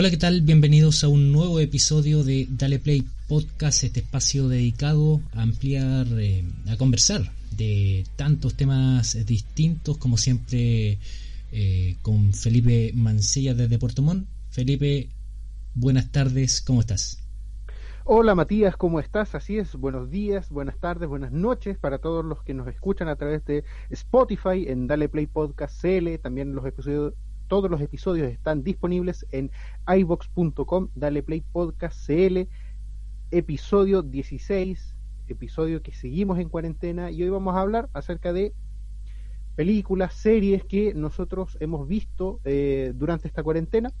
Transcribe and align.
Hola, 0.00 0.10
¿qué 0.10 0.16
tal? 0.16 0.42
Bienvenidos 0.42 1.02
a 1.02 1.08
un 1.08 1.32
nuevo 1.32 1.58
episodio 1.58 2.22
de 2.22 2.46
Dale 2.48 2.78
Play 2.78 3.02
Podcast, 3.26 3.82
este 3.82 3.98
espacio 3.98 4.46
dedicado 4.46 5.20
a 5.34 5.42
ampliar, 5.42 6.06
eh, 6.20 6.44
a 6.70 6.76
conversar 6.76 7.22
de 7.56 8.06
tantos 8.14 8.54
temas 8.54 9.18
distintos, 9.26 9.98
como 9.98 10.16
siempre 10.16 10.98
eh, 11.50 11.96
con 12.02 12.32
Felipe 12.32 12.92
Mancilla 12.94 13.54
desde 13.54 13.76
Puerto 13.80 14.00
Montt. 14.02 14.28
Felipe, 14.50 15.08
buenas 15.74 16.12
tardes, 16.12 16.60
¿cómo 16.60 16.78
estás? 16.78 17.18
Hola 18.04 18.36
Matías, 18.36 18.76
¿cómo 18.76 19.00
estás? 19.00 19.34
Así 19.34 19.58
es, 19.58 19.74
buenos 19.74 20.10
días, 20.10 20.48
buenas 20.50 20.78
tardes, 20.78 21.08
buenas 21.08 21.32
noches 21.32 21.76
para 21.76 21.98
todos 21.98 22.24
los 22.24 22.44
que 22.44 22.54
nos 22.54 22.68
escuchan 22.68 23.08
a 23.08 23.16
través 23.16 23.44
de 23.46 23.64
Spotify 23.90 24.64
en 24.68 24.86
Dale 24.86 25.08
Play 25.08 25.26
Podcast 25.26 25.82
CL, 25.82 26.20
también 26.22 26.54
los 26.54 26.64
episodios 26.66 27.14
todos 27.48 27.70
los 27.70 27.80
episodios 27.80 28.28
están 28.30 28.62
disponibles 28.62 29.26
en 29.32 29.50
ibox.com, 29.88 30.88
dale 30.94 31.22
play 31.22 31.40
podcast 31.40 32.06
CL, 32.06 32.46
episodio 33.30 34.02
16, 34.02 34.94
episodio 35.28 35.82
que 35.82 35.92
seguimos 35.92 36.38
en 36.38 36.48
cuarentena 36.48 37.10
y 37.10 37.22
hoy 37.22 37.30
vamos 37.30 37.56
a 37.56 37.60
hablar 37.60 37.88
acerca 37.94 38.32
de 38.32 38.52
películas, 39.56 40.14
series 40.14 40.62
que 40.64 40.94
nosotros 40.94 41.56
hemos 41.60 41.88
visto 41.88 42.40
eh, 42.44 42.92
durante 42.94 43.26
esta 43.26 43.42
cuarentena. 43.42 43.92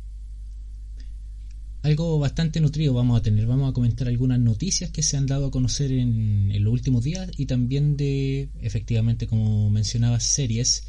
Algo 1.82 2.18
bastante 2.18 2.60
nutrido 2.60 2.92
vamos 2.92 3.18
a 3.18 3.22
tener. 3.22 3.46
Vamos 3.46 3.70
a 3.70 3.72
comentar 3.72 4.08
algunas 4.08 4.38
noticias 4.38 4.90
que 4.90 5.02
se 5.02 5.16
han 5.16 5.26
dado 5.26 5.46
a 5.46 5.50
conocer 5.50 5.90
en, 5.92 6.50
en 6.52 6.64
los 6.64 6.72
últimos 6.72 7.02
días 7.02 7.30
y 7.36 7.46
también 7.46 7.96
de, 7.96 8.50
efectivamente, 8.60 9.26
como 9.26 9.70
mencionabas, 9.70 10.24
series 10.24 10.84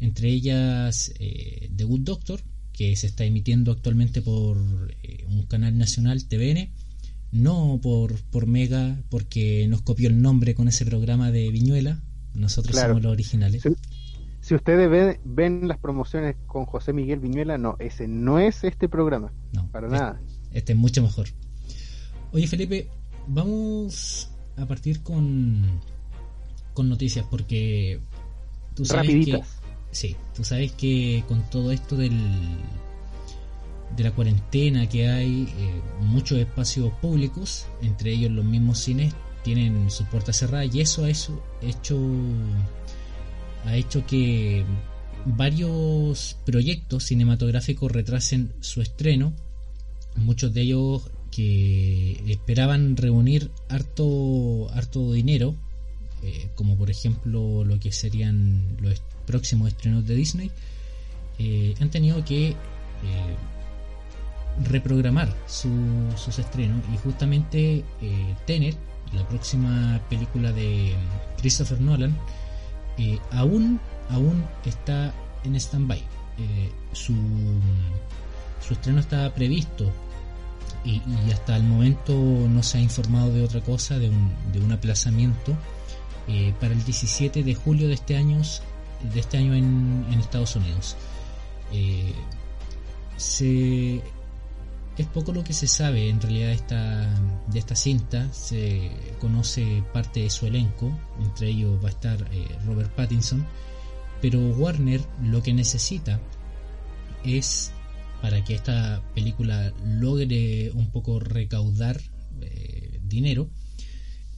entre 0.00 0.28
ellas 0.28 1.12
eh, 1.18 1.70
The 1.74 1.84
Good 1.84 2.00
Doctor, 2.00 2.40
que 2.72 2.94
se 2.96 3.06
está 3.06 3.24
emitiendo 3.24 3.72
actualmente 3.72 4.20
por 4.22 4.58
eh, 5.02 5.24
un 5.28 5.46
canal 5.46 5.78
nacional 5.78 6.26
TVN, 6.26 6.70
no 7.32 7.80
por, 7.82 8.20
por 8.24 8.46
Mega, 8.46 9.02
porque 9.08 9.66
nos 9.68 9.82
copió 9.82 10.08
el 10.08 10.20
nombre 10.20 10.54
con 10.54 10.68
ese 10.68 10.84
programa 10.84 11.30
de 11.30 11.50
Viñuela, 11.50 12.02
nosotros 12.34 12.76
somos 12.76 13.02
los 13.02 13.12
originales. 13.12 13.62
Si, 14.40 14.54
ustedes 14.54 14.88
ven, 14.88 15.18
ven, 15.24 15.66
las 15.66 15.78
promociones 15.78 16.36
con 16.46 16.66
José 16.66 16.92
Miguel 16.92 17.18
Viñuela, 17.18 17.58
no, 17.58 17.76
ese 17.80 18.06
no 18.06 18.38
es 18.38 18.62
este 18.62 18.88
programa, 18.88 19.32
no, 19.52 19.68
para 19.72 19.88
nada. 19.88 20.20
Este 20.52 20.72
es 20.72 20.78
mucho 20.78 21.02
mejor. 21.02 21.26
Oye 22.32 22.46
Felipe, 22.46 22.88
vamos 23.26 24.30
a 24.56 24.66
partir 24.66 25.02
con, 25.02 25.80
con 26.74 26.88
noticias, 26.88 27.26
porque 27.28 28.00
tú 28.74 28.84
sabes 28.84 29.06
Rapiditas. 29.06 29.60
Sí, 29.90 30.16
tú 30.34 30.44
sabes 30.44 30.72
que 30.72 31.24
con 31.26 31.48
todo 31.48 31.72
esto 31.72 31.96
del, 31.96 32.12
de 33.96 34.04
la 34.04 34.10
cuarentena 34.12 34.88
que 34.88 35.08
hay, 35.08 35.48
eh, 35.58 35.80
muchos 36.00 36.38
espacios 36.38 36.92
públicos, 37.00 37.66
entre 37.82 38.12
ellos 38.12 38.30
los 38.30 38.44
mismos 38.44 38.78
cines, 38.78 39.14
tienen 39.42 39.90
sus 39.90 40.06
puertas 40.08 40.36
cerradas 40.36 40.74
y 40.74 40.80
eso 40.80 41.04
ha 41.04 41.10
hecho, 41.10 41.98
ha 43.64 43.76
hecho 43.76 44.04
que 44.06 44.64
varios 45.24 46.36
proyectos 46.44 47.04
cinematográficos 47.04 47.90
retrasen 47.92 48.52
su 48.60 48.82
estreno, 48.82 49.32
muchos 50.16 50.52
de 50.52 50.62
ellos 50.62 51.10
que 51.30 52.22
esperaban 52.28 52.96
reunir 52.96 53.50
harto, 53.68 54.68
harto 54.72 55.12
dinero, 55.12 55.54
eh, 56.22 56.48
como 56.54 56.76
por 56.76 56.90
ejemplo 56.90 57.64
lo 57.64 57.78
que 57.78 57.92
serían 57.92 58.76
los 58.80 58.94
próximos 59.26 59.68
estrenos 59.68 60.06
de 60.06 60.14
Disney, 60.14 60.50
eh, 61.38 61.74
han 61.80 61.90
tenido 61.90 62.24
que 62.24 62.48
eh, 62.50 62.54
reprogramar 64.64 65.34
sus 65.46 66.38
estrenos 66.38 66.82
y 66.92 66.96
justamente 66.98 67.84
eh, 68.00 68.34
Tenet, 68.46 68.76
la 69.12 69.28
próxima 69.28 70.00
película 70.08 70.50
de 70.52 70.94
Christopher 71.38 71.80
Nolan, 71.80 72.16
aún, 73.30 73.78
aún 74.08 74.42
está 74.64 75.12
en 75.44 75.54
stand-by. 75.54 76.02
su, 76.92 77.14
su 78.66 78.72
estreno 78.72 79.00
estaba 79.00 79.32
previsto 79.34 79.92
y, 80.84 81.00
hasta 81.30 81.56
el 81.56 81.64
momento 81.64 82.14
no 82.14 82.62
se 82.62 82.78
ha 82.78 82.80
informado 82.80 83.32
de 83.32 83.44
otra 83.44 83.60
cosa, 83.60 83.98
de 83.98 84.08
un, 84.08 84.30
de 84.52 84.60
un 84.60 84.72
aplazamiento 84.72 85.54
para 86.58 86.72
el 86.72 86.82
17 86.84 87.44
de 87.44 87.54
julio 87.54 87.86
de 87.86 87.94
este 87.94 88.16
año 88.16 88.42
de 89.12 89.20
este 89.20 89.38
año 89.38 89.54
en, 89.54 90.06
Estados 90.18 90.56
Unidos. 90.56 90.96
Eh, 91.72 92.12
es 94.98 95.06
poco 95.08 95.32
lo 95.32 95.44
que 95.44 95.52
se 95.52 95.66
sabe 95.66 96.08
en 96.08 96.20
realidad 96.20 96.48
de 96.48 96.54
esta, 96.54 97.20
de 97.48 97.58
esta 97.58 97.76
cinta. 97.76 98.32
Se 98.32 98.90
conoce 99.20 99.82
parte 99.92 100.20
de 100.20 100.30
su 100.30 100.46
elenco, 100.46 100.90
entre 101.20 101.48
ellos 101.48 101.82
va 101.82 101.88
a 101.88 101.92
estar 101.92 102.28
eh, 102.32 102.48
Robert 102.64 102.94
Pattinson. 102.94 103.46
Pero 104.22 104.40
Warner 104.40 105.02
lo 105.22 105.42
que 105.42 105.52
necesita 105.52 106.20
es 107.24 107.72
para 108.22 108.42
que 108.42 108.54
esta 108.54 109.02
película 109.14 109.72
logre 109.84 110.70
un 110.72 110.90
poco 110.90 111.20
recaudar 111.20 112.00
eh, 112.40 113.00
dinero, 113.02 113.48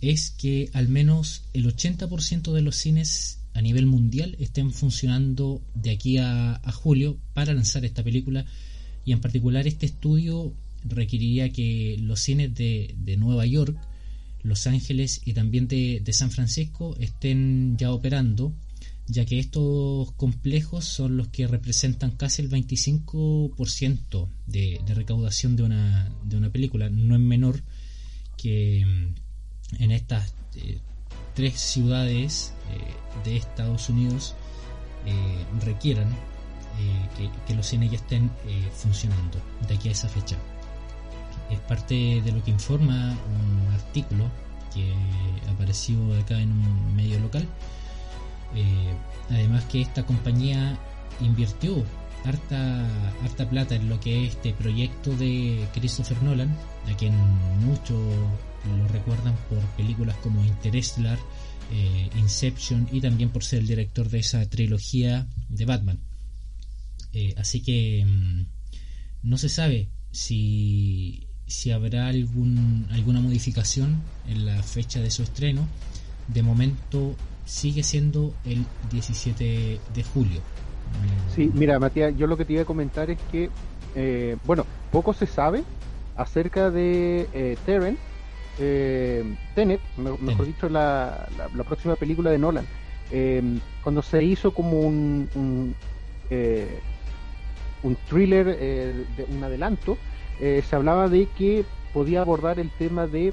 es 0.00 0.30
que 0.30 0.70
al 0.72 0.88
menos 0.88 1.44
el 1.52 1.66
80% 1.66 2.52
de 2.52 2.62
los 2.62 2.76
cines 2.76 3.40
a 3.54 3.60
nivel 3.60 3.86
mundial 3.86 4.36
estén 4.38 4.72
funcionando 4.72 5.62
de 5.74 5.90
aquí 5.90 6.18
a, 6.18 6.60
julio 6.72 7.18
para 7.34 7.54
lanzar 7.54 7.84
esta 7.84 8.04
película 8.04 8.44
y 9.04 9.12
en 9.12 9.20
particular 9.20 9.66
este 9.66 9.86
estudio 9.86 10.52
requeriría 10.84 11.50
que 11.50 11.96
los 12.00 12.20
cines 12.20 12.54
de, 12.54 13.16
Nueva 13.18 13.46
York, 13.46 13.76
Los 14.42 14.66
Ángeles 14.66 15.22
y 15.24 15.32
también 15.32 15.66
de, 15.66 16.02
San 16.12 16.30
Francisco 16.30 16.96
estén 17.00 17.76
ya 17.76 17.92
operando, 17.92 18.52
ya 19.06 19.24
que 19.24 19.38
estos 19.38 20.12
complejos 20.12 20.84
son 20.84 21.16
los 21.16 21.28
que 21.28 21.46
representan 21.46 22.12
casi 22.12 22.42
el 22.42 22.50
25% 22.50 24.28
de, 24.46 24.80
de 24.86 24.94
recaudación 24.94 25.56
de 25.56 25.62
una, 25.62 26.14
de 26.24 26.36
una 26.36 26.50
película. 26.50 26.90
No 26.90 27.14
es 27.14 27.20
menor 27.20 27.62
que 28.36 28.84
mm, 28.86 29.82
en 29.82 29.90
estas 29.90 30.34
eh, 30.56 30.78
tres 31.38 31.60
ciudades 31.60 32.52
eh, 32.72 33.22
de 33.22 33.36
Estados 33.36 33.88
Unidos 33.88 34.34
eh, 35.06 35.44
requieran 35.64 36.08
eh, 36.08 37.30
que, 37.46 37.54
los 37.54 37.64
cines 37.64 37.92
ya 37.92 37.96
estén 37.96 38.28
funcionando 38.74 39.38
de 39.68 39.74
aquí 39.76 39.88
a 39.88 39.92
esa 39.92 40.08
fecha. 40.08 40.36
Es 41.48 41.60
parte 41.60 41.94
de 42.24 42.32
lo 42.32 42.42
que 42.42 42.50
informa 42.50 43.16
un 43.28 43.72
artículo 43.72 44.24
que 44.74 44.92
apareció 45.48 45.96
acá 46.18 46.40
en 46.40 46.50
un 46.50 46.96
medio 46.96 47.20
local. 47.20 47.46
además 49.30 49.64
que 49.66 49.82
esta 49.82 50.04
compañía 50.04 50.76
invirtió 51.20 51.84
harta, 52.24 52.84
harta 53.22 53.48
plata 53.48 53.76
en 53.76 53.88
lo 53.88 54.00
que 54.00 54.24
es 54.24 54.34
este 54.34 54.54
proyecto 54.54 55.16
de 55.16 55.68
Christopher 55.72 56.20
Nolan, 56.20 56.50
a 56.92 56.96
quien 56.96 57.14
muchos 57.60 58.02
lo 58.76 58.88
recuerdan 58.88 59.34
por 59.48 59.58
películas 59.76 60.16
como 60.16 60.44
Interstellar, 60.44 61.18
eh, 61.72 62.10
Inception 62.18 62.88
y 62.92 63.00
también 63.00 63.30
por 63.30 63.44
ser 63.44 63.60
el 63.60 63.66
director 63.66 64.08
de 64.08 64.18
esa 64.18 64.48
trilogía 64.48 65.26
de 65.48 65.64
Batman. 65.64 66.00
Eh, 67.12 67.34
así 67.36 67.62
que 67.62 68.04
mm, 68.06 68.46
no 69.22 69.38
se 69.38 69.48
sabe 69.48 69.88
si, 70.10 71.26
si 71.46 71.70
habrá 71.70 72.08
algún, 72.08 72.86
alguna 72.90 73.20
modificación 73.20 74.02
en 74.26 74.46
la 74.46 74.62
fecha 74.62 75.00
de 75.00 75.10
su 75.10 75.22
estreno. 75.22 75.66
De 76.28 76.42
momento 76.42 77.16
sigue 77.44 77.82
siendo 77.82 78.34
el 78.44 78.64
17 78.90 79.80
de 79.94 80.04
julio. 80.04 80.40
Sí, 81.34 81.50
mira, 81.54 81.78
Matías, 81.78 82.14
yo 82.16 82.26
lo 82.26 82.36
que 82.36 82.44
te 82.44 82.54
iba 82.54 82.62
a 82.62 82.66
comentar 82.66 83.10
es 83.10 83.18
que, 83.30 83.50
eh, 83.94 84.36
bueno, 84.44 84.66
poco 84.90 85.14
se 85.14 85.26
sabe 85.26 85.64
acerca 86.16 86.70
de 86.70 87.28
eh, 87.32 87.56
eh, 88.58 89.24
Tenet, 89.54 89.80
mejor 89.96 90.46
dicho, 90.46 90.68
la, 90.68 91.28
próxima 91.66 91.96
película 91.96 92.30
de 92.30 92.38
Nolan, 92.38 92.66
eh, 93.10 93.42
cuando 93.82 94.02
se 94.02 94.22
hizo 94.22 94.52
como 94.52 94.80
un, 94.80 95.28
un, 95.34 95.74
eh, 96.30 96.80
un 97.82 97.96
thriller, 98.08 98.56
eh, 98.58 99.04
de 99.16 99.24
un 99.24 99.42
adelanto, 99.42 99.96
se 100.38 100.76
hablaba 100.76 101.08
de 101.08 101.26
que 101.36 101.64
podía 101.92 102.20
abordar 102.20 102.60
el 102.60 102.70
tema 102.70 103.08
de 103.08 103.32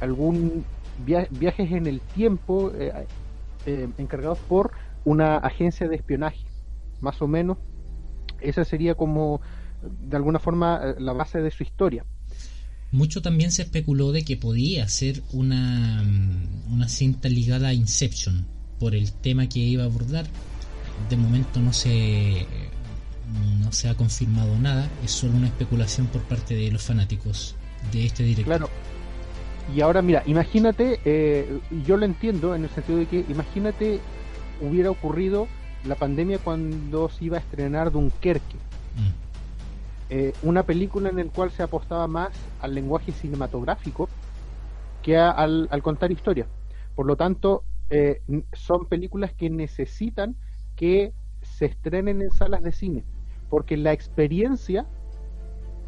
algún 0.00 0.64
viajes 1.04 1.72
en 1.72 1.86
el 1.86 2.00
tiempo 2.00 2.72
encargados 3.98 4.38
por 4.38 4.70
una 5.04 5.36
agencia 5.36 5.88
de 5.88 5.96
espionaje, 5.96 6.46
más 7.02 7.20
o 7.20 7.28
menos. 7.28 7.58
Esa 8.40 8.64
sería 8.64 8.94
como, 8.94 9.42
de 9.82 10.16
alguna 10.16 10.38
forma, 10.38 10.94
la 10.98 11.12
base 11.12 11.42
de 11.42 11.50
su 11.50 11.64
historia. 11.64 12.06
Mucho 12.92 13.20
también 13.20 13.50
se 13.50 13.62
especuló 13.62 14.12
de 14.12 14.24
que 14.24 14.36
podía 14.36 14.88
ser 14.88 15.22
una, 15.32 16.02
mm, 16.02 16.72
una 16.72 16.88
cinta 16.88 17.28
ligada 17.28 17.68
a 17.68 17.74
Inception 17.74 18.46
por 18.78 18.94
el 18.94 19.12
tema 19.12 19.48
que 19.48 19.58
iba 19.60 19.82
a 19.82 19.86
abordar. 19.86 20.26
De 21.10 21.16
momento 21.16 21.60
no 21.60 21.72
se, 21.72 22.46
no 23.60 23.72
se 23.72 23.88
ha 23.88 23.94
confirmado 23.94 24.58
nada, 24.58 24.88
es 25.04 25.10
solo 25.10 25.36
una 25.36 25.48
especulación 25.48 26.06
por 26.06 26.22
parte 26.22 26.54
de 26.54 26.70
los 26.70 26.82
fanáticos 26.82 27.54
de 27.92 28.06
este 28.06 28.22
director. 28.22 28.56
Claro. 28.58 28.70
Y 29.74 29.80
ahora 29.80 30.00
mira, 30.00 30.22
imagínate, 30.26 31.00
eh, 31.04 31.58
yo 31.84 31.96
lo 31.96 32.04
entiendo 32.04 32.54
en 32.54 32.64
el 32.64 32.70
sentido 32.70 32.98
de 32.98 33.06
que 33.06 33.24
imagínate 33.28 34.00
hubiera 34.60 34.90
ocurrido 34.90 35.48
la 35.84 35.96
pandemia 35.96 36.38
cuando 36.38 37.08
se 37.08 37.24
iba 37.24 37.36
a 37.36 37.40
estrenar 37.40 37.90
Dunkerque. 37.90 38.56
Mm. 38.96 39.25
Eh, 40.08 40.32
una 40.42 40.62
película 40.62 41.08
en 41.08 41.16
la 41.16 41.24
cual 41.24 41.50
se 41.50 41.62
apostaba 41.62 42.06
más 42.06 42.30
al 42.60 42.74
lenguaje 42.74 43.12
cinematográfico 43.12 44.08
que 45.02 45.16
al, 45.16 45.68
contar 45.82 46.12
historias. 46.12 46.48
Por 46.94 47.06
lo 47.06 47.16
tanto, 47.16 47.64
eh, 47.90 48.22
son 48.52 48.86
películas 48.86 49.32
que 49.32 49.50
necesitan 49.50 50.36
que 50.74 51.12
se 51.42 51.66
estrenen 51.66 52.22
en 52.22 52.30
salas 52.30 52.62
de 52.62 52.72
cine, 52.72 53.04
porque 53.48 53.76
la 53.76 53.92
experiencia 53.92 54.86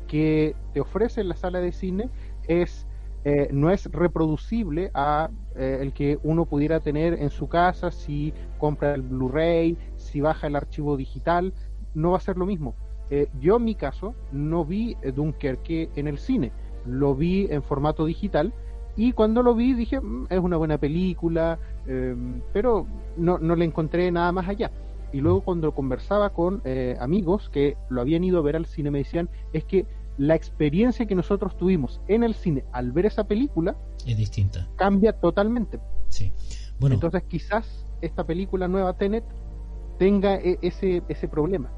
que 0.06 0.55
te 0.73 0.81
ofrece 0.81 1.23
la 1.25 1.37
sala 1.37 1.61
de 1.61 1.73
cine 1.73 2.09
es 2.47 2.87
eh, 3.25 3.49
no 3.53 3.70
es 3.70 3.87
reproducible 3.87 4.91
a 4.94 5.29
eh, 5.56 5.79
el 5.81 5.93
que 5.93 6.19
uno 6.23 6.44
pudiera 6.47 6.81
tener 6.81 7.15
en 7.15 7.31
su 7.31 7.49
casa 7.49 7.91
si 7.91 8.32
compra 8.59 8.94
el 8.94 9.03
Blu-ray, 9.03 9.76
si 9.97 10.20
baja 10.20 10.47
el 10.47 10.55
archivo 10.55 10.97
digital, 10.97 11.53
no 11.94 12.12
va 12.12 12.19
a 12.19 12.20
ser 12.20 12.37
lo 12.37 12.47
mismo. 12.47 12.75
Eh, 13.10 13.28
yo 13.40 13.56
en 13.56 13.64
mi 13.64 13.75
caso 13.75 14.14
no 14.32 14.64
vi 14.64 14.96
Dunkerque 15.14 15.90
en 15.96 16.08
el 16.08 16.19
cine, 16.19 16.52
lo 16.87 17.14
vi 17.14 17.46
en 17.50 17.62
formato 17.62 18.05
digital 18.05 18.52
y 18.96 19.12
cuando 19.12 19.43
lo 19.43 19.55
vi 19.55 19.75
dije 19.75 20.00
mm, 20.00 20.26
es 20.31 20.40
una 20.40 20.56
buena 20.56 20.78
película, 20.78 21.58
em, 21.87 22.40
pero 22.52 22.87
no, 23.16 23.38
no 23.38 23.56
le 23.56 23.64
encontré 23.64 24.10
nada 24.10 24.32
más 24.32 24.49
allá. 24.49 24.70
Y 25.10 25.20
luego 25.20 25.40
cuando 25.40 25.72
conversaba 25.72 26.31
con 26.34 26.60
amigos 27.00 27.49
que 27.49 27.78
lo 27.88 28.02
habían 28.02 28.25
ido 28.25 28.38
a 28.38 28.43
ver 28.43 28.56
al 28.56 28.66
cine 28.66 28.90
me 28.90 28.99
decían 28.99 29.31
es 29.55 29.64
que 29.64 29.87
la 30.19 30.34
experiencia 30.34 31.06
que 31.06 31.14
nosotros 31.14 31.56
tuvimos 31.56 32.00
en 32.08 32.25
el 32.25 32.34
cine 32.34 32.64
al 32.72 32.93
ver 32.93 33.06
esa 33.06 33.25
película 33.25 33.76
es 34.06 34.16
distinta. 34.16 34.69
Cambia 34.76 35.12
totalmente. 35.12 35.78
Sí. 36.08 36.32
Bueno, 36.78 36.94
entonces 36.94 37.22
quizás 37.25 37.87
esta 38.00 38.25
película 38.25 38.69
nueva 38.69 38.93
Tenet 38.94 39.25
tenga 39.99 40.37
e, 40.37 40.58
ese, 40.62 41.02
ese 41.08 41.28
problema. 41.28 41.70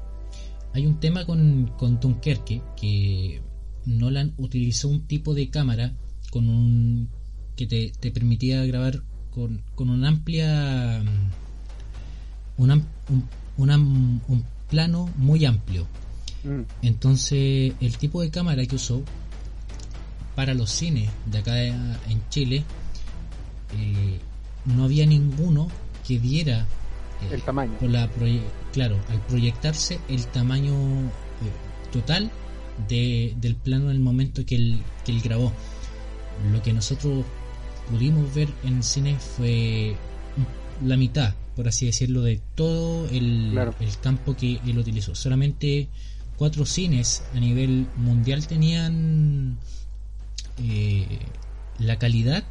Hay 0.73 0.85
un 0.85 0.99
tema 0.99 1.25
con, 1.25 1.71
con 1.77 1.99
Dunkerque 1.99 2.61
que 2.79 3.41
Nolan 3.85 4.33
utilizó 4.37 4.87
un 4.87 5.07
tipo 5.07 5.33
de 5.33 5.49
cámara 5.49 5.93
con 6.29 6.47
un 6.47 7.09
que 7.55 7.67
te, 7.67 7.91
te 7.99 8.11
permitía 8.11 8.65
grabar 8.65 9.03
con, 9.31 9.63
con 9.75 9.89
una 9.89 10.07
amplia 10.07 11.03
un, 12.57 12.85
un 13.57 14.45
plano 14.69 15.09
muy 15.17 15.45
amplio 15.45 15.87
Mm. 16.43 16.61
Entonces, 16.81 17.73
el 17.79 17.97
tipo 17.97 18.21
de 18.21 18.29
cámara 18.29 18.65
que 18.65 18.75
usó 18.75 19.03
para 20.35 20.53
los 20.53 20.71
cines 20.71 21.09
de 21.25 21.37
acá 21.37 21.61
en 21.63 22.29
Chile, 22.29 22.63
eh, 23.77 24.19
no 24.65 24.85
había 24.85 25.05
ninguno 25.05 25.67
que 26.07 26.19
diera 26.19 26.65
el 27.29 27.41
tamaño. 27.41 27.77
la 27.81 28.09
claro, 28.71 28.99
al 29.09 29.19
proyectarse 29.27 29.99
el 30.09 30.25
tamaño 30.27 30.73
eh, 30.73 31.91
total 31.91 32.31
de, 32.87 33.33
del 33.39 33.55
plano 33.55 33.85
en 33.85 33.91
el 33.91 33.99
momento 33.99 34.45
que 34.45 34.55
él, 34.55 34.83
que 35.05 35.11
él 35.11 35.21
grabó. 35.21 35.51
Lo 36.51 36.61
que 36.61 36.73
nosotros 36.73 37.25
pudimos 37.89 38.33
ver 38.33 38.49
en 38.63 38.77
el 38.77 38.83
cine 38.83 39.17
fue 39.17 39.95
la 40.83 40.97
mitad, 40.97 41.35
por 41.55 41.67
así 41.67 41.85
decirlo, 41.85 42.21
de 42.21 42.41
todo 42.55 43.07
el, 43.09 43.57
el 43.57 43.97
campo 44.01 44.35
que 44.35 44.59
él 44.65 44.77
utilizó. 44.77 45.13
Solamente 45.13 45.89
cuatro 46.37 46.65
cines 46.65 47.23
a 47.35 47.39
nivel 47.39 47.87
mundial 47.97 48.47
tenían 48.47 49.59
eh, 50.63 51.19
la 51.77 51.99
calidad 51.99 52.43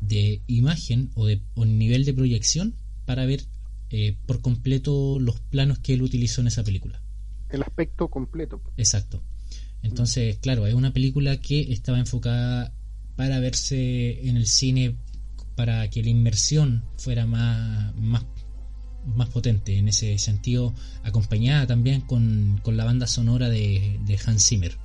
de 0.00 0.40
imagen 0.46 1.10
o 1.14 1.26
de 1.26 1.42
nivel 1.56 2.04
de 2.04 2.14
proyección 2.14 2.74
para 3.04 3.26
ver 3.26 3.42
eh, 3.90 4.16
por 4.26 4.40
completo 4.40 5.18
los 5.18 5.40
planos 5.40 5.78
que 5.78 5.94
él 5.94 6.02
utilizó 6.02 6.40
en 6.40 6.48
esa 6.48 6.64
película. 6.64 7.02
El 7.48 7.62
aspecto 7.62 8.08
completo. 8.08 8.62
Exacto. 8.76 9.22
Entonces, 9.82 10.38
claro, 10.38 10.66
es 10.66 10.74
una 10.74 10.92
película 10.92 11.40
que 11.40 11.72
estaba 11.72 11.98
enfocada 11.98 12.72
para 13.16 13.40
verse 13.40 14.28
en 14.28 14.36
el 14.36 14.46
cine 14.46 14.96
para 15.56 15.88
que 15.90 16.02
la 16.02 16.10
inmersión 16.10 16.84
fuera 16.96 17.26
más, 17.26 17.94
más 17.96 18.24
más 19.06 19.28
potente 19.28 19.76
en 19.78 19.88
ese 19.88 20.18
sentido, 20.18 20.74
acompañada 21.02 21.66
también 21.66 22.00
con, 22.02 22.60
la 22.64 22.84
banda 22.84 23.06
sonora 23.06 23.48
de, 23.48 24.18
Hans 24.26 24.46
Zimmer. 24.46 24.76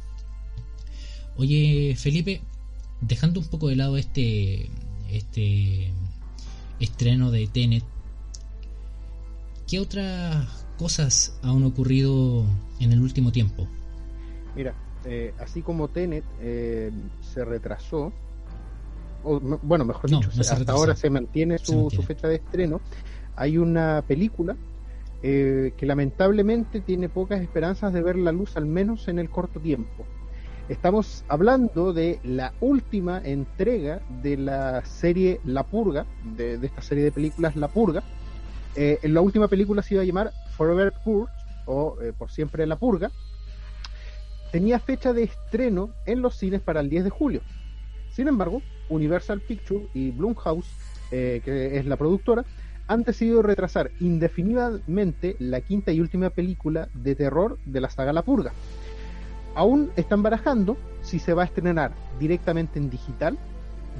Oye, 1.38 1.96
Felipe, 1.98 2.42
dejando 3.01 3.40
un 3.40 3.48
poco 3.48 3.68
de 3.68 3.75
lado 3.75 3.98
este, 3.98 4.69
este 5.12 5.92
estreno 6.80 7.31
de 7.31 7.48
Tenet, 7.48 7.84
¿qué 9.67 9.79
otras 9.79 10.65
cosas 10.77 11.38
han 11.44 11.63
ocurrido 11.63 12.45
en 12.79 12.91
el 12.91 13.01
último 13.01 13.31
tiempo? 13.31 13.67
Mira, 14.56 14.73
eh, 15.06 15.33
así 15.39 15.62
como 15.62 15.88
Tenet 15.88 16.23
eh, 16.41 16.91
se 17.21 17.45
retrasó, 17.45 18.12
o, 19.23 19.39
bueno, 19.39 19.85
mejor 19.85 20.09
dicho, 20.09 20.29
hasta 20.39 20.71
ahora 20.71 20.95
se 20.95 21.09
mantiene, 21.09 21.57
su, 21.57 21.89
su 21.89 22.03
fecha 22.03 22.27
de 22.27 22.35
estreno, 22.35 22.81
hay 23.35 23.57
una 23.57 24.03
película 24.07 24.56
eh, 25.23 25.73
que 25.75 25.85
lamentablemente 25.85 26.81
tiene 26.81 27.09
pocas 27.09 27.41
esperanzas 27.41 27.91
de 27.94 28.03
ver 28.03 28.15
la 28.15 28.31
luz, 28.31 28.57
al 28.57 28.67
menos 28.67 29.07
en 29.07 29.17
el 29.17 29.29
corto 29.29 29.59
tiempo. 29.59 30.06
Estamos 30.69 31.23
hablando 31.27 31.94
de 31.94 32.19
la 32.23 32.53
última 32.59 33.21
entrega 33.23 34.01
de 34.21 34.38
la 34.38 34.85
serie 34.85 35.39
La 35.44 35.63
Purga, 35.63 36.06
de, 36.35 36.59
esta 36.62 36.81
serie 36.81 37.03
de 37.06 37.12
películas 37.12 37.56
La 37.56 37.69
Purga. 37.69 38.03
Eh, 38.75 39.00
la 39.04 39.22
última 39.22 39.48
película 39.48 39.81
se 39.81 39.95
iba 39.95 40.04
a 40.04 40.06
llamar 40.06 40.31
Forever 40.57 40.94
Purge 41.04 41.31
o 41.66 41.98
eh, 42.01 42.13
Por 42.18 42.31
Siempre 42.31 42.66
La 42.66 42.77
Purga. 42.77 43.12
Tenía 44.51 44.79
fecha 44.79 45.13
de 45.13 45.24
estreno 45.24 45.89
en 46.05 46.22
los 46.22 46.36
cines 46.36 46.62
para 46.62 46.79
el 46.79 46.89
10 46.89 47.05
de 47.05 47.10
julio. 47.10 47.41
Sin 48.10 48.27
embargo, 48.27 48.62
Universal 48.89 49.41
Pictures 49.41 49.88
y 49.94 50.12
Blumhouse, 50.12 50.70
que 51.10 51.77
es 51.77 51.86
la 51.86 51.98
productora, 51.98 52.46
han 52.88 53.03
decidido 53.03 53.41
retrasar 53.41 53.91
indefinidamente 54.00 55.36
la 55.39 55.62
quinta 55.62 55.91
y 55.91 56.00
última 56.00 56.29
película 56.29 56.88
de 56.94 57.15
terror 57.15 57.58
de 57.65 57.82
la 57.82 57.89
saga 57.89 58.13
La 58.13 58.22
Purga. 58.22 58.53
Aún 59.55 59.91
están 59.96 60.22
barajando 60.22 60.77
si 61.01 61.20
se 61.20 61.34
va 61.34 61.44
a 61.44 61.46
estrenar 61.46 61.94
directamente 62.20 62.79
en 62.79 62.89
digital, 62.89 63.38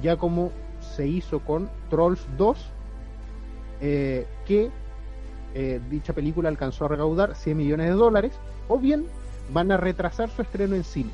ya 0.02 0.16
como 0.16 0.52
se 0.80 1.08
hizo 1.08 1.40
con 1.40 1.68
Trolls 1.88 2.26
2, 2.36 2.70
eh, 3.80 4.26
que 4.46 4.70
eh, 5.54 5.80
dicha 5.90 6.12
película 6.12 6.48
alcanzó 6.48 6.84
a 6.84 6.88
recaudar 6.88 7.34
100 7.34 7.56
millones 7.56 7.88
de 7.88 7.94
dólares, 7.94 8.32
o 8.68 8.78
bien 8.78 9.06
van 9.52 9.72
a 9.72 9.76
retrasar 9.76 10.28
su 10.30 10.42
estreno 10.42 10.74
en 10.76 10.84
cine. 10.84 11.10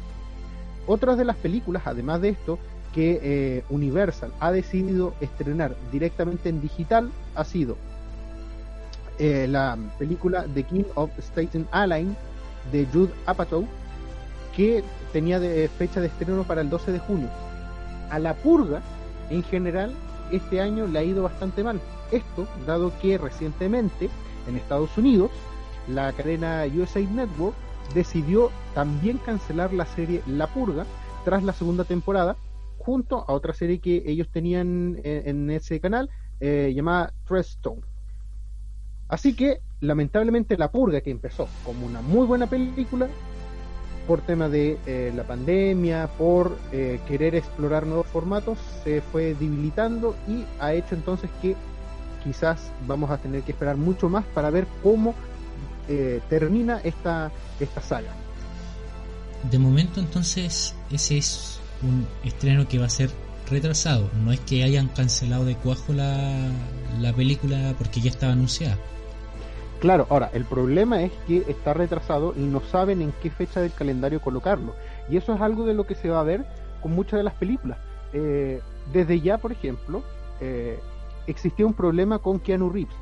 Otras 0.87 1.17
de 1.17 1.25
las 1.25 1.37
películas, 1.37 1.85
además 1.87 2.21
de 2.21 2.31
esto, 2.31 2.59
que 2.93 3.21
eh, 3.23 3.65
Universal 3.71 4.33
ha 4.41 4.53
decidido 4.53 5.15
estrenar 5.21 5.77
directamente 5.91 6.49
en 6.49 6.61
digital 6.61 7.11
ha 7.35 7.45
sido 7.45 7.77
eh, 9.19 9.47
la 9.49 9.79
película 9.99 10.45
The 10.53 10.63
King 10.65 10.85
of 10.95 11.11
Staten 11.19 11.67
Island 11.73 12.17
de 12.71 12.87
Jude 12.93 13.13
Apatow 13.27 13.67
que 14.55 14.85
tenía 15.13 15.41
de 15.41 15.69
fecha 15.69 16.01
de 16.01 16.09
estreno 16.09 16.45
para 16.45 16.61
el 16.61 16.71
12 16.71 16.93
de 16.93 16.99
junio. 16.99 17.29
A 18.11 18.19
la 18.19 18.35
purga, 18.35 18.83
en 19.31 19.43
general, 19.43 19.93
este 20.33 20.61
año 20.61 20.87
le 20.87 20.99
ha 20.99 21.05
ido 21.05 21.23
bastante 21.23 21.63
mal. 21.63 21.81
Esto, 22.11 22.47
dado 22.67 22.93
que 23.01 23.19
recientemente 23.19 24.09
en 24.49 24.57
Estados 24.57 24.97
Unidos, 24.99 25.31
la 25.89 26.13
cadena 26.13 26.65
USA 26.75 27.01
Network 27.01 27.55
decidió 27.95 28.51
también 28.75 29.19
cancelar 29.19 29.73
la 29.73 29.87
serie 29.87 30.23
La 30.27 30.47
Purga 30.47 30.87
tras 31.25 31.43
la 31.43 31.53
segunda 31.53 31.85
temporada 31.85 32.37
junto 32.79 33.25
a 33.29 33.33
otra 33.33 33.53
serie 33.53 33.79
que 33.79 34.03
ellos 34.07 34.29
tenían 34.29 35.01
en, 35.05 35.51
ese 35.51 35.81
canal 35.81 36.11
eh, 36.41 36.73
llamada 36.75 37.13
Stone. 37.31 37.83
Así 39.09 39.35
que, 39.35 39.61
lamentablemente, 39.81 40.57
La 40.57 40.73
Purga, 40.73 41.01
que 41.01 41.11
empezó 41.11 41.49
como 41.65 41.87
una 41.87 42.01
muy 42.01 42.27
buena 42.27 42.49
película, 42.49 43.09
por 44.07 44.21
tema 44.23 44.49
de 44.49 44.79
eh, 44.87 45.13
la 45.15 45.25
pandemia, 45.25 46.09
por 46.19 46.59
eh, 46.73 47.01
querer 47.07 47.35
explorar 47.35 47.87
nuevos 47.87 48.07
formatos, 48.07 48.59
se 48.85 49.01
fue 49.01 49.35
debilitando 49.35 50.15
y 50.29 50.45
ha 50.61 50.73
hecho 50.75 50.95
entonces 50.95 51.31
que 51.41 51.57
quizás 52.25 52.71
vamos 52.87 53.11
a 53.11 53.19
tener 53.19 53.43
que 53.43 53.53
esperar 53.53 53.77
mucho 53.77 54.09
más 54.09 54.25
para 54.27 54.51
ver 54.51 54.67
cómo 54.83 55.15
termina 56.29 56.81
esta, 56.85 57.31
esta 57.61 57.83
saga. 57.83 58.15
De 59.51 59.59
momento 59.59 60.01
entonces 60.01 60.75
ese 60.91 61.19
es 61.19 61.61
un 61.83 62.07
estreno 62.25 62.67
que 62.69 62.79
va 62.79 62.87
a 62.87 62.91
ser 62.91 63.11
retrasado. 63.51 64.11
No 64.25 64.33
es 64.33 64.41
que 64.41 64.65
hayan 64.65 64.89
cancelado 64.89 65.45
de 65.45 65.57
cuajo 65.57 65.93
la, 65.93 66.51
la 67.01 67.13
película 67.13 67.75
porque 67.79 68.01
ya 68.01 68.11
estaba 68.11 68.33
anunciada. 68.33 68.79
Claro, 69.83 70.07
ahora, 70.11 70.31
el 70.33 70.45
problema 70.45 71.03
es 71.03 71.11
que 71.27 71.39
está 71.49 71.75
retrasado 71.75 72.35
y 72.37 72.43
no 72.43 72.61
saben 72.61 73.03
en 73.03 73.13
qué 73.21 73.31
fecha 73.31 73.61
del 73.61 73.73
calendario 73.73 74.21
colocarlo. 74.21 74.77
Y 75.11 75.17
eso 75.17 75.35
es 75.35 75.41
algo 75.41 75.67
de 75.67 75.75
lo 75.75 75.89
que 75.89 75.97
se 75.97 76.09
va 76.09 76.21
a 76.21 76.23
ver 76.23 76.47
con 76.81 76.93
muchas 76.93 77.19
de 77.19 77.25
las 77.25 77.35
películas. 77.35 77.79
Eh, 78.13 78.61
desde 78.93 79.21
ya, 79.21 79.39
por 79.39 79.51
ejemplo, 79.51 80.05
eh, 80.41 80.79
existía 81.27 81.67
un 81.67 81.75
problema 81.75 82.21
con 82.21 82.39
Keanu 82.39 82.71
Reeves, 82.71 82.95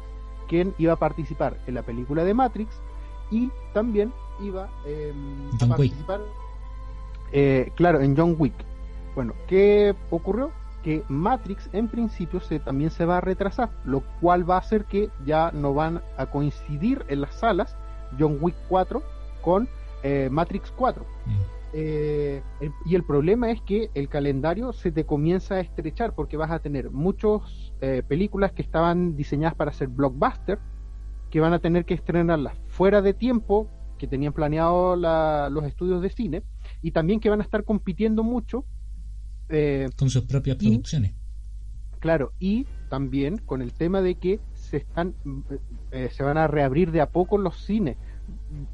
quien 0.48 0.74
iba 0.78 0.94
a 0.94 0.96
participar 0.96 1.58
en 1.66 1.74
la 1.74 1.82
película 1.82 2.24
de 2.24 2.32
Matrix 2.32 2.80
y 3.30 3.50
también 3.74 4.10
iba 4.40 4.70
em, 4.86 5.50
a 5.60 5.66
participar, 5.66 6.20
eh, 7.30 7.72
claro, 7.74 8.00
en 8.00 8.16
John 8.16 8.36
Wick. 8.38 8.54
Bueno, 9.14 9.34
¿qué 9.46 9.94
ocurrió? 10.08 10.50
Que 10.82 11.02
Matrix 11.08 11.68
en 11.72 11.88
principio 11.88 12.40
se, 12.40 12.58
también 12.58 12.90
se 12.90 13.04
va 13.04 13.18
a 13.18 13.20
retrasar, 13.20 13.70
lo 13.84 14.02
cual 14.20 14.48
va 14.48 14.56
a 14.56 14.58
hacer 14.58 14.84
que 14.86 15.10
ya 15.24 15.50
no 15.52 15.74
van 15.74 16.02
a 16.16 16.26
coincidir 16.26 17.04
en 17.08 17.20
las 17.20 17.34
salas 17.34 17.76
John 18.18 18.38
Wick 18.40 18.56
4 18.68 19.02
con 19.42 19.68
eh, 20.02 20.28
Matrix 20.30 20.70
4. 20.72 21.04
Mm. 21.04 21.30
Eh, 21.72 22.42
y 22.84 22.94
el 22.96 23.04
problema 23.04 23.50
es 23.50 23.60
que 23.60 23.90
el 23.94 24.08
calendario 24.08 24.72
se 24.72 24.90
te 24.90 25.04
comienza 25.04 25.56
a 25.56 25.60
estrechar 25.60 26.14
porque 26.14 26.36
vas 26.36 26.50
a 26.50 26.58
tener 26.58 26.90
muchas 26.90 27.72
películas 28.08 28.52
que 28.52 28.60
estaban 28.60 29.16
diseñadas 29.16 29.54
para 29.54 29.72
ser 29.72 29.88
blockbuster 29.88 30.58
que 31.30 31.40
van 31.40 31.52
a 31.52 31.60
tener 31.60 31.84
que 31.84 31.94
estrenarlas 31.94 32.58
fuera 32.66 33.00
de 33.00 33.14
tiempo 33.14 33.68
que 33.98 34.06
tenían 34.06 34.32
planeado 34.32 34.96
los 34.96 35.64
estudios 35.64 36.02
de 36.02 36.10
cine 36.10 36.42
y 36.82 36.90
también 36.90 37.20
que 37.20 37.30
van 37.30 37.40
a 37.40 37.44
estar 37.44 37.64
compitiendo 37.64 38.24
mucho 38.24 38.64
eh, 39.50 39.90
con 39.96 40.10
sus 40.10 40.24
propias 40.24 40.56
producciones. 40.56 41.12
Claro, 41.98 42.32
y 42.38 42.66
también 42.88 43.38
con 43.38 43.62
el 43.62 43.72
tema 43.72 44.00
de 44.00 44.14
que 44.14 44.40
se 44.54 44.78
están 44.78 45.14
eh, 45.90 46.08
se 46.12 46.22
van 46.22 46.38
a 46.38 46.46
reabrir 46.46 46.92
de 46.92 47.00
a 47.00 47.10
poco 47.10 47.38
los 47.38 47.64
cines. 47.64 47.96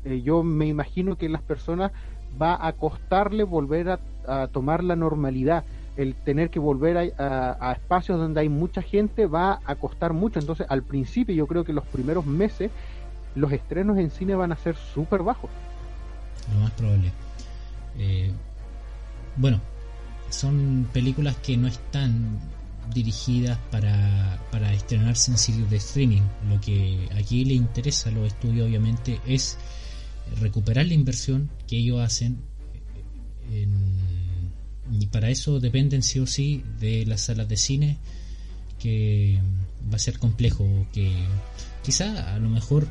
Eh, 0.04 0.23
yo 0.23 0.42
me 0.42 0.66
imagino 0.66 1.16
que 1.16 1.28
las 1.28 1.42
personas 1.42 1.92
va 2.40 2.66
a 2.66 2.73
costarle 2.73 3.45
volver 3.45 3.99
a, 4.26 4.49
tomar 4.49 4.85
la 4.85 4.97
normalidad. 4.97 5.64
El 5.97 6.14
tener 6.14 6.50
que 6.50 6.59
volver 6.59 7.14
a, 7.18 7.73
espacios 7.73 8.18
donde 8.18 8.40
hay 8.40 8.49
mucha 8.49 8.83
gente 8.83 9.26
va 9.26 9.61
a 9.64 9.76
costar 9.76 10.12
mucho. 10.12 10.38
Entonces, 10.38 10.66
al 10.68 10.83
principio, 10.83 11.35
yo 11.35 11.47
creo 11.47 11.64
que 11.64 11.73
los 11.73 11.87
primeros 11.87 12.26
meses 12.26 12.71
los 13.35 13.52
estrenos 13.52 13.99
en 13.99 14.11
cine 14.11 14.35
van 14.35 14.52
a 14.52 14.56
ser 14.56 14.76
súper 14.76 15.23
bajos. 15.23 15.50
Lo 16.52 16.61
más 16.61 16.71
probable. 16.73 17.12
Eh, 17.99 18.30
bueno, 19.37 19.61
son 20.30 20.88
películas 20.92 21.37
que 21.37 21.56
no 21.56 21.68
están 21.68 22.40
dirigidas 22.95 23.59
para, 23.71 24.40
para 24.50 24.73
estrenarse 24.73 25.30
en 25.30 25.38
sitios 25.38 25.71
de 25.71 25.76
streaming. 25.76 26.23
Lo 26.49 26.61
que 26.61 27.09
aquí 27.16 27.45
le 27.45 27.54
interesa 27.54 28.11
a 28.11 28.12
los 28.12 28.26
estudios 28.26 28.68
obviamente 28.68 29.21
es 29.26 29.59
recuperar 30.40 30.87
la 30.87 30.95
inversión 30.95 31.50
que 31.66 31.76
ellos 31.76 32.00
hacen 32.00 32.38
y 34.92 35.06
para 35.06 35.30
eso 35.30 35.61
dependen 35.61 36.02
sí 36.02 36.21
o 36.21 36.26
sí 36.26 36.62
de 36.80 37.04
las 37.06 37.23
salas 37.23 37.49
de 37.49 37.56
cine 37.56 37.99
que 38.78 39.40
va 39.90 39.97
a 39.97 39.99
ser 39.99 40.18
complejo 40.18 40.87
que 40.92 41.12
quizá 41.83 42.35
a 42.35 42.38
lo 42.38 42.49
mejor 42.49 42.88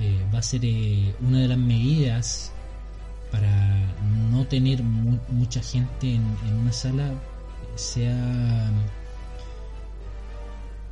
eh, 0.00 0.24
va 0.32 0.38
a 0.38 0.42
ser 0.42 0.64
eh, 0.64 1.14
una 1.20 1.40
de 1.40 1.48
las 1.48 1.58
medidas 1.58 2.52
para 3.34 3.92
no 4.30 4.46
tener 4.46 4.80
mucha 4.84 5.60
gente 5.60 6.14
en, 6.14 6.24
una 6.60 6.72
sala 6.72 7.12
sea 7.74 8.70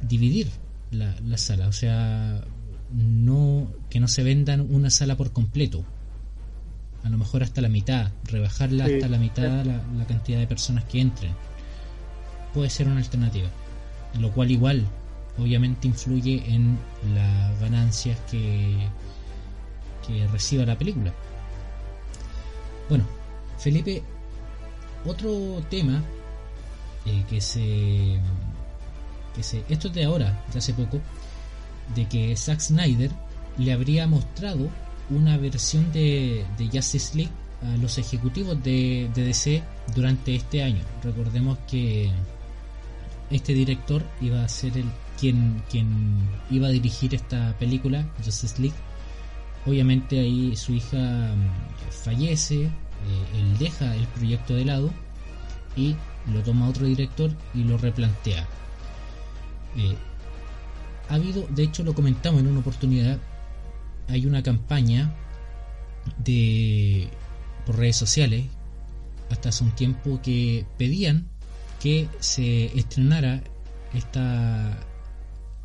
dividir 0.00 0.48
la, 0.90 1.38
sala. 1.38 1.68
O 1.68 1.72
sea 1.72 2.42
no 2.90 3.68
que 3.90 4.00
no 4.00 4.08
se 4.08 4.24
vendan 4.24 4.60
una 4.60 4.90
sala 4.90 5.16
por 5.16 5.32
completo. 5.32 5.84
A 7.04 7.08
lo 7.10 7.16
mejor 7.16 7.44
hasta 7.44 7.60
la 7.60 7.68
mitad 7.68 8.10
rebajarla 8.24 8.86
hasta 8.86 9.08
la 9.08 9.18
mitad 9.18 9.64
la, 9.64 9.80
la 9.96 10.06
cantidad 10.08 10.40
de 10.40 10.48
personas 10.48 10.82
que 10.84 11.00
entren. 11.00 11.32
Puede 12.52 12.70
ser 12.70 12.88
una 12.88 12.98
alternativa. 12.98 13.48
Lo 14.18 14.32
cual 14.32 14.50
igual 14.50 14.84
obviamente 15.38 15.86
influye 15.86 16.42
en 16.46 16.76
las 17.14 17.60
ganancias 17.60 18.18
que, 18.28 18.88
que 20.06 20.26
reciba 20.26 20.66
la 20.66 20.76
película. 20.76 21.12
Bueno, 22.88 23.04
Felipe, 23.58 24.02
otro 25.04 25.62
tema 25.70 26.02
eh, 27.06 27.24
que 27.28 27.40
se 27.40 28.20
que 29.34 29.42
se 29.42 29.64
esto 29.68 29.88
es 29.88 29.94
de 29.94 30.04
ahora, 30.04 30.44
de 30.52 30.58
hace 30.58 30.74
poco, 30.74 31.00
de 31.94 32.06
que 32.06 32.36
Zack 32.36 32.60
Snyder 32.60 33.10
le 33.58 33.72
habría 33.72 34.06
mostrado 34.06 34.68
una 35.10 35.36
versión 35.36 35.90
de, 35.92 36.44
Justice 36.72 37.16
League 37.16 37.32
a 37.62 37.76
los 37.78 37.98
ejecutivos 37.98 38.62
de, 38.62 39.10
de 39.14 39.24
DC 39.24 39.62
durante 39.94 40.34
este 40.34 40.62
año. 40.62 40.80
Recordemos 41.02 41.58
que 41.70 42.10
este 43.30 43.54
director 43.54 44.02
iba 44.20 44.44
a 44.44 44.48
ser 44.48 44.76
el 44.76 44.86
quien, 45.18 45.62
quien 45.70 46.18
iba 46.50 46.68
a 46.68 46.70
dirigir 46.70 47.14
esta 47.14 47.56
película, 47.58 48.06
Justice 48.24 48.60
League. 48.60 48.76
Obviamente 49.66 50.18
ahí 50.18 50.56
su 50.56 50.74
hija 50.74 50.98
mm, 50.98 51.90
fallece, 51.90 52.64
eh, 52.64 52.70
él 53.34 53.58
deja 53.58 53.94
el 53.94 54.06
proyecto 54.08 54.54
de 54.54 54.64
lado 54.64 54.90
y 55.76 55.96
lo 56.32 56.42
toma 56.42 56.68
otro 56.68 56.86
director 56.86 57.30
y 57.54 57.64
lo 57.64 57.78
replantea. 57.78 58.46
Eh, 59.76 59.96
ha 61.08 61.14
habido, 61.14 61.46
de 61.48 61.64
hecho 61.64 61.82
lo 61.82 61.94
comentamos 61.94 62.40
en 62.40 62.48
una 62.48 62.60
oportunidad, 62.60 63.18
hay 64.08 64.26
una 64.26 64.42
campaña 64.42 65.14
de 66.18 67.08
por 67.64 67.78
redes 67.78 67.96
sociales 67.96 68.46
hasta 69.30 69.50
hace 69.50 69.64
un 69.64 69.72
tiempo 69.72 70.20
que 70.22 70.66
pedían 70.76 71.28
que 71.80 72.08
se 72.18 72.66
estrenara 72.78 73.42
esta 73.94 74.78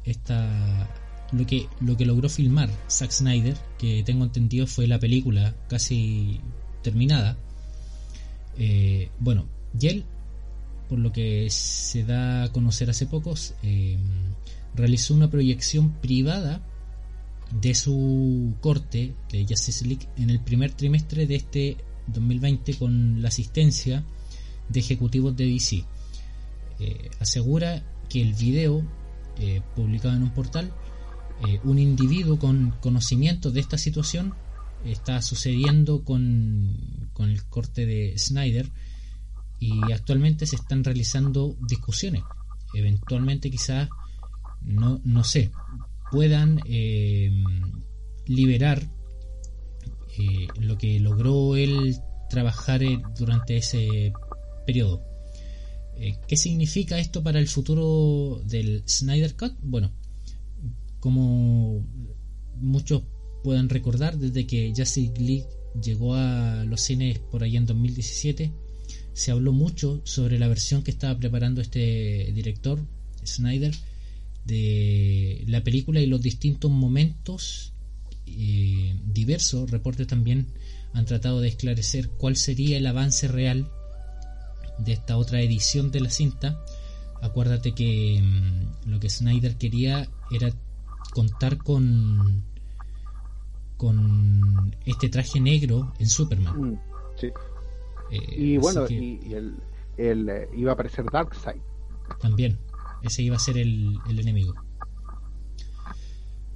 esta 0.03 0.87
lo 1.31 1.45
que 1.45 1.67
lo 1.81 1.97
que 1.97 2.05
logró 2.05 2.29
filmar 2.29 2.69
Zack 2.89 3.11
Snyder 3.11 3.57
que 3.77 4.03
tengo 4.03 4.23
entendido 4.23 4.67
fue 4.67 4.87
la 4.87 4.99
película 4.99 5.55
casi 5.67 6.39
terminada. 6.81 7.37
Eh, 8.57 9.09
bueno 9.19 9.47
y 9.79 9.87
él 9.87 10.05
por 10.89 10.97
lo 10.97 11.11
que 11.11 11.47
se 11.49 12.03
da 12.03 12.43
a 12.43 12.51
conocer 12.51 12.89
hace 12.89 13.05
pocos 13.05 13.53
eh, 13.61 13.97
realizó 14.73 15.13
una 15.13 15.29
proyección 15.29 15.91
privada 15.93 16.65
de 17.51 17.75
su 17.75 18.55
corte 18.61 19.13
de 19.31 19.45
Justice 19.47 19.85
League 19.85 20.07
en 20.17 20.29
el 20.29 20.39
primer 20.39 20.71
trimestre 20.71 21.27
de 21.27 21.35
este 21.35 21.77
2020 22.07 22.73
con 22.75 23.21
la 23.21 23.27
asistencia 23.27 24.03
de 24.69 24.79
ejecutivos 24.79 25.35
de 25.35 25.45
DC 25.45 25.85
eh, 26.79 27.09
asegura 27.19 27.83
que 28.09 28.21
el 28.21 28.33
video 28.33 28.83
eh, 29.39 29.61
publicado 29.75 30.15
en 30.15 30.23
un 30.23 30.31
portal, 30.31 30.71
eh, 31.45 31.59
un 31.63 31.79
individuo 31.79 32.39
con 32.39 32.73
conocimiento 32.79 33.51
de 33.51 33.59
esta 33.59 33.77
situación 33.77 34.33
está 34.85 35.21
sucediendo 35.21 36.03
con, 36.03 37.09
con 37.13 37.29
el 37.29 37.43
corte 37.45 37.85
de 37.85 38.17
Snyder 38.17 38.71
y 39.59 39.91
actualmente 39.91 40.45
se 40.45 40.55
están 40.55 40.83
realizando 40.83 41.57
discusiones. 41.67 42.23
Eventualmente 42.73 43.49
quizás, 43.49 43.89
no, 44.61 45.01
no 45.03 45.23
sé, 45.23 45.51
puedan 46.11 46.61
liberar 48.27 48.87
lo 50.59 50.77
que 50.77 50.99
logró 50.99 51.55
él 51.55 51.97
trabajar 52.29 52.81
durante 53.17 53.57
ese 53.57 54.13
periodo. 54.65 55.03
Eh, 55.95 56.17
¿Qué 56.27 56.37
significa 56.37 56.99
esto 56.99 57.23
para 57.23 57.39
el 57.39 57.47
futuro 57.47 58.41
del 58.45 58.83
Snyder 58.87 59.35
Cut? 59.35 59.53
Bueno, 59.61 59.91
como 61.07 61.85
muchos 62.59 63.03
pueden 63.41 63.69
recordar, 63.69 64.17
desde 64.17 64.45
que 64.45 64.73
Justice 64.75 65.13
League 65.17 65.47
llegó 65.81 66.15
a 66.15 66.65
los 66.65 66.81
cines 66.81 67.19
por 67.19 67.43
ahí 67.43 67.55
en 67.55 67.65
2017, 67.65 68.51
se 69.13 69.31
habló 69.31 69.53
mucho 69.53 70.01
sobre 70.03 70.37
la 70.37 70.49
versión 70.49 70.83
que 70.83 70.91
estaba 70.91 71.17
preparando 71.17 71.61
este 71.61 72.29
director, 72.35 72.85
Snyder, 73.25 73.73
de 74.43 75.45
la 75.47 75.63
película 75.63 76.01
y 76.01 76.07
los 76.07 76.21
distintos 76.21 76.69
momentos 76.71 77.71
eh, 78.25 78.99
diversos. 79.05 79.71
Reportes 79.71 80.07
también 80.07 80.47
han 80.91 81.05
tratado 81.05 81.39
de 81.39 81.47
esclarecer 81.47 82.09
cuál 82.09 82.35
sería 82.35 82.75
el 82.75 82.85
avance 82.85 83.29
real 83.29 83.71
de 84.77 84.91
esta 84.91 85.15
otra 85.15 85.41
edición 85.41 85.89
de 85.89 86.01
la 86.01 86.09
cinta, 86.09 86.61
acuérdate 87.21 87.71
que 87.71 88.21
mm, 88.21 88.89
lo 88.89 88.99
que 88.99 89.09
Snyder 89.09 89.55
quería 89.55 90.09
era 90.31 90.51
contar 91.13 91.57
con 91.57 92.43
con 93.77 94.75
este 94.85 95.09
traje 95.09 95.39
negro 95.39 95.93
en 95.99 96.07
Superman. 96.07 96.71
Mm, 96.71 96.79
sí. 97.15 97.27
Eh, 98.09 98.35
y 98.35 98.57
bueno, 98.57 98.85
y, 98.89 99.19
el, 99.33 99.61
eh, 99.97 100.49
iba 100.55 100.71
a 100.71 100.73
aparecer 100.73 101.05
Darkseid. 101.11 101.61
También, 102.19 102.57
ese 103.03 103.21
iba 103.21 103.35
a 103.35 103.39
ser 103.39 103.57
el, 103.57 103.99
el 104.09 104.19
enemigo. 104.19 104.55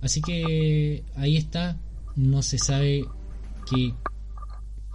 Así 0.02 0.22
que 0.22 1.04
ahí 1.16 1.38
está, 1.38 1.80
no 2.16 2.42
se 2.42 2.58
sabe 2.58 3.06
qué, 3.70 3.94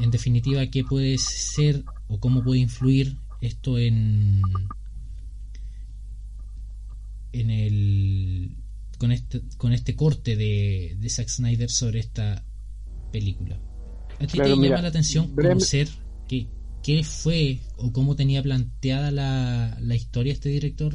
en 0.01 0.11
definitiva, 0.11 0.67
qué 0.67 0.83
puede 0.83 1.17
ser 1.19 1.85
o 2.09 2.19
cómo 2.19 2.43
puede 2.43 2.61
influir 2.61 3.17
esto 3.41 3.79
en 3.79 4.43
en 7.33 7.51
el 7.51 8.57
con 8.99 9.13
este 9.13 9.43
con 9.57 9.73
este 9.73 9.95
corte 9.95 10.37
de, 10.37 10.97
de 10.99 11.09
Zack 11.09 11.29
Snyder 11.29 11.71
sobre 11.71 12.01
esta 12.01 12.45
película. 13.13 13.59
¿A 14.21 14.27
ti 14.27 14.39
te 14.39 14.49
llama 14.49 14.83
la 14.83 14.89
atención 14.89 15.35
conocer 15.35 15.89
qué, 16.27 16.49
qué 16.83 17.05
fue 17.05 17.61
o 17.77 17.93
cómo 17.93 18.17
tenía 18.17 18.43
planteada 18.43 19.11
la, 19.11 19.77
la 19.81 19.95
historia 19.95 20.33
este 20.33 20.49
director? 20.49 20.95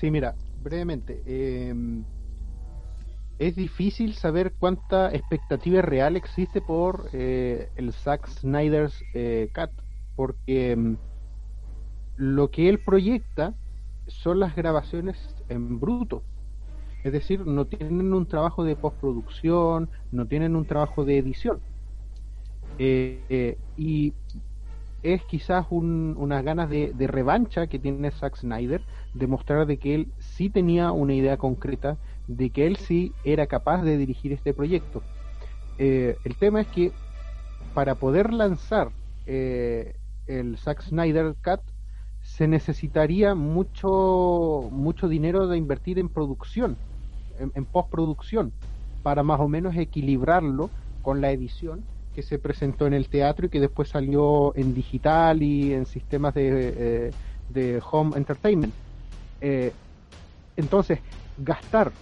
Sí, 0.00 0.10
mira, 0.10 0.34
brevemente. 0.62 1.22
Eh, 1.26 1.74
es 3.38 3.56
difícil 3.56 4.14
saber 4.14 4.54
cuánta 4.58 5.12
expectativa 5.12 5.82
real 5.82 6.16
existe 6.16 6.60
por 6.60 7.08
eh, 7.12 7.70
el 7.76 7.92
Zack 7.92 8.28
Snyder's 8.28 9.02
eh, 9.14 9.50
Cut, 9.52 9.70
porque 10.14 10.76
mm, 10.76 10.96
lo 12.16 12.50
que 12.50 12.68
él 12.68 12.78
proyecta 12.78 13.54
son 14.06 14.38
las 14.40 14.54
grabaciones 14.54 15.16
en 15.48 15.80
bruto. 15.80 16.22
Es 17.04 17.12
decir, 17.12 17.46
no 17.46 17.66
tienen 17.66 18.12
un 18.12 18.26
trabajo 18.26 18.64
de 18.64 18.76
postproducción, 18.76 19.88
no 20.12 20.26
tienen 20.26 20.54
un 20.56 20.66
trabajo 20.66 21.04
de 21.04 21.18
edición. 21.18 21.60
Eh, 22.78 23.58
y 23.76 24.14
es 25.02 25.24
quizás 25.24 25.66
unas 25.70 26.44
ganas 26.44 26.70
de, 26.70 26.92
de, 26.94 27.06
revancha 27.06 27.66
que 27.66 27.78
tiene 27.78 28.10
Zack 28.12 28.36
Snyder, 28.36 28.82
de 29.14 29.26
mostrar 29.26 29.66
de 29.66 29.78
que 29.78 29.94
él 29.94 30.08
sí 30.18 30.48
tenía 30.48 30.92
una 30.92 31.14
idea 31.14 31.36
concreta, 31.36 31.98
de 32.28 32.50
que 32.50 32.66
él 32.66 32.76
sí 32.76 33.12
era 33.24 33.46
capaz 33.46 33.82
de 33.82 33.98
dirigir 33.98 34.32
este 34.32 34.54
proyecto. 34.54 35.02
Eh, 35.78 36.16
el 36.24 36.36
tema 36.36 36.60
es 36.60 36.66
que 36.68 36.92
para 37.74 37.94
poder 37.96 38.32
lanzar 38.32 38.90
eh, 39.26 39.96
el 40.26 40.58
Zack 40.58 40.82
Snyder 40.82 41.34
Cut 41.42 41.60
se 42.20 42.46
necesitaría 42.46 43.34
mucho 43.34 44.68
mucho 44.70 45.08
dinero 45.08 45.48
de 45.48 45.56
invertir 45.56 45.98
en 45.98 46.08
producción, 46.08 46.76
en, 47.54 47.64
postproducción, 47.64 48.52
para 49.02 49.22
más 49.22 49.40
o 49.40 49.48
menos 49.48 49.76
equilibrarlo 49.76 50.70
con 51.02 51.20
la 51.20 51.30
edición 51.30 51.82
que 52.14 52.22
se 52.22 52.38
presentó 52.38 52.86
en 52.86 52.94
el 52.94 53.08
teatro 53.08 53.46
y 53.46 53.48
que 53.48 53.60
después 53.60 53.88
salió 53.88 54.54
en 54.54 54.74
digital 54.74 55.42
y 55.42 55.72
en 55.72 55.86
sistemas 55.86 56.34
de, 56.34 57.08
eh, 57.08 57.10
de 57.48 57.82
home 57.90 58.16
entertainment. 58.16 58.72
entonces, 60.56 61.00
gastar 61.38 61.92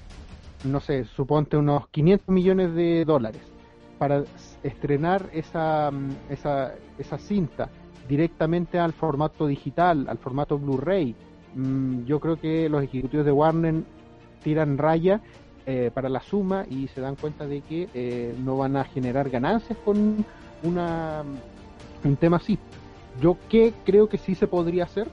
no 0.64 0.80
sé, 0.80 1.04
suponte 1.04 1.56
unos 1.56 1.88
500 1.88 2.28
millones 2.28 2.75
de 2.75 3.04
dólares 3.04 3.40
para 3.99 4.25
estrenar 4.62 5.28
esa, 5.32 5.90
mm, 5.90 6.11
esa, 6.30 6.75
esa 6.99 7.18
cinta 7.18 7.68
directamente 8.09 8.78
al 8.78 8.92
formato 8.92 9.47
digital, 9.47 10.06
al 10.09 10.18
formato 10.18 10.59
Blu-ray, 10.59 11.14
mm, 11.54 12.04
yo 12.04 12.18
creo 12.20 12.37
que 12.37 12.68
los 12.68 12.82
ejecutivos 12.82 13.25
de 13.25 13.32
Warner 13.32 13.82
tiran 14.42 14.78
raya 14.78 15.20
eh, 15.66 15.90
para 15.92 16.09
la 16.09 16.20
suma 16.20 16.64
y 16.68 16.88
se 16.88 17.00
dan 17.00 17.16
cuenta 17.16 17.47
de 17.47 17.61
que 17.61 17.88
eh, 17.94 18.35
no 18.42 18.56
van 18.56 18.76
a 18.76 18.85
generar 18.85 19.28
ganancias 19.28 19.78
con 19.85 20.25
una, 20.62 21.23
un 22.02 22.16
tema 22.16 22.38
así. 22.38 22.59
Yo 23.20 23.37
que 23.49 23.74
creo 23.85 24.09
que 24.09 24.18
sí 24.18 24.35
se 24.35 24.46
podría 24.46 24.85
hacer 24.85 25.09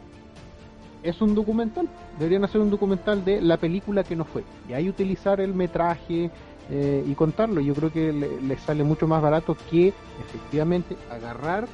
es 1.03 1.21
un 1.21 1.35
documental. 1.35 1.87
Deberían 2.17 2.45
hacer 2.45 2.61
un 2.61 2.69
documental 2.69 3.23
de 3.23 3.41
la 3.41 3.57
película 3.57 4.03
que 4.03 4.15
no 4.15 4.25
fue. 4.25 4.43
Y 4.67 4.73
ahí 4.73 4.89
utilizar 4.89 5.41
el 5.41 5.53
metraje 5.53 6.31
eh, 6.69 7.03
y 7.05 7.13
contarlo. 7.13 7.61
Yo 7.61 7.75
creo 7.75 7.91
que 7.91 8.11
le, 8.11 8.57
sale 8.57 8.83
mucho 8.83 9.07
más 9.07 9.21
barato 9.21 9.55
que 9.69 9.89
efectivamente 10.19 10.95
agarrar 11.11 11.67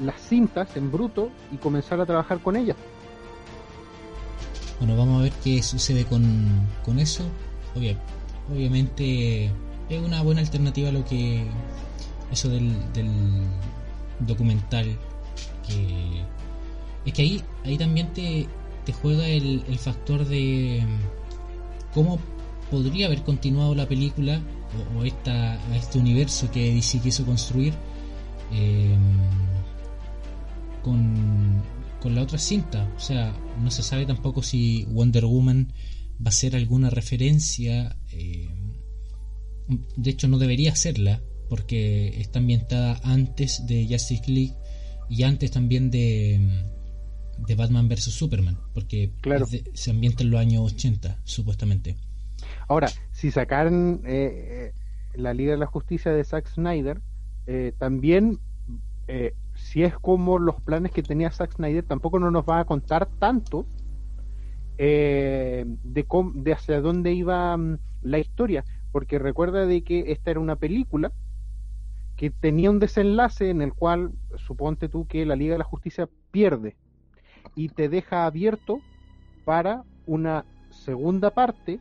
las 0.00 0.20
cintas 0.20 0.76
en 0.76 0.90
bruto 0.90 1.30
y 1.52 1.56
comenzar 1.58 2.00
a 2.00 2.06
trabajar 2.06 2.40
con 2.40 2.56
ellas. 2.56 2.76
Bueno, 4.78 4.96
vamos 4.96 5.20
a 5.20 5.22
ver 5.24 5.32
qué 5.42 5.62
sucede 5.62 6.04
con, 6.04 6.66
con 6.84 6.98
eso. 6.98 7.24
obviamente 8.50 9.46
es 9.88 10.02
una 10.02 10.22
buena 10.22 10.40
alternativa 10.40 10.88
a 10.88 10.92
lo 10.92 11.04
que 11.04 11.46
eso 12.30 12.48
del, 12.48 12.74
documental 14.20 14.96
es 17.06 17.12
que 17.12 17.22
ahí, 17.22 17.42
ahí 17.64 17.78
también 17.78 18.12
te, 18.12 18.46
te 18.84 18.92
juega 18.92 19.26
el, 19.28 19.78
factor 19.78 20.24
de 20.24 20.82
cómo 21.94 22.18
podría 22.70 23.06
haber 23.06 23.22
continuado 23.22 23.74
la 23.74 23.86
película 23.86 24.40
o, 24.98 25.04
esta, 25.04 25.58
este 25.74 25.98
universo 25.98 26.50
que 26.50 26.74
DC 26.74 27.00
quiso 27.00 27.24
construir 27.24 27.74
em, 28.52 28.98
con, 30.82 31.62
con 32.00 32.14
la 32.14 32.22
otra 32.22 32.38
cinta. 32.38 32.92
O 32.96 33.00
sea, 33.00 33.34
no 33.60 33.70
se 33.70 33.82
sabe 33.82 34.06
tampoco 34.06 34.42
si 34.42 34.84
Wonder 34.84 35.24
Woman 35.24 35.72
va 36.24 36.28
a 36.28 36.32
ser 36.32 36.56
alguna 36.56 36.90
referencia. 36.90 37.96
Em, 38.10 38.74
de 39.96 40.10
hecho, 40.10 40.28
no 40.28 40.38
debería 40.38 40.74
serla 40.76 41.20
porque 41.48 42.20
está 42.20 42.38
ambientada 42.38 43.00
antes 43.04 43.66
de 43.66 43.86
Justice 43.88 44.30
League 44.30 44.54
y 45.08 45.22
antes 45.22 45.50
también 45.50 45.90
de 45.90 46.64
de 47.38 47.54
Batman 47.54 47.88
vs 47.88 48.04
Superman, 48.04 48.58
porque 48.72 49.12
se 49.74 49.90
ambienta 49.90 50.22
en 50.22 50.30
los 50.30 50.40
años 50.40 50.72
80, 50.72 51.20
supuestamente. 51.24 51.96
Ahora, 52.68 52.88
si 53.12 53.30
sacaran 53.30 54.00
eh, 54.04 54.72
eh, 54.72 54.72
la 55.14 55.34
Liga 55.34 55.52
de 55.52 55.58
la 55.58 55.66
Justicia 55.66 56.12
de 56.12 56.24
Zack 56.24 56.48
Snyder, 56.48 57.00
eh, 57.46 57.72
también, 57.78 58.38
si 59.66 59.82
es 59.82 59.98
como 59.98 60.38
los 60.38 60.60
planes 60.62 60.92
que 60.92 61.02
tenía 61.02 61.32
Zack 61.32 61.54
Snyder, 61.54 61.84
tampoco 61.84 62.20
no 62.20 62.30
nos 62.30 62.44
va 62.44 62.60
a 62.60 62.64
contar 62.64 63.06
tanto 63.18 63.66
de, 64.78 65.66
de 65.84 66.52
hacia 66.52 66.80
dónde 66.80 67.12
iba 67.12 67.56
mm, 67.56 67.78
la 68.02 68.18
historia, 68.18 68.64
porque 68.92 69.18
recuerda 69.18 69.66
de 69.66 69.82
que 69.82 70.12
esta 70.12 70.30
era 70.30 70.38
una 70.38 70.54
película 70.54 71.10
que 72.16 72.30
tenía 72.30 72.70
un 72.70 72.78
desenlace 72.78 73.50
en 73.50 73.60
el 73.60 73.74
cual, 73.74 74.12
suponte 74.36 74.88
tú 74.88 75.06
que 75.08 75.26
la 75.26 75.34
Liga 75.34 75.54
de 75.54 75.58
la 75.58 75.64
Justicia 75.64 76.08
pierde 76.30 76.76
y 77.56 77.68
te 77.68 77.88
deja 77.88 78.24
abierto 78.24 78.80
para 79.44 79.82
una 80.06 80.44
segunda 80.70 81.32
parte 81.32 81.80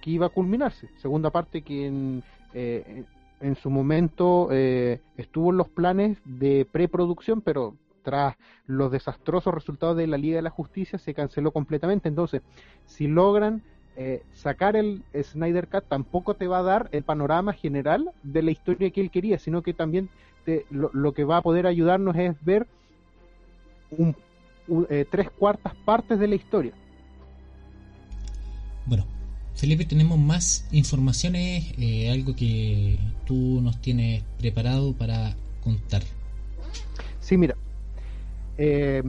que 0.00 0.10
iba 0.10 0.26
a 0.26 0.30
culminarse. 0.30 0.88
Segunda 0.96 1.30
parte 1.30 1.60
que 1.60 1.86
en, 1.86 2.24
eh, 2.54 3.04
en 3.40 3.56
su 3.56 3.70
momento 3.70 4.48
eh, 4.50 5.00
estuvo 5.16 5.50
en 5.50 5.56
los 5.56 5.68
planes 5.68 6.18
de 6.24 6.66
preproducción, 6.70 7.40
pero 7.40 7.74
tras 8.02 8.36
los 8.66 8.90
desastrosos 8.90 9.52
resultados 9.52 9.96
de 9.96 10.06
la 10.06 10.18
Liga 10.18 10.36
de 10.36 10.42
la 10.42 10.50
Justicia 10.50 10.98
se 10.98 11.14
canceló 11.14 11.50
completamente. 11.50 12.08
Entonces, 12.08 12.42
si 12.86 13.06
logran 13.06 13.62
eh, 13.96 14.22
sacar 14.32 14.76
el 14.76 15.02
Snyder 15.14 15.68
Cut, 15.68 15.84
tampoco 15.88 16.34
te 16.34 16.46
va 16.46 16.58
a 16.58 16.62
dar 16.62 16.88
el 16.92 17.02
panorama 17.02 17.52
general 17.52 18.10
de 18.22 18.42
la 18.42 18.50
historia 18.50 18.90
que 18.90 19.00
él 19.00 19.10
quería, 19.10 19.38
sino 19.38 19.62
que 19.62 19.74
también 19.74 20.08
te, 20.44 20.64
lo, 20.70 21.12
que 21.12 21.24
va 21.24 21.38
a 21.38 21.42
poder 21.42 21.66
ayudarnos 21.66 22.16
es 22.16 22.42
ver 22.44 22.66
un 23.90 24.14
eh, 24.88 25.04
tres 25.10 25.30
cuartas 25.30 25.74
partes 25.84 26.18
de 26.18 26.28
la 26.28 26.36
historia. 26.36 26.72
Bueno, 28.86 29.04
Felipe, 29.54 29.84
tenemos 29.84 30.18
más 30.18 30.66
informaciones, 30.72 31.74
eh, 31.78 32.10
algo 32.10 32.34
que 32.34 32.98
tú 33.26 33.60
nos 33.62 33.80
tienes 33.80 34.22
preparado 34.38 34.94
para 34.94 35.36
contar. 35.62 36.02
Sí, 37.20 37.36
mira. 37.36 37.56
Eh, 38.56 39.02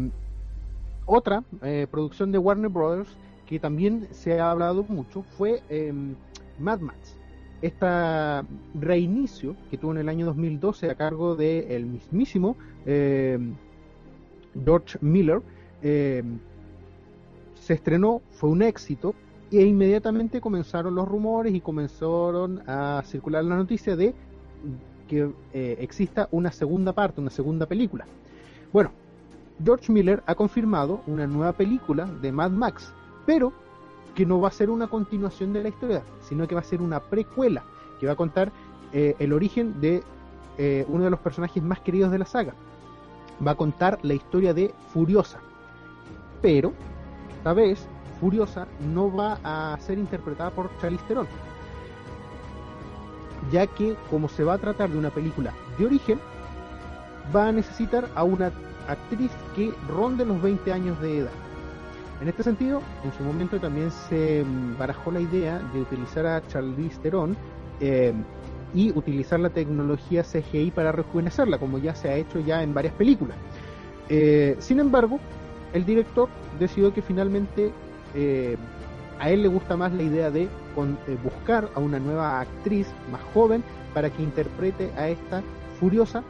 otra 1.05 1.43
producción 1.89 2.31
de 2.31 2.37
Warner 2.37 2.69
Brothers 2.69 3.09
que 3.51 3.59
también 3.59 4.07
se 4.11 4.39
ha 4.39 4.49
hablado 4.49 4.85
mucho 4.87 5.23
fue 5.37 5.61
em, 5.67 6.15
Mad 6.57 6.79
Max. 6.79 7.17
Esta 7.61 8.45
reinicio 8.73 9.57
que 9.69 9.77
tuvo 9.77 9.91
en 9.91 9.97
el 9.97 10.07
año 10.07 10.25
2012 10.25 10.89
a 10.89 10.95
cargo 10.95 11.35
del 11.35 11.69
el 11.69 11.85
mismísimo 11.85 12.55
em, 12.85 13.55
George 14.63 14.97
Miller, 15.01 15.41
eh, 15.81 16.23
se 17.55 17.73
estrenó, 17.73 18.21
fue 18.31 18.49
un 18.49 18.61
éxito, 18.61 19.13
e 19.51 19.65
inmediatamente 19.65 20.39
comenzaron 20.39 20.95
los 20.95 21.07
rumores 21.07 21.53
y 21.53 21.61
comenzaron 21.61 22.61
a 22.67 23.03
circular 23.05 23.43
la 23.43 23.57
noticia 23.57 23.95
de 23.95 24.13
que 25.07 25.29
eh, 25.53 25.77
exista 25.79 26.29
una 26.31 26.51
segunda 26.51 26.93
parte, 26.93 27.19
una 27.19 27.29
segunda 27.29 27.65
película. 27.65 28.05
Bueno, 28.71 28.91
George 29.63 29.91
Miller 29.91 30.23
ha 30.25 30.35
confirmado 30.35 31.01
una 31.05 31.27
nueva 31.27 31.51
película 31.51 32.05
de 32.05 32.31
Mad 32.31 32.51
Max, 32.51 32.93
pero 33.25 33.51
que 34.15 34.25
no 34.25 34.39
va 34.39 34.47
a 34.47 34.51
ser 34.51 34.69
una 34.69 34.87
continuación 34.87 35.51
de 35.51 35.63
la 35.63 35.69
historia, 35.69 36.03
sino 36.21 36.47
que 36.47 36.55
va 36.55 36.61
a 36.61 36.63
ser 36.63 36.81
una 36.81 37.01
precuela, 37.01 37.63
que 37.99 38.07
va 38.07 38.13
a 38.13 38.15
contar 38.15 38.51
eh, 38.93 39.15
el 39.19 39.33
origen 39.33 39.79
de 39.81 40.03
uno 40.89 41.05
de 41.05 41.09
los 41.09 41.19
personajes 41.19 41.63
más 41.63 41.79
queridos 41.79 42.11
de 42.11 42.19
la 42.19 42.25
saga, 42.25 42.53
va 43.45 43.51
a 43.51 43.55
contar 43.55 43.97
la 44.03 44.13
historia 44.13 44.53
de 44.53 44.71
Furiosa. 44.93 45.39
Pero, 46.39 46.71
esta 47.35 47.53
vez, 47.53 47.87
Furiosa 48.21 48.67
no 48.93 49.13
va 49.13 49.39
a 49.43 49.77
ser 49.79 49.97
interpretada 49.97 50.51
por 50.51 50.69
Charlize 50.79 51.03
Theron, 51.07 51.27
ya 53.51 53.65
que 53.67 53.95
como 54.09 54.29
se 54.29 54.43
va 54.43 54.53
a 54.53 54.57
tratar 54.59 54.91
de 54.91 54.97
una 54.97 55.09
película 55.09 55.51
de 55.77 55.87
origen, 55.87 56.19
va 57.35 57.47
a 57.47 57.51
necesitar 57.51 58.07
a 58.15 58.23
una 58.23 58.51
actriz 58.87 59.31
que 59.55 59.73
ronde 59.89 60.23
los 60.23 60.41
20 60.41 60.71
años 60.71 61.01
de 61.01 61.19
edad. 61.19 61.31
En 62.21 62.29
este 62.29 62.43
sentido, 62.43 62.83
en 63.03 63.11
su 63.13 63.23
momento 63.23 63.59
también 63.59 63.89
se 63.89 64.45
barajó 64.77 65.11
la 65.11 65.21
idea 65.21 65.57
de 65.73 65.81
utilizar 65.81 66.27
a 66.27 66.47
Charlize 66.47 66.99
Theron 67.01 67.35
eh, 67.79 68.13
y 68.75 68.91
utilizar 68.91 69.39
la 69.39 69.49
tecnología 69.49 70.23
CGI 70.23 70.69
para 70.69 70.91
rejuvenecerla, 70.91 71.57
como 71.57 71.79
ya 71.79 71.95
se 71.95 72.09
ha 72.09 72.15
hecho 72.15 72.39
ya 72.39 72.61
en 72.61 72.75
varias 72.75 72.93
películas. 72.93 73.35
Eh, 74.09 74.55
sin 74.59 74.79
embargo, 74.79 75.19
el 75.73 75.83
director 75.85 76.29
decidió 76.59 76.93
que 76.93 77.01
finalmente 77.01 77.71
eh, 78.15 78.57
a 79.19 79.29
él 79.29 79.43
le 79.43 79.47
gusta 79.47 79.77
más 79.77 79.93
la 79.93 80.03
idea 80.03 80.31
de 80.31 80.47
buscar 81.23 81.69
a 81.75 81.79
una 81.79 81.99
nueva 81.99 82.39
actriz 82.39 82.87
más 83.11 83.21
joven 83.33 83.63
para 83.93 84.09
que 84.09 84.23
interprete 84.23 84.91
a 84.97 85.09
esta 85.09 85.43
furiosa 85.79 86.23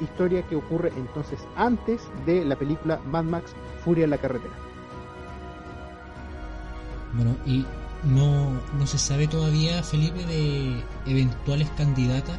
historia 0.00 0.42
que 0.42 0.56
ocurre 0.56 0.92
entonces 0.96 1.40
antes 1.56 2.02
de 2.26 2.44
la 2.44 2.56
película 2.56 3.00
Mad 3.06 3.24
Max 3.24 3.52
Furia 3.84 4.04
en 4.04 4.10
la 4.10 4.18
carretera. 4.18 4.54
Bueno, 7.14 7.34
y 7.46 7.64
no, 8.04 8.52
no 8.78 8.86
se 8.86 8.98
sabe 8.98 9.26
todavía, 9.26 9.82
Felipe, 9.82 10.24
de 10.26 10.82
eventuales 11.06 11.68
candidatas 11.76 12.38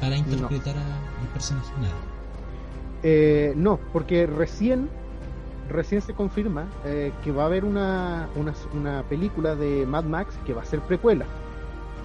para 0.00 0.16
interpretar 0.16 0.76
al 0.76 1.28
personaje. 1.34 1.72
Nada. 1.80 1.94
Eh, 3.02 3.52
no, 3.56 3.78
porque 3.92 4.26
recién 4.26 4.88
recién 5.68 6.00
se 6.00 6.14
confirma 6.14 6.66
eh, 6.84 7.12
que 7.22 7.32
va 7.32 7.44
a 7.44 7.46
haber 7.46 7.64
una, 7.64 8.28
una, 8.36 8.54
una, 8.74 9.02
película 9.04 9.54
de 9.54 9.86
Mad 9.86 10.04
Max 10.04 10.38
que 10.44 10.54
va 10.54 10.62
a 10.62 10.64
ser 10.64 10.80
precuela. 10.80 11.26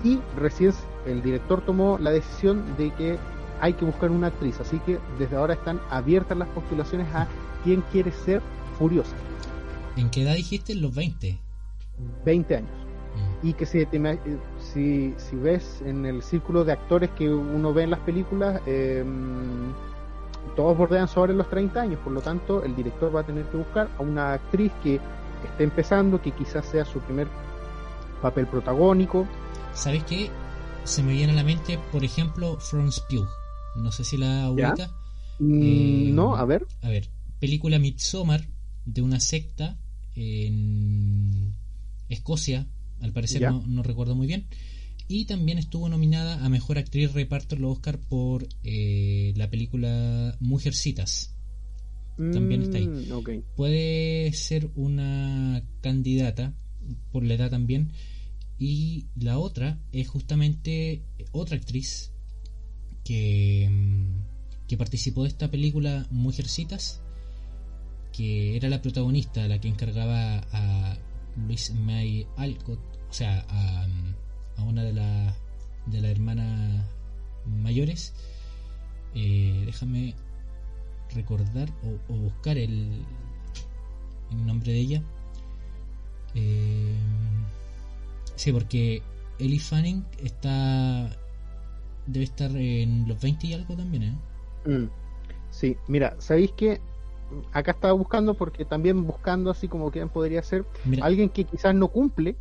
Y 0.04 0.20
recién 0.38 0.74
el 1.06 1.22
director 1.22 1.62
tomó 1.62 1.98
la 1.98 2.12
decisión 2.12 2.64
de 2.78 2.92
que 2.92 3.18
hay 3.60 3.74
que 3.74 3.86
buscar 3.86 4.12
una 4.12 4.28
actriz. 4.28 4.60
Así 4.60 4.80
que 4.80 5.00
desde 5.18 5.36
ahora 5.36 5.54
están 5.54 5.80
abiertas 5.90 6.38
las 6.38 6.48
postulaciones 6.50 7.08
a 7.14 7.28
quién 7.64 7.84
quiere 7.92 8.12
ser 8.12 8.42
Furiosa. 8.78 9.16
¿En 9.96 10.12
qué 10.12 10.22
edad 10.22 10.36
dijiste? 10.36 10.74
En 10.74 10.82
los 10.82 10.94
20. 10.94 11.40
20 12.26 12.56
años. 12.56 12.70
Mm. 13.42 13.48
Y 13.48 13.54
que 13.54 13.66
si, 13.66 13.88
si, 14.60 15.14
si, 15.18 15.36
ves 15.36 15.82
en 15.84 16.06
el 16.06 16.22
círculo 16.22 16.64
de 16.64 16.74
actores 16.74 17.10
que 17.12 17.28
uno 17.28 17.74
ve 17.74 17.84
en 17.84 17.90
las 17.90 18.00
películas, 18.02 18.62
em, 18.68 19.74
todos 20.56 20.78
bordean 20.78 21.08
sobre 21.08 21.34
los 21.34 21.50
30 21.50 21.82
años. 21.82 22.00
Por 22.04 22.14
lo 22.14 22.22
tanto, 22.22 22.64
el 22.64 22.76
director 22.76 23.16
va 23.16 23.22
a 23.22 23.26
tener 23.26 23.46
que 23.46 23.58
buscar 23.58 23.90
a 23.98 24.02
una 24.02 24.34
actriz 24.34 24.72
que 24.84 25.00
esté 25.44 25.64
empezando, 25.64 26.22
que 26.22 26.32
quizás 26.32 26.66
sea 26.66 26.86
su 26.86 27.00
primer 27.00 27.28
papel 28.22 28.48
protagónico. 28.48 29.28
¿Sabes 29.74 30.04
qué? 30.04 30.30
Se 30.84 31.04
me 31.04 31.14
viene 31.14 31.34
a 31.34 31.36
la 31.36 31.44
mente, 31.44 31.80
por 31.92 32.04
ejemplo, 32.04 32.58
Florence 32.60 33.02
Pugh. 33.10 33.28
No 33.76 33.92
sé 33.92 34.04
si 34.04 34.18
la 34.18 34.50
ubica. 34.50 34.90
Mm, 35.40 35.62
eh, 35.62 36.12
no, 36.14 36.36
a 36.36 36.46
ver. 36.46 36.66
A 36.82 36.90
ver, 36.90 37.10
película 37.40 37.78
Midsommar 37.80 38.48
de 38.86 39.02
una 39.02 39.20
secta 39.20 39.78
en 40.16 41.54
Escocia, 42.10 42.66
al 43.02 43.12
parecer 43.14 43.52
no, 43.52 43.84
recuerdo 43.84 44.16
muy 44.16 44.28
bien. 44.28 44.48
Y 45.08 45.26
también 45.26 45.58
estuvo 45.58 45.88
nominada 45.88 46.44
a 46.44 46.50
Mejor 46.50 46.78
Actriz 46.78 47.14
Reparto 47.14 47.56
en 47.56 47.62
los 47.62 47.78
Oscar 47.78 48.00
por 48.00 48.48
eh, 48.64 49.34
la 49.36 49.50
película 49.50 50.36
Mujercitas. 50.40 51.34
También 52.18 52.64
está 52.64 52.78
ahí. 52.78 52.88
Mm, 52.88 53.44
Puede 53.56 54.34
ser 54.34 54.72
una 54.76 55.64
candidata 55.82 56.54
por 57.12 57.24
la 57.24 57.36
edad 57.36 57.52
también. 57.52 57.92
Y 58.58 59.06
la 59.16 59.38
otra 59.38 59.80
es 59.92 60.08
justamente 60.08 61.04
otra 61.32 61.58
actriz 61.58 62.12
que, 63.04 63.70
que 64.68 64.78
participó 64.78 65.24
de 65.24 65.30
esta 65.30 65.52
película 65.52 66.08
Mujercitas, 66.10 67.02
que 68.12 68.58
era 68.58 68.68
la 68.68 68.82
protagonista, 68.82 69.48
la 69.48 69.62
que 69.62 69.68
encargaba 69.68 70.40
a 70.52 70.98
Luis 71.38 71.72
May 71.72 72.26
Alcott, 72.36 72.80
o 73.10 73.14
sea, 73.14 73.46
a, 73.48 73.88
una 74.64 74.84
de 74.84 74.94
las 74.94 75.36
de 75.86 76.02
las 76.02 76.12
hermanas 76.12 76.86
mayores. 77.46 78.14
Eh, 79.16 79.64
déjame 79.66 80.16
recordar 81.16 81.70
o, 82.10 82.14
buscar 82.14 82.58
el, 82.58 83.04
el, 84.32 84.46
nombre 84.46 84.72
de 84.72 84.80
ella. 84.80 85.04
Eh, 86.36 86.96
sí, 88.36 88.52
porque 88.52 89.02
Ellie 89.40 89.60
Fanning 89.60 90.06
está 90.24 91.10
debe 92.06 92.26
estar 92.26 92.52
en 92.56 93.08
los 93.08 93.20
20 93.22 93.48
y 93.48 93.54
algo 93.54 93.76
también, 93.76 94.04
¿eh? 94.04 94.16
Mm. 94.66 94.90
Sí, 95.50 95.78
mira, 95.88 96.16
¿sabéis 96.20 96.52
que 96.52 96.80
acá 97.52 97.72
estaba 97.72 97.94
buscando 97.94 98.34
porque 98.34 98.64
también 98.64 99.06
buscando 99.06 99.52
así 99.52 99.68
como 99.68 99.92
quien 99.92 100.08
podría 100.08 100.42
ser 100.44 100.66
alguien 101.02 101.30
que 101.30 101.44
quizás 101.44 101.76
no 101.76 101.90
cumple 101.90 102.38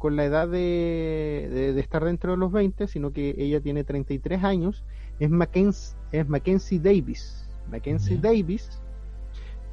con 0.00 0.16
la 0.16 0.24
edad 0.24 0.48
de, 0.48 1.72
de, 1.74 1.78
estar 1.78 2.02
dentro 2.02 2.30
de 2.30 2.38
los 2.38 2.50
20, 2.50 2.88
sino 2.88 3.12
que 3.12 3.34
ella 3.36 3.60
tiene 3.60 3.84
33 3.84 4.42
años, 4.42 4.82
es 5.18 5.28
Mackenzie, 5.28 5.94
es 6.10 6.26
Mackenzie 6.26 6.80
Davis. 6.80 7.46
Mackenzie 7.70 8.16
Davis, 8.16 8.80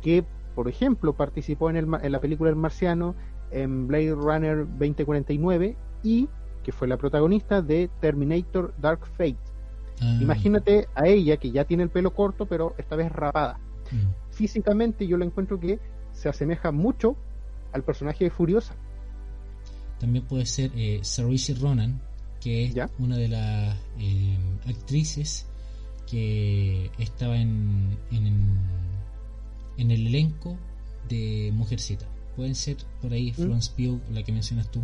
que 0.02 0.26
por 0.54 0.68
ejemplo 0.68 1.14
participó 1.14 1.70
en, 1.70 1.78
el, 1.78 1.88
en 2.02 2.12
la 2.12 2.20
película 2.20 2.50
El 2.50 2.58
Marciano, 2.58 3.16
en 3.52 3.88
Blade 3.88 4.16
Runner 4.16 4.68
2049 4.68 5.78
y 6.04 6.28
que 6.62 6.74
fue 6.74 6.90
la 6.90 6.98
protagonista 6.98 7.62
de 7.62 7.90
Terminator 8.02 8.74
Dark 8.82 9.06
Fate. 9.06 9.38
Ah. 10.02 10.18
Imagínate 10.20 10.90
a 10.94 11.08
ella 11.08 11.38
que 11.38 11.52
ya 11.52 11.64
tiene 11.64 11.84
el 11.84 11.90
pelo 11.90 12.14
corto, 12.14 12.48
pero 12.48 12.76
esta 12.78 12.98
vez 12.98 13.14
rapada. 13.14 13.62
Mm. 13.94 14.32
Físicamente 14.32 15.08
yo 15.08 15.18
la 15.18 15.24
encuentro 15.24 15.58
que 15.58 15.80
se 16.12 16.28
asemeja 16.28 16.74
mucho 16.74 17.16
al 17.72 17.84
personaje 17.84 18.26
de 18.26 18.30
Furiosa. 18.30 18.76
También 20.00 20.26
puede 20.26 20.46
ser 20.46 20.72
eh, 20.76 21.02
Ronan, 21.60 22.02
que 22.42 22.66
es 22.66 22.76
una 23.00 23.18
de 23.18 23.28
las 23.30 23.76
eh, 24.00 24.38
actrices 24.68 25.46
que 26.10 26.90
estaba 27.00 27.38
en, 27.38 27.98
en, 28.12 28.60
en, 29.78 29.92
el 29.92 30.08
elenco 30.08 30.58
de 31.10 31.52
Mujercita. 31.54 32.08
Pueden 32.36 32.56
ser 32.56 32.78
por 33.02 33.12
ahí 33.12 33.32
mm. 33.32 33.36
Florence 33.36 33.72
Pugh, 33.76 34.00
la 34.14 34.24
que 34.24 34.32
mencionas 34.32 34.72
tú, 34.72 34.82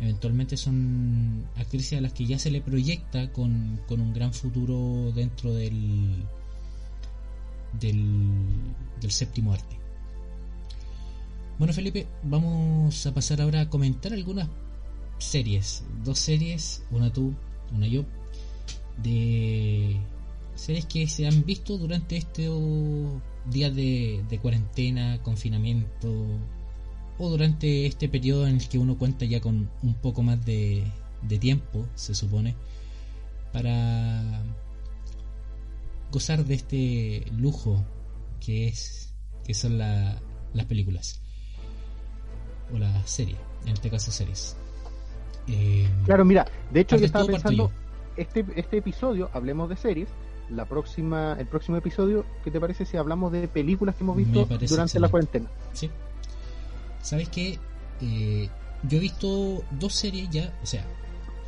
eventualmente 0.00 0.56
son 0.56 1.44
actrices 1.56 1.98
a 1.98 2.00
las 2.00 2.12
que 2.12 2.26
ya 2.26 2.38
se 2.38 2.50
le 2.50 2.60
proyecta 2.60 3.32
con, 3.32 3.80
un 3.88 4.12
gran 4.12 4.32
futuro 4.32 5.12
dentro 5.12 5.54
del, 5.54 6.24
del, 7.78 9.10
séptimo 9.10 9.52
arte. 9.52 9.81
Bueno 11.58 11.74
Felipe, 11.74 12.06
vamos 12.24 13.06
a 13.06 13.14
pasar 13.14 13.40
ahora 13.40 13.60
a 13.60 13.68
comentar 13.68 14.12
algunas 14.12 14.48
series, 15.18 15.84
dos 16.02 16.18
series, 16.18 16.82
una 16.90 17.12
tú, 17.12 17.34
una 17.72 17.86
yo, 17.86 18.04
de 19.02 19.96
series 20.54 20.86
que 20.86 21.06
se 21.06 21.26
han 21.26 21.44
visto 21.44 21.78
durante 21.78 22.16
estos 22.16 22.58
días 23.50 23.74
de, 23.76 24.24
de 24.28 24.38
cuarentena, 24.38 25.22
confinamiento, 25.22 26.26
o 27.18 27.30
durante 27.30 27.86
este 27.86 28.08
periodo 28.08 28.46
en 28.46 28.56
el 28.56 28.68
que 28.68 28.78
uno 28.78 28.98
cuenta 28.98 29.24
ya 29.26 29.40
con 29.40 29.70
un 29.82 29.94
poco 29.94 30.22
más 30.22 30.44
de, 30.44 30.84
tiempo, 31.38 31.86
se 31.94 32.14
supone, 32.14 32.56
para 33.52 34.42
gozar 36.10 36.44
de 36.44 36.54
este 36.54 37.24
lujo 37.36 37.84
que 38.40 38.68
es 38.68 39.14
que 39.44 39.54
son 39.54 39.78
las 39.78 40.66
películas 40.66 41.21
o 42.72 42.78
las 42.78 43.10
series, 43.10 43.38
en 43.64 43.72
este 43.72 43.90
caso 43.90 44.10
series. 44.10 44.56
Eh, 45.48 45.88
claro, 46.04 46.24
mira, 46.24 46.46
de 46.70 46.80
hecho 46.80 46.96
yo 46.96 47.06
estaba 47.06 47.26
pensando 47.26 47.70
este 48.16 48.44
este 48.54 48.78
episodio, 48.78 49.30
hablemos 49.32 49.68
de 49.68 49.76
series, 49.76 50.08
la 50.50 50.64
próxima 50.66 51.36
el 51.38 51.46
próximo 51.46 51.76
episodio, 51.76 52.24
¿qué 52.44 52.50
te 52.50 52.60
parece 52.60 52.84
si 52.84 52.96
hablamos 52.96 53.32
de 53.32 53.48
películas 53.48 53.94
que 53.96 54.04
hemos 54.04 54.16
visto 54.16 54.44
durante 54.44 55.00
la 55.00 55.08
cuarentena? 55.08 55.50
Sí. 55.72 55.90
¿Sabes 57.02 57.28
qué? 57.28 57.58
Eh, 58.00 58.48
yo 58.88 58.98
he 58.98 59.00
visto 59.00 59.62
dos 59.72 59.94
series 59.94 60.30
ya, 60.30 60.52
o 60.62 60.66
sea, 60.66 60.84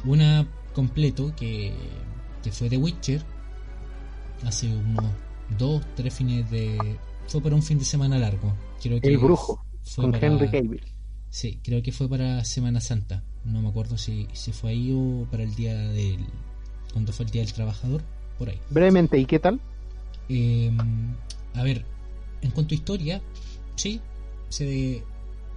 una 0.05 0.47
completo 0.75 1.33
que, 1.37 1.73
que 2.43 2.51
fue 2.51 2.69
The 2.69 2.77
Witcher, 2.77 3.23
hace 4.45 4.67
unos 4.67 5.05
dos, 5.59 5.83
tres 5.95 6.15
fines 6.15 6.51
de... 6.51 6.99
Fue 7.27 7.41
para 7.41 7.55
un 7.55 7.63
fin 7.63 7.79
de 7.79 7.85
semana 7.85 8.19
largo. 8.19 8.53
Creo 8.83 9.01
que 9.01 9.09
El 9.09 9.19
Brujo, 9.19 9.65
con 9.97 10.15
Henry 10.15 10.51
Cavill. 10.51 10.83
Sí, 11.35 11.59
creo 11.64 11.83
que 11.83 11.90
fue 11.90 12.09
para 12.09 12.44
Semana 12.44 12.81
Santa. 12.81 13.25
No 13.44 13.61
me 13.61 13.68
acuerdo 13.68 13.99
si, 13.99 14.29
si 14.35 14.53
fue 14.53 14.70
ahí 14.70 14.92
o 14.94 15.27
para 15.33 15.42
el 15.42 15.53
día 15.57 15.77
del... 15.77 16.25
Cuando 16.92 17.12
fue 17.12 17.27
el 17.27 17.33
Día 17.33 17.42
del 17.42 17.53
Trabajador, 17.53 18.03
por 18.38 18.51
ahí. 18.51 18.61
Brevemente, 18.70 19.18
¿y 19.18 19.27
qué 19.27 19.40
tal? 19.40 19.59
Eh, 20.29 20.70
a 21.55 21.64
ver, 21.64 21.85
en 22.40 22.53
cuanto 22.53 22.73
a 22.73 22.77
historia, 22.77 23.20
sí, 23.75 24.01
se 24.49 25.03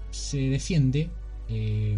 se 0.09 0.49
defiende. 0.49 1.11
Eh, 1.47 1.95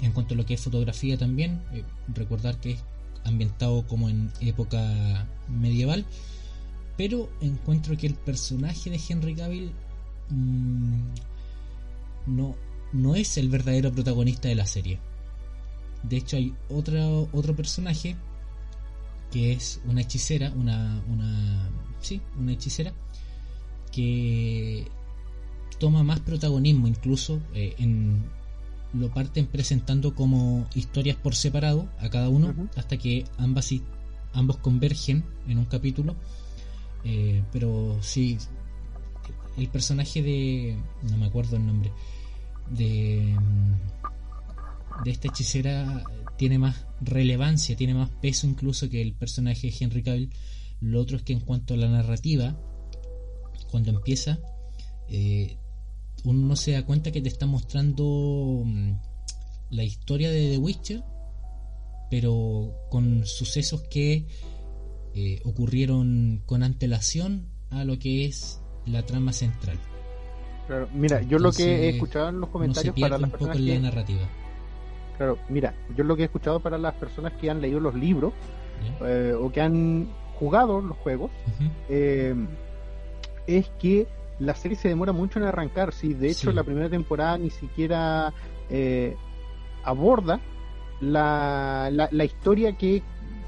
en 0.00 0.12
cuanto 0.12 0.32
a 0.32 0.38
lo 0.38 0.46
que 0.46 0.54
es 0.54 0.60
fotografía 0.62 1.18
también, 1.18 1.60
eh, 1.74 1.84
recordar 2.14 2.58
que 2.58 2.70
es 2.70 2.80
ambientado 3.24 3.86
como 3.86 4.08
en 4.08 4.32
época 4.40 5.28
medieval, 5.50 6.06
pero 6.96 7.28
encuentro 7.42 7.98
que 7.98 8.06
el 8.06 8.14
personaje 8.14 8.88
de 8.88 8.98
Henry 9.10 9.34
Cavill 9.34 9.72
mm, 10.30 11.35
no, 12.26 12.54
no 12.92 13.14
es 13.14 13.36
el 13.38 13.48
verdadero 13.48 13.92
protagonista 13.92 14.48
de 14.48 14.54
la 14.54 14.66
serie. 14.66 14.98
De 16.02 16.16
hecho 16.16 16.36
hay 16.36 16.54
otro, 16.68 17.28
otro 17.32 17.56
personaje 17.56 18.16
que 19.30 19.52
es 19.52 19.80
una 19.86 20.02
hechicera, 20.02 20.52
una, 20.54 21.02
una, 21.08 21.70
sí, 22.00 22.20
una 22.38 22.52
hechicera 22.52 22.92
que 23.92 24.86
toma 25.78 26.02
más 26.02 26.20
protagonismo 26.20 26.86
incluso 26.86 27.40
eh, 27.54 27.74
en 27.78 28.24
lo 28.92 29.12
parten 29.12 29.46
presentando 29.46 30.14
como 30.14 30.66
historias 30.74 31.16
por 31.16 31.34
separado 31.34 31.88
a 31.98 32.08
cada 32.08 32.28
uno 32.28 32.54
hasta 32.76 32.96
que 32.96 33.24
ambas 33.36 33.74
ambos 34.32 34.58
convergen 34.58 35.24
en 35.48 35.58
un 35.58 35.66
capítulo 35.66 36.14
eh, 37.04 37.42
pero 37.52 37.98
sí 38.00 38.38
el 39.56 39.68
personaje 39.68 40.22
de 40.22 40.78
no 41.10 41.16
me 41.18 41.26
acuerdo 41.26 41.56
el 41.56 41.66
nombre 41.66 41.92
de 42.70 43.36
de 45.04 45.10
esta 45.10 45.28
hechicera 45.28 46.04
tiene 46.38 46.58
más 46.58 46.86
relevancia 47.00 47.76
tiene 47.76 47.94
más 47.94 48.10
peso 48.10 48.46
incluso 48.46 48.88
que 48.88 49.02
el 49.02 49.12
personaje 49.12 49.70
de 49.70 49.76
Henry 49.78 50.02
Cavill 50.02 50.30
lo 50.80 51.00
otro 51.00 51.16
es 51.16 51.22
que 51.22 51.32
en 51.32 51.40
cuanto 51.40 51.74
a 51.74 51.76
la 51.76 51.88
narrativa 51.88 52.58
cuando 53.70 53.90
empieza 53.90 54.38
eh, 55.08 55.58
uno 56.24 56.46
no 56.46 56.56
se 56.56 56.72
da 56.72 56.84
cuenta 56.84 57.12
que 57.12 57.20
te 57.20 57.28
está 57.28 57.46
mostrando 57.46 58.62
mm, 58.64 58.92
la 59.70 59.84
historia 59.84 60.30
de 60.30 60.50
The 60.50 60.58
Witcher, 60.58 61.02
pero 62.10 62.74
con 62.90 63.26
sucesos 63.26 63.82
que 63.82 64.26
eh, 65.14 65.40
ocurrieron 65.44 66.42
con 66.46 66.62
antelación 66.62 67.48
a 67.70 67.84
lo 67.84 67.98
que 67.98 68.26
es 68.26 68.60
la 68.86 69.04
trama 69.04 69.32
central. 69.32 69.78
Claro, 70.66 70.88
mira, 70.92 71.22
yo 71.22 71.38
lo 71.38 71.52
que 71.52 71.64
he 71.64 71.88
escuchado 71.90 72.28
en 72.28 72.40
los 72.40 72.50
comentarios 72.50 72.94
para 72.98 73.18
las 73.18 73.30
personas 73.30 73.60
la 73.60 73.78
narrativa. 73.78 74.22
Claro, 75.16 75.38
mira, 75.48 75.74
yo 75.96 76.04
lo 76.04 76.16
que 76.16 76.22
he 76.22 76.24
escuchado 76.26 76.60
para 76.60 76.76
las 76.76 76.94
personas 76.94 77.32
que 77.34 77.48
han 77.50 77.60
leído 77.60 77.80
los 77.80 77.94
libros 77.94 78.32
eh, 79.02 79.34
o 79.38 79.50
que 79.50 79.60
han 79.60 80.08
jugado 80.38 80.80
los 80.80 80.96
juegos 80.98 81.30
eh, 81.88 82.34
es 83.46 83.70
que 83.78 84.06
la 84.38 84.54
serie 84.54 84.76
se 84.76 84.88
demora 84.88 85.12
mucho 85.12 85.38
en 85.38 85.46
arrancar. 85.46 85.94
Sí, 85.94 86.12
de 86.12 86.30
hecho, 86.30 86.52
la 86.52 86.64
primera 86.64 86.90
temporada 86.90 87.38
ni 87.38 87.50
siquiera 87.50 88.34
eh, 88.68 89.16
aborda 89.84 90.40
la, 91.00 91.90
la, 91.90 92.24
historia 92.24 92.76
que, 92.76 93.02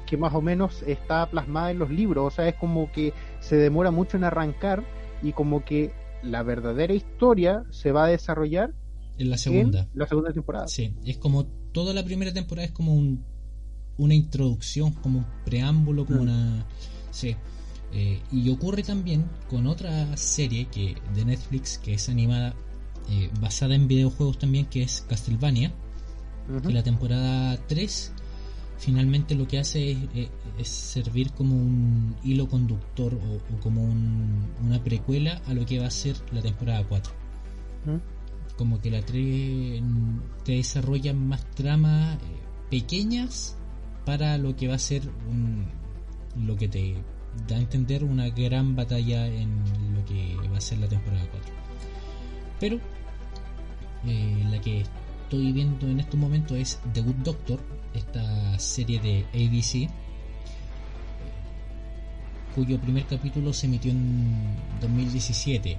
que, 0.07 0.17
más 0.17 0.33
o 0.33 0.41
menos 0.41 0.83
está 0.83 1.29
plasmada 1.29 1.71
en 1.71 1.79
los 1.79 1.89
libros. 1.89 2.33
O 2.33 2.35
sea, 2.35 2.47
es 2.47 2.55
como 2.55 2.91
que 2.91 3.13
se 3.39 3.57
demora 3.57 3.91
mucho 3.91 4.17
en 4.17 4.23
arrancar 4.23 4.83
y 5.21 5.33
como 5.33 5.63
que 5.63 5.91
la 6.23 6.43
verdadera 6.43 6.93
historia 6.93 7.63
se 7.71 7.91
va 7.91 8.05
a 8.05 8.07
desarrollar 8.07 8.73
en 9.17 9.29
la 9.29 9.37
segunda. 9.37 9.87
la 9.93 10.07
segunda 10.07 10.31
temporada. 10.31 10.67
Sí, 10.67 10.93
es 11.05 11.17
como 11.17 11.45
toda 11.71 11.93
la 11.93 12.03
primera 12.03 12.33
temporada 12.33 12.65
es 12.65 12.71
como 12.71 12.93
un, 12.93 13.25
una 13.97 14.13
introducción, 14.13 14.91
como 14.93 15.19
un 15.19 15.25
preámbulo, 15.45 16.05
como 16.05 16.19
mm. 16.19 16.23
una... 16.23 16.65
Sí. 17.11 17.35
Eh, 17.91 18.21
y 18.31 18.49
ocurre 18.51 18.83
también 18.83 19.25
con 19.49 19.65
otra 19.65 20.15
serie 20.15 20.67
que 20.67 20.95
de 21.15 21.25
Netflix 21.25 21.79
que 21.79 21.95
es 21.95 22.07
animada 22.07 22.53
eh, 23.09 23.31
basada 23.41 23.73
en 23.73 23.87
videojuegos 23.87 24.37
también 24.37 24.67
que 24.67 24.83
es 24.83 25.03
Castlevania 25.09 25.73
que 26.61 26.71
la 26.71 26.83
temporada 26.83 27.57
3 27.65 28.13
finalmente 28.79 29.35
lo 29.35 29.47
que 29.47 29.59
hace 29.59 29.97
es, 30.57 30.67
servir 30.67 31.31
como 31.31 31.55
un 31.55 32.15
hilo 32.23 32.47
conductor 32.47 33.13
o, 33.13 33.59
como 33.61 33.83
una 33.83 34.83
precuela 34.83 35.41
a 35.45 35.53
lo 35.53 35.65
que 35.65 35.79
va 35.79 35.87
a 35.87 35.91
ser 35.91 36.15
la 36.31 36.41
temporada 36.41 36.83
4 36.87 37.13
como 38.59 38.81
que 38.81 38.91
la 38.91 39.01
3 39.01 39.81
te 40.43 40.51
desarrolla 40.51 41.13
más 41.13 41.49
tramas 41.51 42.17
eh, 42.17 42.19
pequeñas 42.69 43.55
para 44.05 44.37
lo 44.37 44.53
que 44.57 44.67
va 44.67 44.75
a 44.75 44.79
ser 44.79 45.01
lo 46.35 46.57
que 46.57 46.67
te 46.67 46.95
da 47.47 47.55
a 47.55 47.59
entender 47.59 48.03
una 48.03 48.29
gran 48.29 48.75
batalla 48.75 49.27
en 49.27 49.49
lo 49.95 50.03
que 50.03 50.35
va 50.51 50.57
a 50.57 50.61
ser 50.61 50.79
la 50.79 50.89
temporada 50.89 51.25
4. 51.31 51.53
Pero 52.59 52.79
eh, 54.05 54.43
la 54.51 54.59
que 54.59 54.81
estoy 55.23 55.53
viendo 55.53 55.87
en 55.87 56.01
estos 56.01 56.19
momentos 56.19 56.57
es 56.57 56.81
The 56.93 57.01
Good 57.01 57.15
Doctor, 57.23 57.59
esta 57.93 58.57
serie 58.59 58.99
de 58.99 59.25
ABC, 59.33 59.89
cuyo 62.55 62.79
primer 62.79 63.05
capítulo 63.05 63.53
se 63.53 63.67
emitió 63.67 63.91
en 63.91 64.55
2017. 64.81 65.71
Eh, 65.71 65.77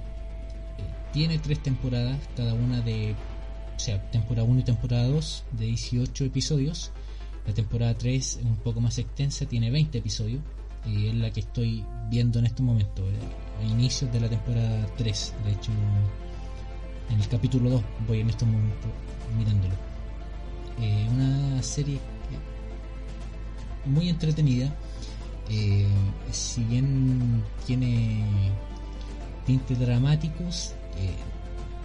tiene 1.13 1.37
tres 1.39 1.61
temporadas, 1.61 2.17
cada 2.35 2.53
una 2.53 2.81
de, 2.81 3.15
o 3.75 3.79
sea, 3.79 4.01
temporada 4.11 4.47
1 4.47 4.59
y 4.59 4.63
temporada 4.63 5.07
2, 5.07 5.45
de 5.51 5.65
18 5.65 6.25
episodios. 6.25 6.91
La 7.45 7.53
temporada 7.53 7.93
3 7.97 8.37
es 8.37 8.43
un 8.43 8.57
poco 8.57 8.81
más 8.81 8.97
extensa, 8.97 9.45
tiene 9.45 9.71
20 9.71 9.97
episodios 9.97 10.41
y 10.85 11.07
es 11.07 11.15
la 11.15 11.31
que 11.31 11.41
estoy 11.41 11.85
viendo 12.09 12.39
en 12.39 12.45
este 12.45 12.63
momento, 12.63 13.07
eh, 13.09 13.13
a 13.59 13.63
inicios 13.63 14.11
de 14.11 14.19
la 14.19 14.29
temporada 14.29 14.85
3. 14.97 15.33
De 15.45 15.51
hecho, 15.51 15.71
en 17.09 17.19
el 17.19 17.27
capítulo 17.27 17.69
2 17.69 17.83
voy 18.07 18.19
en 18.21 18.29
este 18.29 18.45
momento 18.45 18.87
mirándolo. 19.37 19.75
Eh, 20.79 21.07
una 21.09 21.61
serie 21.63 21.99
muy 23.85 24.09
entretenida. 24.09 24.73
Eh, 25.49 25.87
si 26.31 26.63
bien 26.63 27.43
tiene 27.65 28.23
tintes 29.45 29.79
dramáticos, 29.79 30.75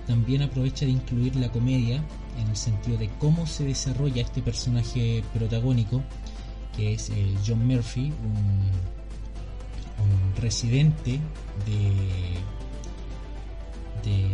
también 0.07 0.43
aprovecha 0.43 0.85
de 0.85 0.93
incluir 0.93 1.35
la 1.37 1.51
comedia 1.51 2.05
en 2.39 2.49
el 2.49 2.57
sentido 2.57 2.97
de 2.99 3.09
cómo 3.19 3.47
se 3.47 3.65
desarrolla 3.65 4.23
este 4.23 4.41
personaje 4.43 5.25
protagónico 5.35 6.03
que 6.77 6.93
es 6.93 7.11
eh, 7.11 7.35
John 7.45 7.67
Murphy, 7.67 8.13
un, 8.13 8.87
residente 10.41 11.19
de, 11.65 12.39
de 14.05 14.29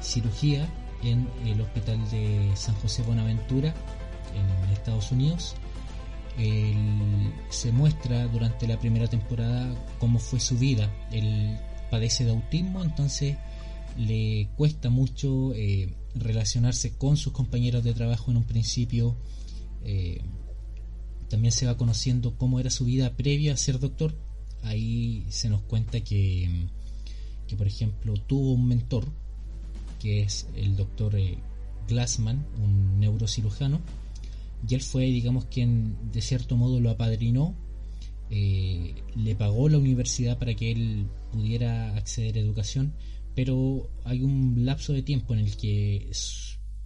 cirugía 0.00 0.66
en 1.02 1.28
el 1.44 1.60
hospital 1.60 2.08
de 2.10 2.50
San 2.54 2.74
José 2.76 3.02
Buenaventura 3.02 3.74
en 4.34 4.70
Estados 4.70 5.12
Unidos. 5.12 5.56
Se 7.50 7.72
muestra 7.72 8.26
durante 8.28 8.68
la 8.68 8.78
primera 8.78 9.08
temporada 9.08 9.74
cómo 9.98 10.18
fue 10.18 10.38
su 10.38 10.56
vida. 10.56 10.92
Él 11.10 11.58
padece 11.90 12.24
de 12.24 12.30
autismo, 12.30 12.84
entonces 12.84 13.36
le 13.96 14.48
cuesta 14.56 14.90
mucho 14.90 15.52
eh, 15.54 15.92
relacionarse 16.14 16.96
con 16.96 17.16
sus 17.16 17.32
compañeros 17.32 17.82
de 17.82 17.94
trabajo 17.94 18.30
en 18.30 18.38
un 18.38 18.44
principio. 18.44 19.16
Eh, 19.84 20.22
también 21.28 21.52
se 21.52 21.66
va 21.66 21.76
conociendo 21.76 22.36
cómo 22.36 22.60
era 22.60 22.70
su 22.70 22.84
vida 22.84 23.16
previa 23.16 23.54
a 23.54 23.56
ser 23.56 23.78
doctor. 23.78 24.14
Ahí 24.62 25.26
se 25.30 25.48
nos 25.48 25.62
cuenta 25.62 26.00
que, 26.00 26.68
que 27.46 27.56
por 27.56 27.66
ejemplo, 27.66 28.14
tuvo 28.14 28.52
un 28.52 28.66
mentor, 28.66 29.08
que 29.98 30.22
es 30.22 30.48
el 30.54 30.76
doctor 30.76 31.16
eh, 31.16 31.38
Glassman, 31.88 32.46
un 32.62 33.00
neurocirujano, 33.00 33.80
y 34.68 34.74
él 34.74 34.82
fue, 34.82 35.04
digamos, 35.04 35.46
quien 35.46 36.10
de 36.12 36.20
cierto 36.20 36.56
modo 36.56 36.80
lo 36.80 36.90
apadrinó, 36.90 37.54
eh, 38.30 38.94
le 39.16 39.34
pagó 39.34 39.68
la 39.68 39.78
universidad 39.78 40.38
para 40.38 40.54
que 40.54 40.72
él 40.72 41.06
pudiera 41.32 41.96
acceder 41.96 42.36
a 42.36 42.40
educación, 42.40 42.94
pero 43.34 43.88
hay 44.04 44.22
un 44.22 44.64
lapso 44.66 44.92
de 44.92 45.02
tiempo 45.02 45.34
en 45.34 45.40
el 45.40 45.56
que, 45.56 46.10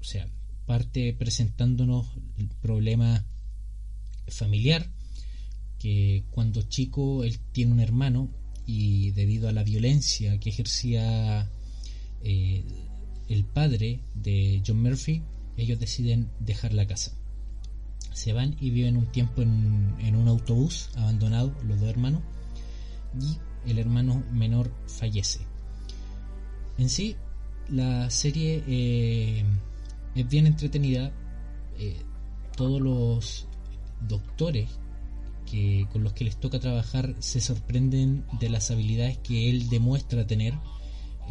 o 0.00 0.04
sea, 0.04 0.28
parte 0.66 1.12
presentándonos 1.14 2.06
el 2.36 2.48
problema 2.48 3.26
familiar, 4.28 4.90
que 5.78 6.24
cuando 6.30 6.62
chico 6.62 7.24
él 7.24 7.38
tiene 7.52 7.72
un 7.72 7.80
hermano 7.80 8.28
y 8.66 9.10
debido 9.10 9.48
a 9.48 9.52
la 9.52 9.64
violencia 9.64 10.38
que 10.38 10.50
ejercía 10.50 11.50
eh, 12.22 12.64
el 13.32 13.44
padre 13.44 14.00
de 14.14 14.62
John 14.66 14.82
Murphy, 14.82 15.22
ellos 15.56 15.78
deciden 15.78 16.30
dejar 16.40 16.72
la 16.72 16.86
casa. 16.86 17.12
Se 18.12 18.32
van 18.32 18.56
y 18.60 18.70
viven 18.70 18.96
un 18.96 19.06
tiempo 19.06 19.42
en, 19.42 20.16
un 20.16 20.28
autobús 20.28 20.90
abandonado, 20.96 21.54
los 21.64 21.80
dos 21.80 21.88
hermanos, 21.88 22.22
y 23.20 23.38
el 23.70 23.78
hermano 23.78 24.22
menor 24.32 24.70
fallece. 24.86 25.40
En 26.78 26.88
sí, 26.88 27.16
la 27.68 28.10
serie 28.10 28.62
eh, 28.66 29.44
es 30.14 30.28
bien 30.28 30.46
entretenida. 30.46 31.12
Eh, 31.78 31.96
todos 32.56 32.80
los 32.80 33.46
doctores 34.08 34.68
que, 35.50 35.86
con 35.92 36.04
los 36.04 36.12
que 36.12 36.24
les 36.24 36.36
toca 36.38 36.60
trabajar 36.60 37.14
se 37.18 37.40
sorprenden 37.40 38.24
de 38.40 38.48
las 38.48 38.70
habilidades 38.70 39.18
que 39.18 39.50
él 39.50 39.68
demuestra 39.68 40.26
tener. 40.26 40.54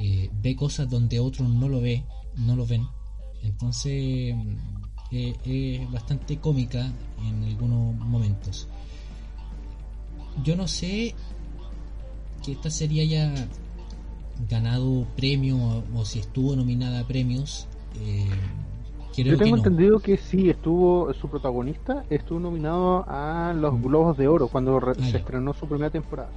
Eh, 0.03 0.31
ve 0.33 0.55
cosas 0.55 0.89
donde 0.89 1.19
otros 1.19 1.47
no 1.47 1.69
lo 1.69 1.79
ve, 1.79 2.03
no 2.35 2.55
lo 2.55 2.65
ven. 2.65 2.87
Entonces 3.43 4.35
eh, 5.11 5.35
es 5.45 5.91
bastante 5.91 6.37
cómica 6.37 6.91
en 7.23 7.43
algunos 7.43 7.95
momentos. 7.95 8.67
Yo 10.43 10.55
no 10.55 10.67
sé 10.67 11.13
que 12.43 12.53
esta 12.53 12.71
serie 12.71 13.03
haya 13.03 13.47
ganado 14.49 15.05
premio 15.15 15.83
o, 15.95 16.03
si 16.03 16.17
estuvo 16.17 16.55
nominada 16.55 17.01
a 17.01 17.07
premios. 17.07 17.67
Eh, 17.99 18.27
Yo 19.23 19.37
tengo 19.37 19.57
entendido 19.57 19.99
que 19.99 20.17
sí, 20.17 20.49
estuvo 20.49 21.13
su 21.13 21.29
protagonista, 21.29 22.05
estuvo 22.09 22.39
nominado 22.39 23.05
a 23.07 23.53
los 23.53 23.75
mm. 23.75 23.83
Globos 23.83 24.17
de 24.17 24.27
Oro 24.27 24.47
cuando 24.47 24.77
ah, 24.77 24.95
se 24.95 25.17
estrenó 25.17 25.53
su 25.53 25.67
primera 25.67 25.91
temporada. 25.91 26.31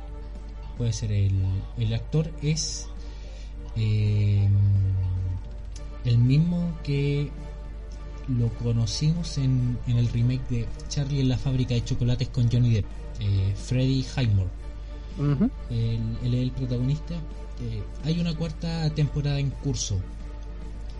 Puede 0.76 0.92
ser, 0.92 1.12
el, 1.12 1.46
el 1.78 1.94
actor 1.94 2.30
es 2.42 2.90
eh, 3.76 4.48
el 6.04 6.18
mismo 6.18 6.78
que 6.82 7.30
lo 8.28 8.48
conocimos 8.54 9.38
en, 9.38 9.78
en, 9.86 9.98
el 9.98 10.08
remake 10.08 10.48
de 10.48 10.68
Charlie 10.88 11.20
en 11.20 11.28
la 11.28 11.38
fábrica 11.38 11.74
de 11.74 11.84
chocolates 11.84 12.28
con 12.28 12.50
Johnny 12.50 12.72
Depp, 12.72 12.86
eh, 13.20 13.54
Freddy 13.56 14.04
Highmore. 14.16 14.50
él, 15.70 16.00
es 16.22 16.34
el 16.34 16.50
protagonista. 16.52 17.14
Eh, 17.60 17.82
hay 18.04 18.20
una 18.20 18.34
cuarta 18.34 18.90
temporada 18.90 19.38
en 19.38 19.50
curso, 19.50 20.00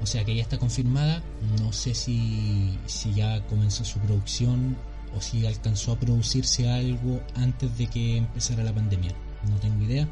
o 0.03 0.07
sea 0.07 0.25
que 0.25 0.35
ya 0.35 0.43
está 0.43 0.59
confirmada. 0.59 1.23
No 1.61 1.73
sé 1.73 1.95
si, 1.95 2.79
si 2.87 3.15
ya 3.15 3.45
comenzó 3.47 3.85
su 3.85 3.99
producción 4.01 4.77
o 5.17 5.21
si 5.21 5.47
alcanzó 5.47 5.93
a 5.93 5.97
producirse 5.97 6.69
algo 6.69 7.21
antes 7.37 7.77
de 7.79 7.87
que 7.87 8.19
empezara 8.19 8.63
la 8.65 8.73
pandemia. 8.73 9.13
No 9.49 9.57
tengo 9.57 9.83
idea 9.85 10.09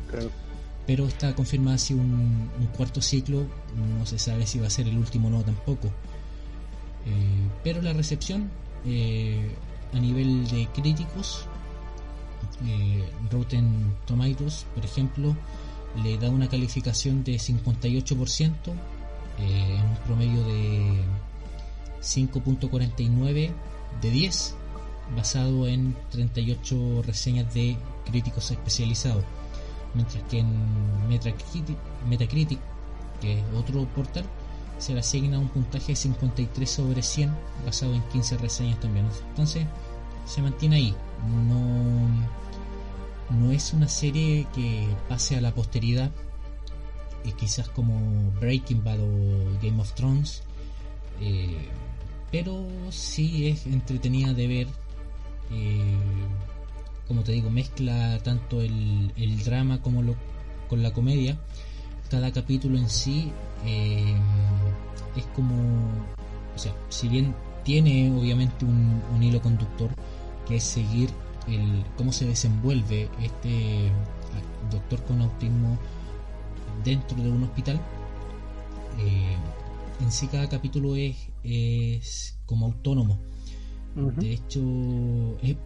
pero 0.87 1.07
está 1.07 1.35
confirmada 1.35 1.77
así 1.77 1.95
un, 1.95 2.51
cuarto 2.77 3.01
ciclo, 3.01 3.47
no 3.99 4.07
se 4.07 4.19
sabe 4.19 4.47
si 4.47 4.59
va 4.59 4.67
a 4.67 4.71
ser 4.71 4.89
el 4.89 4.99
último 4.99 5.29
o 5.29 5.31
no 5.31 5.43
tampoco. 5.43 5.89
Eh, 7.07 7.49
pero 7.63 7.83
la 7.83 7.93
recepción 7.93 8.51
eh, 8.85 9.55
a 9.93 9.99
nivel 9.99 10.49
de 10.49 10.67
críticos, 10.75 11.47
eh, 12.67 13.09
Rotten 13.31 13.95
Tomatoes, 14.07 14.67
por 14.75 14.85
ejemplo, 14.85 15.37
le 16.03 16.19
da 16.19 16.31
una 16.31 16.49
calificación 16.49 17.23
de 17.23 17.35
58% 17.35 18.53
en 19.39 19.81
un 19.81 19.97
promedio 20.07 20.43
de 20.45 21.03
5.49 22.01 23.51
de 24.01 24.11
10, 24.11 24.55
basado 25.17 25.67
en 25.67 25.97
38 26.11 27.03
reseñas 27.05 27.53
de 27.53 27.77
críticos 28.05 28.51
especializados 28.51 29.25
mientras 29.95 30.23
que 30.25 30.41
en 30.41 31.09
Metacritic, 31.09 32.59
que 33.21 33.39
es 33.39 33.45
otro 33.55 33.85
portal, 33.87 34.25
se 34.79 34.95
le 34.95 35.01
asigna 35.01 35.39
un 35.39 35.49
puntaje 35.49 35.93
de 35.93 35.97
53 35.97 36.69
sobre 36.69 37.03
100 37.03 37.33
basado 37.65 37.95
en 37.95 38.03
15 38.09 38.39
reseñas 38.39 38.81
también. 38.81 39.07
Entonces 39.31 39.67
se 40.27 40.43
mantiene 40.43 40.77
ahí. 40.77 40.95
No, 41.49 42.09
no 43.39 43.53
es 43.53 43.73
una 43.73 43.89
serie 43.89 44.47
que 44.55 44.89
pase 45.09 45.37
a 45.37 45.41
la 45.41 45.55
posteridad, 45.55 46.11
y 47.25 47.33
quizás 47.33 47.69
como 47.69 48.31
Breaking 48.41 48.83
Bad 48.83 49.01
o 49.01 49.59
Game 49.63 49.81
of 49.81 49.93
Thrones, 49.95 50.43
eh, 51.21 51.69
pero 52.31 52.67
sí 52.91 53.49
es 53.49 53.67
entretenida 53.67 54.33
de 54.33 54.47
ver. 54.47 54.69
Eh, 55.51 55.97
como 57.09 57.23
te 57.23 57.33
digo, 57.33 57.51
mezcla 57.51 58.19
tanto 58.23 58.61
el, 58.61 59.13
drama 59.45 59.81
como 59.81 60.03
lo, 60.03 60.15
con 60.69 60.83
la 60.83 60.93
comedia. 60.93 61.39
Cada 62.11 62.33
capítulo 62.33 62.77
en 62.79 62.89
sí 62.89 63.33
eh, 63.65 64.17
es 65.17 65.25
como, 65.35 65.55
o 66.55 66.59
sea, 66.59 66.75
si 66.89 67.09
bien 67.09 67.35
tiene 67.65 68.13
obviamente 68.13 68.65
un, 68.65 69.23
hilo 69.23 69.41
conductor, 69.41 69.91
que 70.47 70.57
es 70.57 70.65
seguir 70.65 71.11
el, 71.49 71.85
cómo 71.97 72.13
se 72.13 72.27
desenvuelve 72.27 73.09
este 73.23 73.91
doctor 74.71 75.03
con 75.05 75.23
autismo 75.23 75.79
dentro 76.85 77.17
de 77.23 77.31
un 77.31 77.45
hospital. 77.45 77.81
Eh, 78.99 79.37
en 80.01 80.11
sí 80.11 80.27
cada 80.27 80.49
capítulo 80.49 80.97
es, 80.97 81.17
es 81.45 82.37
como 82.47 82.67
autónomo. 82.67 83.19
De 83.95 84.33
hecho, 84.33 84.61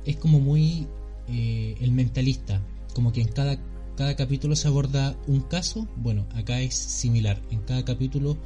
es, 0.04 0.16
como 0.16 0.40
muy 0.40 0.88
eh, 1.28 1.76
el 1.80 1.92
mentalista, 1.92 2.60
como 2.94 3.12
que 3.12 3.20
en 3.20 3.28
cada, 3.28 3.58
cada 3.96 4.16
capítulo 4.16 4.56
se 4.56 4.68
aborda 4.68 5.16
un 5.26 5.40
caso, 5.40 5.86
bueno, 5.96 6.26
acá 6.34 6.60
es 6.60 6.74
similar, 6.74 7.40
en 7.50 7.60
cada 7.60 7.84
capítulo 7.84 8.36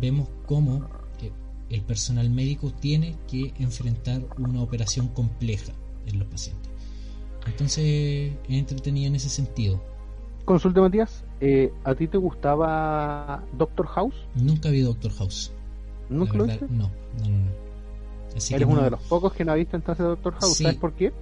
vemos 0.00 0.28
cómo 0.46 0.86
eh, 1.20 1.32
el 1.70 1.82
personal 1.82 2.30
médico 2.30 2.72
tiene 2.80 3.16
que 3.28 3.52
enfrentar 3.58 4.22
una 4.38 4.62
operación 4.62 5.08
compleja 5.08 5.72
en 6.06 6.18
los 6.18 6.28
pacientes. 6.28 6.70
Entonces 7.46 8.32
es 8.48 8.56
entretenido 8.56 9.08
en 9.08 9.16
ese 9.16 9.28
sentido. 9.28 9.80
Consulta 10.44 10.80
Matías, 10.80 11.24
eh, 11.40 11.72
¿a 11.84 11.94
ti 11.94 12.06
te 12.08 12.18
gustaba 12.18 13.44
Doctor 13.56 13.86
House? 13.86 14.14
Nunca 14.34 14.70
vi 14.70 14.80
Doctor 14.80 15.12
House. 15.12 15.52
¿Nunca 16.08 16.34
lo 16.36 16.46
viste? 16.46 16.66
No, 16.68 16.90
no, 17.18 17.28
no. 17.28 17.70
Eres 18.34 18.68
uno 18.68 18.82
de 18.82 18.90
los 18.90 19.00
pocos 19.02 19.32
que 19.32 19.44
no 19.44 19.52
ha 19.52 19.54
visto 19.54 19.76
entonces 19.76 20.04
Doctor 20.04 20.34
House. 20.40 20.58
¿Sabes 20.58 20.76
por 20.76 20.92
qué? 20.94 21.12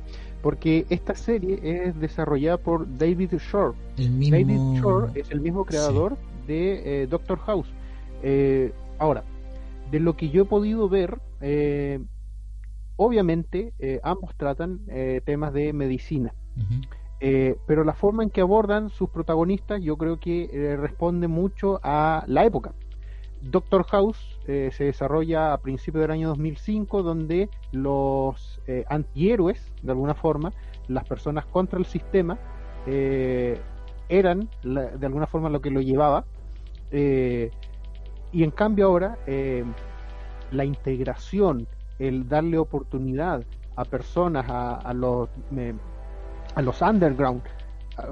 Porque 0.42 0.86
esta 0.88 1.14
serie 1.14 1.58
es 1.62 1.98
desarrollada 1.98 2.58
por 2.58 2.86
David 2.98 3.34
Shore. 3.34 3.76
David 3.96 4.80
Shore 4.80 5.12
es 5.14 5.30
el 5.30 5.40
mismo 5.40 5.64
creador 5.64 6.16
de 6.46 7.02
eh, 7.02 7.06
Doctor 7.06 7.38
House. 7.40 7.68
Eh, 8.22 8.72
ahora, 8.98 9.24
de 9.90 10.00
lo 10.00 10.16
que 10.16 10.30
yo 10.30 10.42
he 10.42 10.44
podido 10.44 10.88
ver, 10.88 11.18
eh, 11.40 12.00
obviamente 12.96 13.72
ambos 14.02 14.34
tratan 14.36 14.80
temas 15.24 15.52
de 15.52 15.72
medicina. 15.72 16.34
pero 17.20 17.84
la 17.84 17.94
forma 17.94 18.22
en 18.22 18.30
que 18.30 18.40
abordan 18.40 18.90
sus 18.90 19.10
protagonistas 19.10 19.82
yo 19.82 19.96
creo 19.96 20.20
que 20.20 20.76
responde 20.80 21.28
mucho 21.28 21.80
a 21.82 22.24
la 22.26 22.44
época. 22.44 22.72
Doctor 23.40 23.84
House 23.84 24.37
se 24.48 24.84
desarrolla 24.84 25.52
a 25.52 25.58
principios 25.58 26.00
del 26.00 26.10
año 26.10 26.28
2005, 26.28 27.02
donde 27.02 27.50
los 27.70 28.62
eh, 28.66 28.82
antihéroes, 28.88 29.72
de 29.82 29.92
alguna 29.92 30.14
forma, 30.14 30.54
las 30.88 31.04
personas 31.04 31.44
contra 31.44 31.78
el 31.78 31.84
sistema, 31.84 32.38
eh, 32.86 33.60
eran 34.08 34.48
de 34.62 35.04
alguna 35.06 35.26
forma 35.26 35.50
lo 35.50 35.60
que 35.60 35.70
lo 35.70 35.82
llevaba. 35.82 36.24
Eh, 36.90 37.50
y 38.32 38.42
en 38.42 38.50
cambio 38.50 38.86
ahora, 38.86 39.18
la 40.50 40.64
integración, 40.64 41.66
el 41.98 42.26
darle 42.26 42.56
oportunidad 42.56 43.44
a 43.76 43.84
personas, 43.84 44.46
a, 44.48 44.94
los, 44.94 45.28
a 46.54 46.62
los 46.62 46.80
underground, 46.80 47.42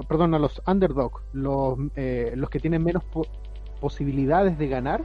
perdón, 0.07 0.35
a 0.35 0.39
los 0.39 0.61
underdog, 0.67 1.21
los, 1.33 1.79
los 1.95 2.49
que 2.51 2.59
tienen 2.59 2.83
menos 2.83 3.03
posibilidades 3.79 4.57
de 4.59 4.67
ganar, 4.67 5.03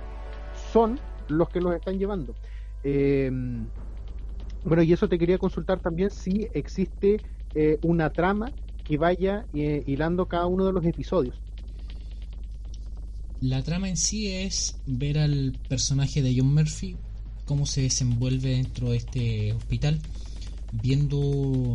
son 0.73 0.99
los 1.33 1.49
que 1.49 1.61
los 1.61 1.75
están 1.75 1.99
llevando. 1.99 2.35
Bueno, 4.65 4.83
y 4.83 4.93
eso 4.93 5.09
te 5.09 5.19
quería 5.19 5.39
consultar 5.39 5.81
también 5.81 6.11
si 6.11 6.47
existe 6.55 7.21
eh, 7.55 7.79
una 7.83 8.11
trama 8.11 8.53
que 8.85 8.97
vaya 8.97 9.45
eh, 9.55 9.83
hilando 9.87 10.27
cada 10.27 10.47
uno 10.47 10.67
de 10.67 10.73
los 10.73 10.85
episodios. 10.85 11.35
La 13.41 13.63
trama 13.63 13.89
en 13.89 13.97
sí 13.97 14.29
es 14.29 14.81
ver 14.87 15.19
al 15.19 15.59
personaje 15.69 16.23
de 16.23 16.35
John 16.37 16.55
Murphy, 16.55 16.97
cómo 17.45 17.67
se 17.67 17.83
desenvuelve 17.83 18.51
dentro 18.51 18.91
de 18.91 18.99
este 18.99 19.53
hospital, 19.53 19.99
viendo 20.81 21.75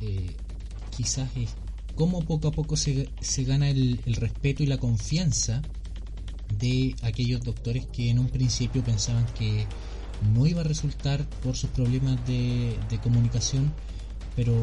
eh, 0.00 0.26
quizás 0.96 1.30
cómo 1.94 2.20
poco 2.22 2.48
a 2.48 2.52
poco 2.52 2.76
se, 2.76 3.08
se 3.20 3.44
gana 3.44 3.70
el 3.70 4.00
respeto 4.16 4.64
y 4.64 4.66
la 4.66 4.78
confianza 4.78 5.62
de 6.58 6.94
aquellos 7.02 7.42
doctores 7.42 7.86
que 7.86 8.10
en 8.10 8.18
un 8.18 8.28
principio 8.28 8.82
pensaban 8.82 9.26
que 9.38 9.66
no 10.34 10.46
iba 10.46 10.60
a 10.60 10.64
resultar 10.64 11.24
por 11.42 11.56
sus 11.56 11.70
problemas 11.70 12.24
de, 12.26 12.76
comunicación, 13.02 13.72
pero 14.34 14.54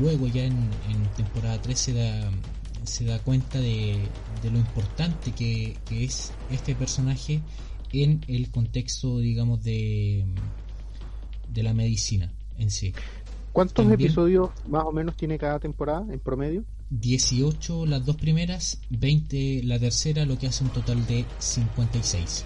luego 0.00 0.26
ya 0.26 0.44
en, 0.44 0.70
temporada 1.16 1.60
3 1.60 1.78
se 1.78 1.92
da, 1.92 2.30
se 2.84 3.04
da 3.04 3.18
cuenta 3.18 3.60
de, 3.60 3.98
lo 4.44 4.58
importante 4.58 5.32
que, 5.32 5.76
es 5.90 6.32
este 6.50 6.74
personaje 6.74 7.42
en 7.92 8.24
el 8.28 8.50
contexto, 8.50 9.18
digamos, 9.18 9.62
de, 9.62 10.24
de 11.48 11.62
la 11.62 11.74
medicina 11.74 12.32
en 12.58 12.70
sí. 12.70 12.94
¿Cuántos 13.52 13.90
episodios 13.90 14.50
más 14.68 14.84
o 14.84 14.92
menos 14.92 15.16
tiene 15.16 15.38
cada 15.38 15.58
temporada 15.58 16.06
en 16.10 16.20
promedio? 16.20 16.64
18 16.90 17.86
las 17.86 18.04
dos 18.04 18.16
primeras, 18.16 18.80
20 18.90 19.62
la 19.64 19.78
tercera, 19.78 20.24
lo 20.24 20.38
que 20.38 20.46
hace 20.46 20.64
un 20.64 20.70
total 20.70 21.06
de 21.06 21.24
56. 21.38 22.44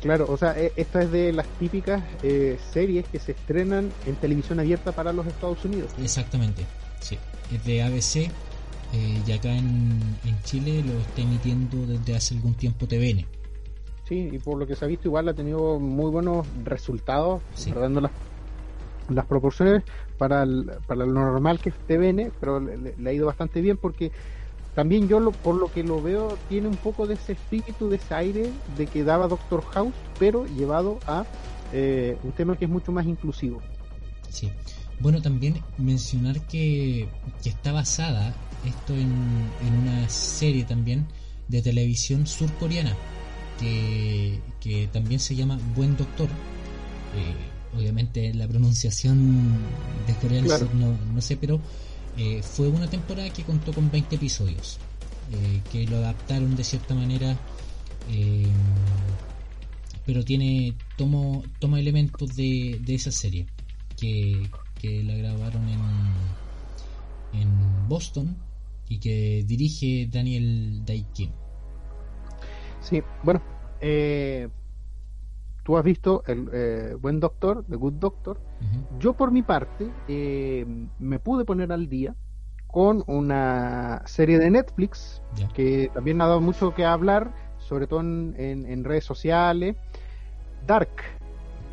Claro, 0.00 0.26
o 0.28 0.36
sea, 0.36 0.58
e, 0.58 0.72
esta 0.76 1.02
es 1.02 1.10
de 1.10 1.32
las 1.32 1.46
típicas 1.58 2.02
eh, 2.22 2.58
series 2.72 3.06
que 3.08 3.18
se 3.18 3.32
estrenan 3.32 3.90
en 4.06 4.16
televisión 4.16 4.60
abierta 4.60 4.92
para 4.92 5.12
los 5.12 5.26
Estados 5.26 5.64
Unidos. 5.64 5.92
Exactamente, 6.02 6.64
sí. 7.00 7.18
Es 7.52 7.64
de 7.64 7.82
ABC 7.82 8.16
eh, 8.16 9.22
y 9.26 9.32
acá 9.32 9.54
en, 9.56 10.00
Chile 10.44 10.82
lo 10.82 10.92
está 11.00 11.22
emitiendo 11.22 11.86
desde 11.86 12.14
hace 12.14 12.34
algún 12.34 12.54
tiempo 12.54 12.86
TVN. 12.86 13.26
Sí, 14.04 14.28
y 14.32 14.38
por 14.38 14.58
lo 14.58 14.66
que 14.66 14.76
se 14.76 14.84
ha 14.84 14.88
visto 14.88 15.08
igual 15.08 15.28
ha 15.28 15.34
tenido 15.34 15.80
muy 15.80 16.10
buenos 16.10 16.46
resultados, 16.64 17.42
sí. 17.54 17.72
guardando 17.72 18.00
las, 18.02 18.12
las 19.08 19.26
proporciones 19.26 19.82
para, 20.18 20.46
para 20.86 21.06
lo 21.06 21.12
normal 21.12 21.60
que 21.60 21.70
es 21.70 21.74
TVN, 21.86 22.32
pero 22.40 22.60
le, 22.60 22.94
ha 23.08 23.12
ido 23.12 23.26
bastante 23.26 23.60
bien 23.60 23.76
porque 23.76 24.12
también 24.74 25.08
yo 25.08 25.20
lo, 25.20 25.32
por 25.32 25.54
lo 25.54 25.72
que 25.72 25.82
lo 25.82 26.02
veo 26.02 26.36
tiene 26.48 26.68
un 26.68 26.76
poco 26.76 27.06
de 27.06 27.14
ese 27.14 27.32
espíritu, 27.32 27.88
de 27.88 27.96
ese 27.96 28.14
aire 28.14 28.50
de 28.76 28.86
que 28.86 29.04
daba 29.04 29.28
Doctor 29.28 29.62
House, 29.72 29.94
pero 30.18 30.46
llevado 30.46 30.98
a 31.06 31.24
eh, 31.72 32.16
un 32.22 32.32
tema 32.32 32.56
que 32.56 32.66
es 32.66 32.70
mucho 32.70 32.92
más 32.92 33.06
inclusivo. 33.06 33.62
Sí. 34.28 34.50
Bueno, 34.98 35.20
también 35.20 35.62
mencionar 35.78 36.40
que, 36.46 37.08
que 37.42 37.48
está 37.48 37.72
basada 37.72 38.34
esto 38.64 38.94
en, 38.94 39.48
una 39.82 40.08
serie 40.08 40.64
también 40.64 41.06
de 41.48 41.62
televisión 41.62 42.26
surcoreana 42.26 42.94
que, 43.60 44.40
que 44.60 44.88
también 44.92 45.20
se 45.20 45.34
llama 45.36 45.58
Buen 45.74 45.96
Doctor. 45.96 46.28
Eh, 47.14 47.55
obviamente 47.74 48.32
la 48.34 48.46
pronunciación 48.46 49.56
de 50.06 50.14
Corea 50.14 50.42
no, 50.74 50.96
no, 51.14 51.20
sé, 51.20 51.36
pero 51.36 51.60
eh, 52.16 52.42
fue 52.42 52.68
una 52.68 52.88
temporada 52.88 53.28
que 53.30 53.42
contó 53.42 53.72
con 53.72 53.90
20 53.90 54.16
episodios, 54.16 54.78
eh, 55.32 55.60
que 55.70 55.86
lo 55.86 55.96
adaptaron 55.96 56.54
de 56.56 56.64
cierta 56.64 56.94
manera, 56.94 57.36
pero 60.04 60.24
tiene 60.24 60.74
tomo, 60.96 61.44
toma 61.58 61.80
elementos 61.80 62.36
de, 62.36 62.80
de 62.84 62.94
esa 62.94 63.10
serie, 63.10 63.46
que, 63.96 64.48
que 64.78 65.02
la 65.02 65.14
grabaron 65.16 65.68
en, 65.68 65.80
en 67.40 67.88
Boston 67.88 68.36
y 68.88 68.98
que 68.98 69.44
dirige 69.46 70.08
Daniel 70.10 70.84
Daiki. 70.84 71.30
Sí, 72.80 73.02
bueno, 73.22 73.42
eh, 73.80 74.48
tú 75.66 75.76
has 75.76 75.84
visto 75.84 76.22
el 76.28 76.48
eh, 76.52 76.96
Buen 77.00 77.18
Doctor, 77.18 77.64
The 77.68 77.74
Good 77.74 77.94
Doctor. 77.94 78.38
Yo 79.00 79.14
por 79.14 79.32
mi 79.32 79.42
parte 79.42 79.90
eh, 80.06 80.64
me 81.00 81.18
pude 81.18 81.44
poner 81.44 81.72
al 81.72 81.88
día 81.88 82.14
con 82.68 83.02
una 83.08 84.02
serie 84.06 84.38
de 84.38 84.48
Netflix 84.48 85.20
que 85.54 85.90
también 85.92 86.20
ha 86.20 86.28
dado 86.28 86.40
mucho 86.40 86.72
que 86.72 86.84
hablar, 86.84 87.34
sobre 87.58 87.88
todo 87.88 87.98
en, 87.98 88.36
en 88.38 88.84
redes 88.84 89.04
sociales. 89.04 89.74
Dark, 90.68 91.02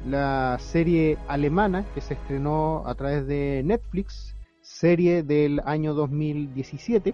la 0.07 0.57
serie 0.59 1.19
alemana 1.27 1.85
que 1.93 2.01
se 2.01 2.15
estrenó 2.15 2.81
a 2.87 2.95
través 2.95 3.27
de 3.27 3.61
Netflix 3.63 4.35
serie 4.61 5.21
del 5.21 5.61
año 5.65 5.93
2017 5.93 7.13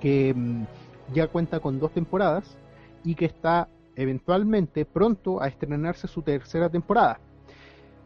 que 0.00 0.34
mm, 0.36 0.66
ya 1.14 1.26
cuenta 1.26 1.58
con 1.58 1.80
dos 1.80 1.90
temporadas 1.90 2.56
y 3.02 3.16
que 3.16 3.24
está 3.24 3.68
eventualmente 3.96 4.84
pronto 4.84 5.42
a 5.42 5.48
estrenarse 5.48 6.06
su 6.06 6.22
tercera 6.22 6.68
temporada. 6.68 7.20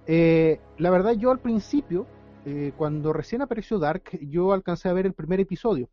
Eh, 0.06 0.60
la 0.78 0.90
verdad 0.90 1.12
yo 1.12 1.30
al 1.30 1.40
principio, 1.40 2.06
eh, 2.44 2.72
cuando 2.76 3.12
recién 3.12 3.42
apareció 3.42 3.78
Dark, 3.78 4.18
yo 4.20 4.52
alcancé 4.52 4.88
a 4.88 4.92
ver 4.92 5.06
el 5.06 5.14
primer 5.14 5.40
episodio. 5.40 5.88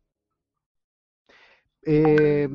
Eh, 1.84 2.48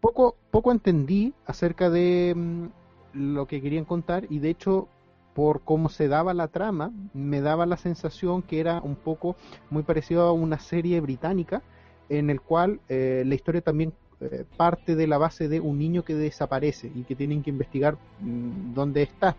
poco, 0.00 0.36
poco 0.50 0.70
entendí 0.70 1.34
acerca 1.46 1.90
de 1.90 2.34
mm, 2.36 2.66
lo 3.14 3.46
que 3.46 3.60
querían 3.60 3.84
contar 3.84 4.26
y 4.30 4.38
de 4.38 4.50
hecho 4.50 4.88
por 5.34 5.62
cómo 5.62 5.88
se 5.88 6.08
daba 6.08 6.32
la 6.32 6.48
trama, 6.48 6.92
me 7.12 7.40
daba 7.40 7.66
la 7.66 7.76
sensación 7.76 8.42
que 8.42 8.60
era 8.60 8.80
un 8.80 8.96
poco 8.96 9.36
muy 9.68 9.82
parecido 9.82 10.22
a 10.22 10.32
una 10.32 10.58
serie 10.58 11.00
británica, 11.00 11.62
en 12.08 12.30
el 12.30 12.40
cual 12.40 12.80
la 12.88 13.34
historia 13.34 13.60
también 13.60 13.92
eh, 14.20 14.44
parte 14.56 14.96
de 14.96 15.06
la 15.06 15.18
base 15.18 15.48
de 15.48 15.60
un 15.60 15.78
niño 15.78 16.04
que 16.04 16.14
desaparece 16.14 16.90
y 16.94 17.02
que 17.04 17.14
tienen 17.14 17.42
que 17.42 17.50
investigar 17.50 17.96
mm, 18.20 18.74
dónde 18.74 19.02
está. 19.02 19.36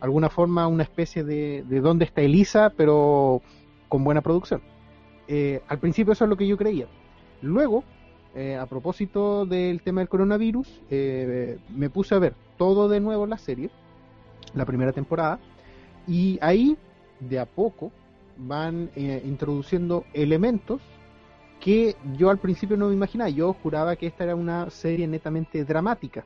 Alguna 0.00 0.30
forma, 0.30 0.66
una 0.66 0.82
especie 0.82 1.24
de, 1.24 1.64
de 1.68 1.80
dónde 1.80 2.06
está 2.06 2.22
Elisa, 2.22 2.72
pero 2.76 3.42
con 3.88 4.02
buena 4.02 4.22
producción. 4.22 4.62
Eh, 5.28 5.60
al 5.68 5.78
principio 5.78 6.12
eso 6.12 6.24
es 6.24 6.30
lo 6.30 6.36
que 6.36 6.46
yo 6.46 6.56
creía. 6.56 6.86
Luego, 7.42 7.84
a 8.60 8.66
propósito 8.66 9.44
del 9.44 9.82
tema 9.82 10.02
del 10.02 10.08
coronavirus, 10.08 10.82
me 10.88 11.90
puse 11.90 12.14
a 12.14 12.18
ver 12.20 12.34
todo 12.56 12.88
de 12.88 13.00
nuevo 13.00 13.26
la 13.26 13.38
serie 13.38 13.70
la 14.54 14.64
primera 14.64 14.92
temporada, 14.92 15.38
y 16.06 16.38
ahí 16.40 16.76
de 17.20 17.38
a 17.38 17.46
poco 17.46 17.92
van 18.36 18.90
eh, 18.96 19.22
introduciendo 19.24 20.04
elementos 20.14 20.80
que 21.60 21.96
yo 22.16 22.30
al 22.30 22.38
principio 22.38 22.76
no 22.76 22.88
me 22.88 22.94
imaginaba, 22.94 23.30
yo 23.30 23.52
juraba 23.52 23.96
que 23.96 24.06
esta 24.06 24.24
era 24.24 24.34
una 24.34 24.70
serie 24.70 25.06
netamente 25.06 25.64
dramática. 25.64 26.24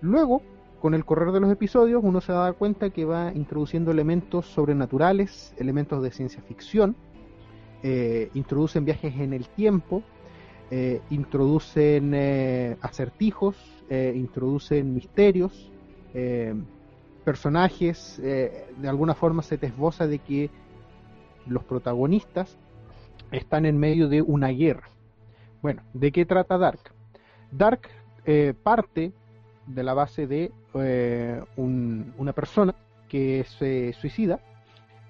Luego, 0.00 0.42
con 0.80 0.94
el 0.94 1.04
correr 1.04 1.32
de 1.32 1.40
los 1.40 1.52
episodios, 1.52 2.02
uno 2.02 2.20
se 2.20 2.32
da 2.32 2.52
cuenta 2.52 2.90
que 2.90 3.04
va 3.04 3.32
introduciendo 3.34 3.90
elementos 3.90 4.46
sobrenaturales, 4.46 5.54
elementos 5.58 6.02
de 6.02 6.10
ciencia 6.10 6.42
ficción, 6.42 6.96
eh, 7.82 8.30
introducen 8.34 8.84
viajes 8.84 9.14
en 9.16 9.32
el 9.32 9.48
tiempo, 9.48 10.02
eh, 10.70 11.00
introducen 11.10 12.14
acertijos, 12.80 13.56
introducen 13.90 14.94
misterios, 14.94 15.70
personajes, 17.28 18.18
eh, 18.24 18.68
de 18.78 18.88
alguna 18.88 19.14
forma 19.14 19.42
se 19.42 19.58
te 19.58 19.66
esboza 19.66 20.06
de 20.06 20.18
que 20.18 20.48
los 21.46 21.62
protagonistas 21.62 22.56
están 23.32 23.66
en 23.66 23.78
medio 23.78 24.08
de 24.08 24.22
una 24.22 24.48
guerra. 24.48 24.88
Bueno, 25.62 25.82
¿de 25.92 26.12
qué 26.12 26.24
trata 26.24 26.58
Dark? 26.58 26.80
Dark 27.50 27.88
eh, 28.24 28.54
parte 28.62 29.12
de 29.66 29.82
la 29.82 29.94
base 29.94 30.26
de 30.26 30.52
eh, 30.74 31.42
una 31.56 32.32
persona 32.32 32.74
que 33.08 33.44
se 33.58 33.92
suicida, 33.94 34.40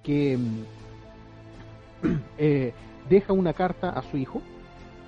que 0.03 0.39
deja 3.09 3.33
una 3.33 3.53
carta 3.53 3.91
a 3.91 4.03
su 4.03 4.17
hijo 4.17 4.43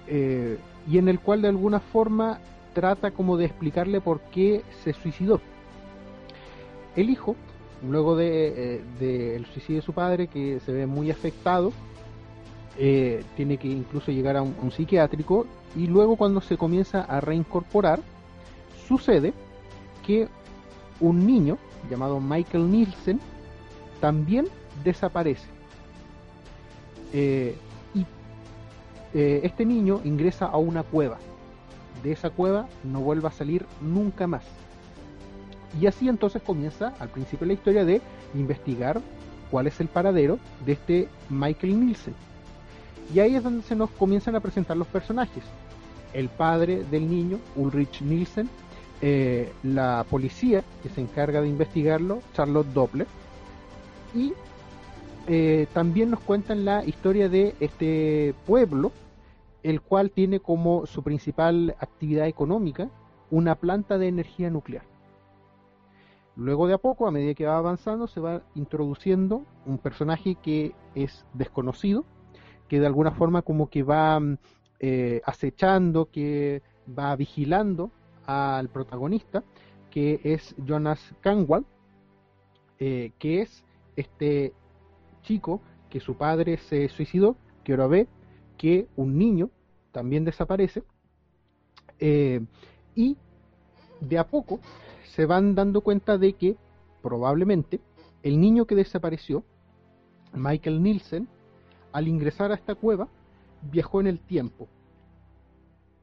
y 0.09 0.99
en 0.99 1.09
el 1.09 1.21
cual 1.21 1.43
de 1.43 1.49
alguna 1.49 1.79
forma 1.79 2.41
trata 2.75 3.13
como 3.13 3.37
de 3.37 3.45
explicarle 3.45 4.01
por 4.01 4.21
qué 4.33 4.63
se 4.83 4.93
suicidó 4.93 5.41
el 6.97 7.11
hijo, 7.11 7.37
luego 7.89 8.17
del 8.17 8.83
de, 8.99 9.37
eh, 9.37 9.45
suicidio 9.53 9.81
de 9.81 9.87
su 9.87 9.93
padre, 9.93 10.27
que 10.27 10.61
se 10.61 10.73
ve 10.73 10.87
muy 10.87 11.11
afectado, 11.11 11.73
eh, 12.79 13.25
tiene 13.37 13.57
que 13.57 13.69
incluso 13.69 14.11
llegar 14.11 14.37
a 14.37 14.43
un, 14.43 14.71
psiquiátrico 14.71 15.47
y 15.77 15.87
luego 15.87 16.17
cuando 16.17 16.41
se 16.41 16.57
comienza 16.57 17.03
a 17.03 17.21
reincorporar, 17.21 18.01
sucede 18.87 19.33
que 20.07 20.29
un 21.01 21.27
niño 21.27 21.59
llamado 21.91 22.21
Michael 22.21 22.71
Nielsen 22.71 23.21
también 24.01 24.49
desaparece. 24.85 25.49
Eh, 27.13 27.57
y 27.95 28.07
este 29.13 29.67
niño 29.67 30.01
ingresa 30.05 30.47
a 30.47 30.57
una 30.57 30.83
cueva. 30.83 31.19
De 32.03 32.13
esa 32.13 32.31
cueva 32.31 32.69
no 32.85 33.01
vuelve 33.01 33.29
a 33.29 33.33
salir 33.33 33.67
nunca 33.81 34.27
más. 34.27 34.45
Y 35.79 35.87
así 35.87 36.09
entonces 36.09 36.43
comienza 36.43 36.95
al 36.99 37.09
principio 37.09 37.47
la 37.47 37.53
historia 37.53 37.85
de 37.85 38.01
investigar 38.35 39.01
cuál 39.51 39.67
es 39.67 39.81
el 39.81 39.89
paradero 39.89 40.39
de 40.65 40.73
este 40.73 41.09
Michael 41.29 41.79
Nielsen. 41.79 42.15
Y 43.15 43.21
ahí 43.21 43.35
es 43.35 43.43
donde 43.43 43.63
se 43.63 43.75
nos 43.75 43.91
comienzan 43.91 44.37
a 44.37 44.41
presentar 44.41 44.77
los 44.77 44.87
personajes. 44.87 45.45
El 46.13 46.29
padre 46.29 46.85
del 46.91 47.09
niño, 47.09 47.39
Ulrich 47.57 48.03
Nielsen, 48.03 48.49
eh, 49.03 49.53
la 49.63 50.05
policía 50.09 50.63
que 50.83 50.89
se 50.89 51.01
encarga 51.01 51.41
de 51.41 51.49
investigarlo, 51.49 52.21
Charlotte 52.35 52.67
Doppler, 52.73 53.07
y 54.15 54.33
eh, 55.27 55.67
también 55.73 56.11
nos 56.11 56.21
cuentan 56.21 56.65
la 56.65 56.85
historia 56.85 57.29
de 57.29 57.55
este 57.61 58.35
pueblo, 58.47 58.93
el 59.63 59.81
cual 59.81 60.11
tiene 60.11 60.41
como 60.41 60.87
su 60.87 61.03
principal 61.03 61.77
actividad 61.79 62.27
económica 62.27 62.89
una 63.31 63.55
planta 63.55 63.99
de 63.99 64.09
energía 64.09 64.51
nuclear. 64.51 64.83
Luego 66.37 66.67
de 66.67 66.75
a 66.75 66.79
poco, 66.79 67.07
a 67.07 67.11
medida 67.11 67.35
que 67.35 67.47
va 67.47 67.59
avanzando, 67.59 68.07
se 68.07 68.21
va 68.21 68.43
introduciendo 68.55 69.43
un 69.67 69.79
personaje 69.79 70.37
que 70.37 70.75
es 70.95 71.25
desconocido, 71.35 72.05
que 72.71 72.79
de 72.79 72.87
alguna 72.87 73.11
forma 73.11 73.43
como 73.43 73.69
que 73.69 73.83
va 73.83 74.21
mm, 74.21 74.39
eh, 74.79 75.21
acechando, 75.27 76.09
que 76.09 76.63
va 76.89 77.17
vigilando 77.17 77.91
al 78.27 78.69
protagonista, 78.69 79.43
que 79.91 80.21
es 80.23 80.55
Jonas 80.65 81.01
Canwall, 81.21 81.67
eh, 82.79 83.11
que 83.19 83.43
es 83.43 83.65
este 83.97 84.53
chico 85.23 85.61
que 85.91 85.99
su 85.99 86.15
padre 86.15 86.59
se 86.59 86.89
suicidó, 86.89 87.37
que 87.65 87.73
ahora 87.73 87.89
ve 87.89 88.07
que 88.57 88.87
un 88.95 89.19
niño 89.19 89.51
también 89.91 90.25
desaparece, 90.25 90.85
eh, 91.99 92.41
y 92.95 93.17
de 94.01 94.17
a 94.17 94.29
poco 94.29 94.61
se 95.17 95.27
van 95.27 95.57
dando 95.57 95.81
cuenta 95.81 96.19
de 96.19 96.35
que 96.35 96.57
probablemente 97.03 97.81
el 98.23 98.41
niño 98.41 98.65
que 98.65 98.77
desapareció, 98.77 99.43
Michael 100.33 100.81
Nielsen, 100.81 101.27
al 101.93 102.09
ingresar 102.09 102.53
a 102.53 102.55
esta 102.55 102.75
cueva, 102.75 103.09
viajó 103.63 104.01
en 104.01 104.07
el 104.07 104.19
tiempo. 104.19 104.69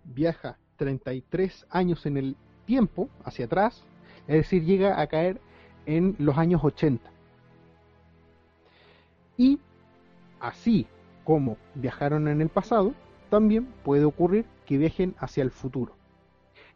Viaja 0.04 0.58
33 0.78 1.66
años 1.70 2.06
en 2.06 2.18
el 2.18 2.36
tiempo, 2.66 3.10
hacia 3.24 3.46
atrás, 3.46 3.84
es 4.28 4.36
decir, 4.36 4.64
llega 4.64 5.00
a 5.00 5.08
caer 5.08 5.40
en 5.86 6.16
los 6.20 6.38
años 6.38 6.64
80. 6.64 7.10
Y 9.38 9.60
así 10.40 10.88
como 11.24 11.58
viajaron 11.76 12.28
en 12.28 12.42
el 12.42 12.50
pasado, 12.50 12.94
también 13.30 13.66
puede 13.84 14.06
ocurrir 14.06 14.46
que 14.66 14.78
viajen 14.78 15.16
hacia 15.20 15.44
el 15.44 15.52
futuro. 15.52 15.94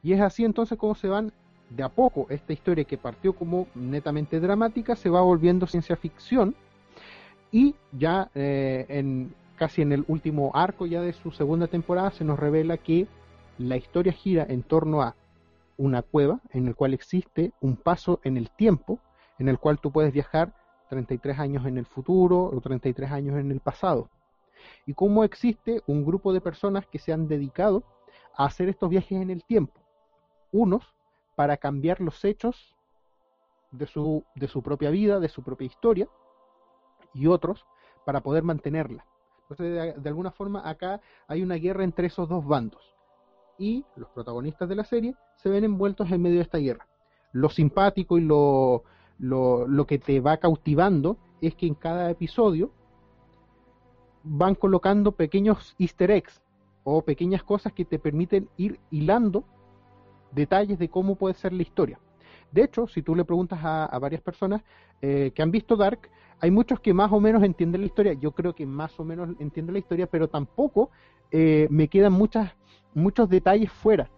Y 0.04 0.14
es 0.14 0.22
así 0.22 0.44
entonces 0.44 0.78
como 0.78 0.96
se 0.96 1.08
van 1.08 1.32
de 1.70 1.84
a 1.84 1.90
poco 1.90 2.28
esta 2.30 2.52
historia 2.52 2.84
que 2.84 2.98
partió 2.98 3.34
como 3.34 3.68
netamente 3.76 4.40
dramática 4.40 4.96
se 4.96 5.10
va 5.10 5.22
volviendo 5.22 5.68
ciencia 5.68 5.96
ficción 5.96 6.56
y 7.52 7.76
ya 7.92 8.30
eh, 8.34 8.86
en 8.90 9.34
casi 9.56 9.82
en 9.82 9.92
el 9.92 10.06
último 10.08 10.52
arco 10.54 10.86
ya 10.86 11.02
de 11.02 11.14
su 11.14 11.32
segunda 11.32 11.68
temporada 11.68 12.12
se 12.12 12.24
nos 12.24 12.40
revela 12.40 12.78
que 12.78 13.08
la 13.58 13.78
historia 13.78 14.12
gira 14.12 14.46
en 14.50 14.64
torno 14.64 15.02
a 15.02 15.16
una 15.78 16.02
cueva 16.02 16.40
en 16.52 16.68
el 16.68 16.76
cual 16.76 16.94
existe 16.94 17.52
un 17.62 17.76
paso 17.76 18.20
en 18.24 18.38
el 18.38 18.50
tiempo 18.50 19.00
en 19.38 19.50
el 19.50 19.60
cual 19.60 19.80
tú 19.80 19.92
puedes 19.92 20.14
viajar 20.14 20.54
33 20.90 21.40
años 21.40 21.66
en 21.66 21.78
el 21.78 21.86
futuro 21.86 22.44
o 22.46 22.62
33 22.62 23.12
años 23.12 23.40
en 23.40 23.50
el 23.50 23.60
pasado. 23.60 24.10
Y 24.86 24.94
cómo 24.94 25.24
existe 25.24 25.82
un 25.88 26.06
grupo 26.06 26.34
de 26.34 26.42
personas 26.42 26.86
que 26.86 27.00
se 27.00 27.14
han 27.14 27.28
dedicado 27.28 27.84
a 28.36 28.46
hacer 28.46 28.70
estos 28.70 28.90
viajes 28.90 29.22
en 29.22 29.30
el 29.30 29.44
tiempo. 29.44 29.74
Unos 30.52 30.84
para 31.36 31.58
cambiar 31.58 32.02
los 32.02 32.24
hechos 32.26 32.76
de 33.72 33.88
su, 33.88 34.24
de 34.36 34.48
su 34.48 34.62
propia 34.62 34.90
vida, 34.90 35.20
de 35.20 35.30
su 35.30 35.42
propia 35.44 35.66
historia, 35.66 36.08
y 37.14 37.28
otros 37.28 37.66
para 38.06 38.22
poder 38.22 38.44
mantenerla. 38.44 39.06
Entonces, 39.50 40.02
de, 40.02 40.10
alguna 40.10 40.32
forma, 40.32 40.68
acá 40.68 41.02
hay 41.28 41.44
una 41.44 41.56
guerra 41.56 41.84
entre 41.84 42.08
esos 42.08 42.30
dos 42.30 42.46
bandos. 42.46 42.82
Y 43.58 43.86
los 43.96 44.10
protagonistas 44.10 44.70
de 44.70 44.76
la 44.76 44.86
serie 44.86 45.16
se 45.36 45.50
ven 45.50 45.64
envueltos 45.64 46.10
en 46.10 46.22
medio 46.22 46.38
de 46.38 46.44
esta 46.44 46.58
guerra. 46.58 46.88
Lo 47.34 47.50
simpático 47.50 48.18
y 48.18 48.22
lo, 48.22 48.84
lo, 49.20 49.68
lo 49.68 49.86
que 49.86 50.00
te 50.00 50.20
va 50.20 50.38
cautivando 50.38 51.18
es 51.42 51.56
que 51.56 51.68
en 51.68 51.76
cada 51.76 52.10
episodio 52.10 52.72
van 54.24 54.56
colocando 54.56 55.12
pequeños 55.12 55.76
easter 55.80 56.12
eggs 56.12 56.42
o 56.84 57.02
pequeñas 57.02 57.44
cosas 57.44 57.74
que 57.74 57.86
te 57.86 58.00
permiten 58.00 58.50
ir 58.58 58.80
hilando 58.90 59.44
detalles 60.32 60.80
de 60.80 60.90
cómo 60.90 61.16
puede 61.16 61.36
ser 61.36 61.54
la 61.54 61.62
historia. 61.62 62.00
De 62.52 62.64
hecho, 62.64 62.88
si 62.88 63.02
tú 63.02 63.16
le 63.16 63.26
preguntas 63.26 63.60
a, 63.64 63.98
varias 64.00 64.22
personas 64.22 64.62
eh, 65.02 65.32
que 65.34 65.42
han 65.42 65.52
visto 65.52 65.76
Dark, 65.76 66.10
hay 66.42 66.52
muchos 66.52 66.80
que 66.80 66.94
más 66.94 67.12
o 67.12 67.20
menos 67.20 67.44
entienden 67.44 67.82
la 67.82 67.88
historia. 67.88 68.14
Yo 68.14 68.32
creo 68.32 68.54
que 68.54 68.66
más 68.66 69.00
o 69.00 69.04
menos 69.04 69.30
entienden 69.40 69.74
la 69.74 69.80
historia, 69.80 70.08
pero 70.08 70.28
tampoco 70.28 70.90
eh, 71.30 71.68
me 71.70 71.88
quedan 71.88 72.14
muchas, 72.14 72.52
muchos 72.96 73.30
detalles 73.30 73.72
fuera. 73.72 74.10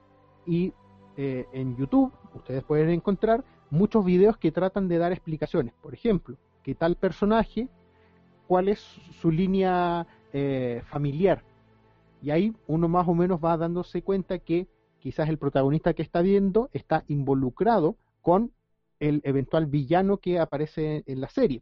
Y 0.45 0.73
eh, 1.17 1.45
en 1.51 1.75
YouTube 1.75 2.13
ustedes 2.33 2.63
pueden 2.63 2.89
encontrar 2.89 3.43
muchos 3.69 4.05
videos 4.05 4.37
que 4.37 4.51
tratan 4.51 4.87
de 4.87 4.97
dar 4.97 5.11
explicaciones. 5.11 5.73
Por 5.81 5.93
ejemplo, 5.93 6.37
que 6.63 6.75
tal 6.75 6.95
personaje, 6.95 7.67
cuál 8.47 8.69
es 8.69 8.79
su 9.19 9.29
línea 9.29 10.07
familiar. 10.85 11.43
Y 12.23 12.31
ahí 12.31 12.55
uno 12.65 12.87
más 12.87 13.07
o 13.07 13.13
menos 13.13 13.39
va 13.39 13.55
dándose 13.55 14.01
cuenta 14.01 14.39
que 14.39 14.67
quizás 14.97 15.29
el 15.29 15.37
protagonista 15.37 15.93
que 15.93 16.01
está 16.01 16.21
viendo 16.21 16.69
está 16.71 17.03
involucrado 17.07 17.97
con 18.21 18.51
el 18.99 19.21
eventual 19.25 19.65
villano 19.65 20.17
que 20.17 20.39
aparece 20.39 21.03
en 21.05 21.21
la 21.21 21.27
serie. 21.27 21.61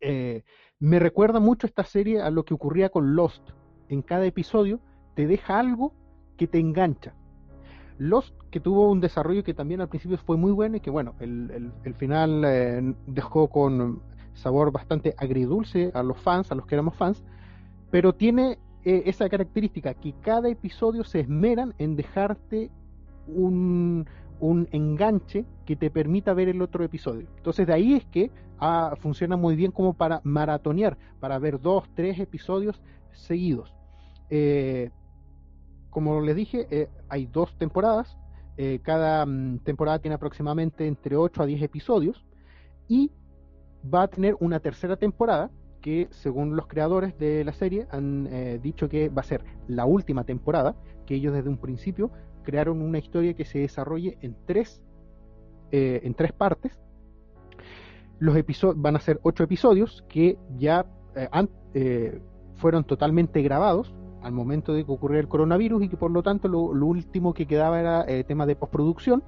Eh, 0.00 0.44
me 0.78 0.98
recuerda 0.98 1.40
mucho 1.40 1.66
esta 1.66 1.84
serie 1.84 2.20
a 2.20 2.30
lo 2.30 2.44
que 2.44 2.54
ocurría 2.54 2.88
con 2.88 3.14
Lost. 3.14 3.42
En 3.88 4.02
cada 4.02 4.26
episodio 4.26 4.80
te 5.14 5.26
deja 5.26 5.58
algo 5.58 5.92
que 6.36 6.46
te 6.46 6.58
engancha. 6.58 7.14
Lost, 7.98 8.34
que 8.50 8.60
tuvo 8.60 8.90
un 8.90 9.00
desarrollo 9.00 9.42
que 9.42 9.54
también 9.54 9.80
al 9.80 9.88
principio 9.88 10.18
fue 10.18 10.36
muy 10.36 10.52
bueno 10.52 10.76
y 10.76 10.80
que 10.80 10.90
bueno, 10.90 11.14
el, 11.18 11.72
final 11.96 12.44
eh, 12.46 12.94
dejó 13.06 13.48
con 13.48 14.00
sabor 14.34 14.70
bastante 14.70 15.14
agridulce 15.18 15.90
a 15.94 16.02
los 16.04 16.18
fans, 16.18 16.52
a 16.52 16.54
los 16.54 16.64
que 16.64 16.76
éramos 16.76 16.94
fans, 16.94 17.24
pero 17.90 18.14
tiene 18.14 18.58
eh, 18.84 19.02
esa 19.06 19.28
característica, 19.28 19.94
que 19.94 20.14
cada 20.20 20.48
episodio 20.48 21.02
se 21.02 21.20
esmeran 21.20 21.74
en 21.78 21.96
dejarte 21.96 22.70
un, 23.26 24.06
enganche 24.40 25.44
que 25.66 25.74
te 25.74 25.90
permita 25.90 26.32
ver 26.32 26.48
el 26.48 26.62
otro 26.62 26.84
episodio. 26.84 27.26
Entonces 27.36 27.66
de 27.66 27.72
ahí 27.72 27.94
es 27.94 28.06
que 28.06 28.30
funciona 29.00 29.36
muy 29.36 29.56
bien 29.56 29.72
como 29.72 29.94
para 29.94 30.20
maratonear, 30.24 30.96
para 31.20 31.38
ver 31.38 31.60
dos, 31.60 31.84
tres 31.94 32.18
episodios 32.18 32.80
seguidos. 33.12 33.74
Eh, 34.30 34.90
como 35.90 36.20
les 36.20 36.36
dije, 36.36 36.66
eh, 36.70 36.88
hay 37.08 37.26
dos 37.26 37.56
temporadas. 37.58 38.16
cada 38.82 39.24
mm, 39.24 39.60
temporada 39.60 40.00
tiene 40.00 40.16
aproximadamente 40.16 40.86
entre 40.86 41.16
8 41.16 41.42
a 41.42 41.46
10 41.46 41.62
episodios. 41.62 42.24
Y 42.88 43.12
va 43.82 44.02
a 44.02 44.08
tener 44.08 44.36
una 44.40 44.60
tercera 44.60 44.96
temporada 44.96 45.50
que 45.80 46.08
según 46.10 46.56
los 46.56 46.66
creadores 46.66 47.16
de 47.18 47.44
la 47.44 47.52
serie 47.52 47.86
han 47.90 48.28
eh, 48.30 48.58
dicho 48.62 48.88
que 48.88 49.08
va 49.08 49.20
a 49.20 49.24
ser 49.24 49.44
la 49.68 49.84
última 49.84 50.24
temporada, 50.24 50.74
que 51.06 51.14
ellos 51.14 51.32
desde 51.32 51.48
un 51.48 51.58
principio 51.58 52.10
crearon 52.42 52.82
una 52.82 52.98
historia 52.98 53.34
que 53.34 53.44
se 53.44 53.60
desarrolle 53.60 54.18
en 54.20 54.36
tres, 54.46 54.82
eh, 55.70 56.00
en 56.02 56.14
tres 56.14 56.32
partes. 56.32 56.72
Los 58.18 58.36
episodios 58.36 58.80
van 58.80 58.96
a 58.96 59.00
ser 59.00 59.20
ocho 59.22 59.44
episodios 59.44 60.04
que 60.08 60.36
ya 60.56 60.86
eh, 61.74 62.20
fueron 62.56 62.84
totalmente 62.84 63.42
grabados 63.42 63.94
al 64.22 64.32
momento 64.32 64.72
de 64.72 64.84
que 64.84 64.90
ocurriera 64.90 65.20
el 65.20 65.28
coronavirus 65.28 65.84
y 65.84 65.88
que 65.88 65.96
por 65.96 66.10
lo 66.10 66.22
tanto 66.22 66.48
lo, 66.48 66.60
último 66.60 67.32
que 67.32 67.46
quedaba 67.46 67.78
era 67.78 68.06
tema 68.24 68.46
de 68.46 68.56
postproducción. 68.56 69.22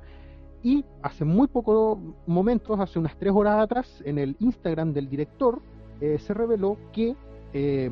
Y 0.63 0.85
hace 1.03 1.25
muy 1.25 1.47
pocos 1.47 1.99
momentos, 2.27 2.79
hace 2.81 2.99
unas 2.99 3.17
tres 3.17 3.33
horas 3.35 3.63
atrás, 3.63 4.03
en 4.05 4.19
el 4.19 4.37
Instagram 4.41 4.93
del 4.93 5.09
director, 5.09 5.63
eh, 6.01 6.19
se 6.19 6.33
reveló 6.33 6.77
que 6.93 7.15
eh, 7.53 7.91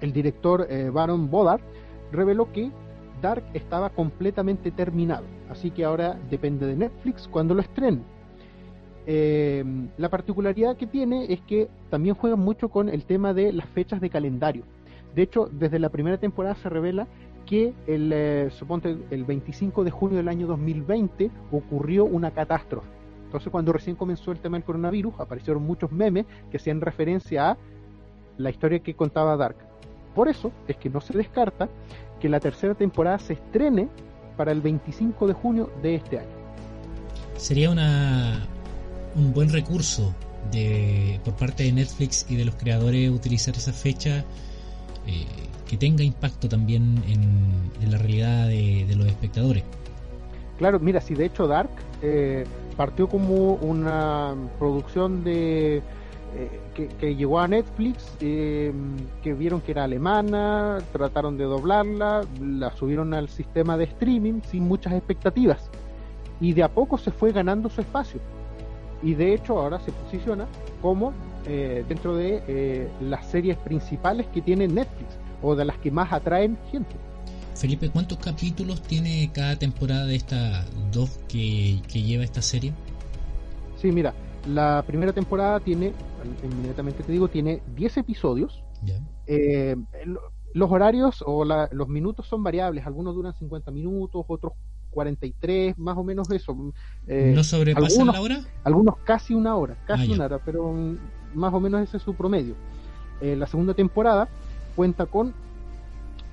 el 0.00 0.12
director 0.12 0.66
eh, 0.68 0.90
Baron 0.90 1.30
Bodar 1.30 1.60
reveló 2.12 2.52
que 2.52 2.70
Dark 3.22 3.44
estaba 3.54 3.90
completamente 3.90 4.70
terminado, 4.70 5.24
así 5.50 5.70
que 5.70 5.84
ahora 5.84 6.18
depende 6.30 6.66
de 6.66 6.76
Netflix 6.76 7.28
cuando 7.28 7.54
lo 7.54 7.60
estrenen. 7.60 8.04
La 9.96 10.08
particularidad 10.08 10.76
que 10.76 10.86
tiene 10.86 11.32
es 11.32 11.40
que 11.40 11.68
también 11.90 12.14
juega 12.14 12.36
mucho 12.36 12.68
con 12.68 12.88
el 12.88 13.04
tema 13.04 13.34
de 13.34 13.52
las 13.52 13.68
fechas 13.70 14.00
de 14.00 14.10
calendario. 14.10 14.64
De 15.14 15.22
hecho, 15.22 15.48
desde 15.50 15.78
la 15.78 15.88
primera 15.88 16.18
temporada 16.18 16.54
se 16.54 16.68
revela 16.68 17.06
que 17.46 17.72
el, 17.86 18.50
suponte, 18.52 18.96
el 19.10 19.24
25 19.24 19.82
de 19.82 19.90
junio 19.90 20.16
del 20.18 20.28
año 20.28 20.46
2020 20.46 21.30
ocurrió 21.50 22.04
una 22.04 22.30
catástrofe 22.30 23.00
entonces 23.30 23.52
cuando 23.52 23.72
recién 23.72 23.94
comenzó 23.94 24.32
el 24.32 24.40
tema 24.40 24.56
del 24.56 24.64
coronavirus, 24.64 25.14
aparecieron 25.20 25.62
muchos 25.62 25.92
memes 25.92 26.26
que 26.50 26.56
hacían 26.56 26.80
referencia 26.80 27.52
a 27.52 27.56
la 28.38 28.50
historia 28.50 28.80
que 28.80 28.94
contaba 28.94 29.36
Dark. 29.36 29.54
Por 30.16 30.26
eso 30.26 30.50
es 30.66 30.76
que 30.76 30.90
no 30.90 31.00
se 31.00 31.16
descarta 31.16 31.68
que 32.18 32.28
la 32.28 32.40
tercera 32.40 32.74
temporada 32.74 33.20
se 33.20 33.34
estrene 33.34 33.88
para 34.36 34.50
el 34.50 34.60
25 34.60 35.28
de 35.28 35.32
junio 35.32 35.70
de 35.80 35.94
este 35.94 36.18
año. 36.18 36.28
Sería 37.36 37.70
una, 37.70 38.48
un 39.16 39.32
buen 39.32 39.50
recurso 39.50 40.14
de, 40.50 41.20
por 41.24 41.34
parte 41.34 41.64
de 41.64 41.72
Netflix 41.72 42.26
y 42.28 42.36
de 42.36 42.44
los 42.44 42.54
creadores 42.54 43.10
utilizar 43.10 43.54
esa 43.56 43.72
fecha 43.72 44.24
eh, 45.06 45.26
que 45.68 45.76
tenga 45.76 46.02
impacto 46.02 46.48
también 46.48 47.02
en, 47.06 47.90
la 47.90 47.98
realidad 47.98 48.48
de, 48.48 48.92
los 48.96 49.06
espectadores. 49.06 49.64
Claro, 50.58 50.78
mira, 50.80 51.00
si 51.00 51.14
de 51.14 51.26
hecho 51.26 51.46
Dark 51.46 51.70
eh, 52.02 52.44
partió 52.76 53.08
como 53.08 53.54
una 53.54 54.34
producción 54.58 55.24
de 55.24 55.82
eh, 56.36 56.60
que, 57.00 57.14
llegó 57.16 57.40
a 57.40 57.48
Netflix, 57.48 58.16
eh, 58.20 58.72
que 59.22 59.34
vieron 59.34 59.60
que 59.60 59.72
era 59.72 59.84
alemana, 59.84 60.78
trataron 60.92 61.36
de 61.36 61.44
doblarla, 61.44 62.24
la 62.40 62.70
subieron 62.76 63.14
al 63.14 63.28
sistema 63.28 63.76
de 63.76 63.84
streaming 63.84 64.40
sin 64.48 64.68
muchas 64.68 64.92
expectativas 64.92 65.70
y 66.40 66.52
de 66.52 66.62
a 66.62 66.68
poco 66.68 66.98
se 66.98 67.10
fue 67.10 67.32
ganando 67.32 67.68
su 67.68 67.80
espacio 67.80 68.20
y 69.02 69.14
de 69.14 69.34
hecho 69.34 69.58
ahora 69.58 69.80
se 69.80 69.92
posiciona 69.92 70.46
como 70.82 71.12
eh, 71.46 71.84
dentro 71.88 72.16
de 72.16 72.90
las 73.00 73.26
series 73.26 73.56
principales 73.58 74.26
que 74.28 74.42
tiene 74.42 74.68
Netflix 74.68 75.16
o 75.42 75.54
de 75.54 75.64
las 75.64 75.78
que 75.78 75.90
más 75.90 76.12
atraen 76.12 76.58
gente. 76.70 76.96
Felipe, 77.54 77.90
¿cuántos 77.90 78.16
capítulos 78.18 78.80
tiene 78.80 79.30
cada 79.34 79.56
temporada 79.56 80.06
de 80.06 80.16
estas 80.16 80.66
dos 80.90 81.20
que, 81.28 81.80
lleva 81.92 82.24
esta 82.24 82.40
serie? 82.40 82.72
Sí, 83.76 83.92
mira, 83.92 84.14
la 84.48 84.82
primera 84.86 85.12
temporada 85.12 85.60
tiene, 85.60 85.92
inmediatamente 86.42 87.02
te 87.02 87.12
digo, 87.12 87.28
tiene 87.28 87.60
10 87.76 87.98
episodios. 87.98 88.62
Eh, 89.26 89.76
los 90.54 90.70
horarios 90.70 91.22
o 91.26 91.44
los 91.44 91.88
minutos 91.88 92.26
son 92.26 92.42
variables, 92.42 92.86
algunos 92.86 93.14
duran 93.14 93.34
50 93.34 93.70
minutos, 93.70 94.24
otros 94.26 94.54
43, 94.90 95.78
más 95.78 95.96
o 95.96 96.04
menos 96.04 96.30
eso. 96.30 96.56
Eh, 97.06 97.32
¿No 97.34 97.44
sobrepasan 97.44 98.06
la 98.06 98.20
hora? 98.20 98.44
Algunos 98.64 98.96
casi 98.98 99.34
una 99.34 99.56
hora, 99.56 99.76
casi 99.86 100.12
ah, 100.12 100.14
una 100.14 100.24
hora, 100.26 100.38
pero 100.44 100.74
más 101.34 101.54
o 101.54 101.60
menos 101.60 101.82
ese 101.82 101.96
es 101.96 102.02
su 102.02 102.14
promedio. 102.14 102.54
Eh, 103.20 103.36
la 103.36 103.46
segunda 103.46 103.74
temporada 103.74 104.28
cuenta 104.76 105.06
con 105.06 105.34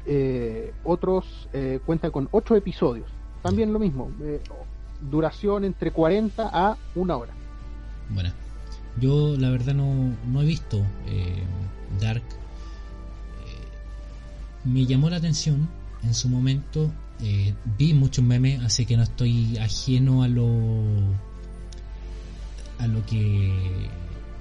eh, 0.05 0.73
otros 0.85 1.49
eh, 1.53 1.79
cuentan 1.85 2.11
con 2.11 2.29
8 2.31 2.55
episodios. 2.55 3.07
También 3.41 3.71
lo 3.71 3.79
mismo, 3.79 4.09
duración 5.09 5.63
entre 5.63 5.91
40 5.91 6.49
a 6.51 6.77
una 6.95 7.15
hora. 7.15 7.33
Bueno, 8.09 8.31
yo 8.99 9.35
la 9.37 9.49
verdad 9.51 9.73
no, 9.73 10.15
no 10.27 10.41
he 10.41 10.45
visto 10.45 10.81
Dark. 12.01 12.23
me 14.65 14.85
llamó 14.85 15.09
la 15.09 15.17
atención 15.17 15.69
en 16.03 16.13
su 16.13 16.29
momento. 16.29 16.91
vi 17.77 17.93
muchos 17.93 18.23
memes, 18.23 18.61
así 18.63 18.85
que 18.85 18.97
no 18.97 19.03
estoy 19.03 19.57
ajeno 19.57 20.23
a 20.23 20.27
lo 20.27 20.47
a 22.79 22.87
lo 22.87 23.03
que 23.05 23.89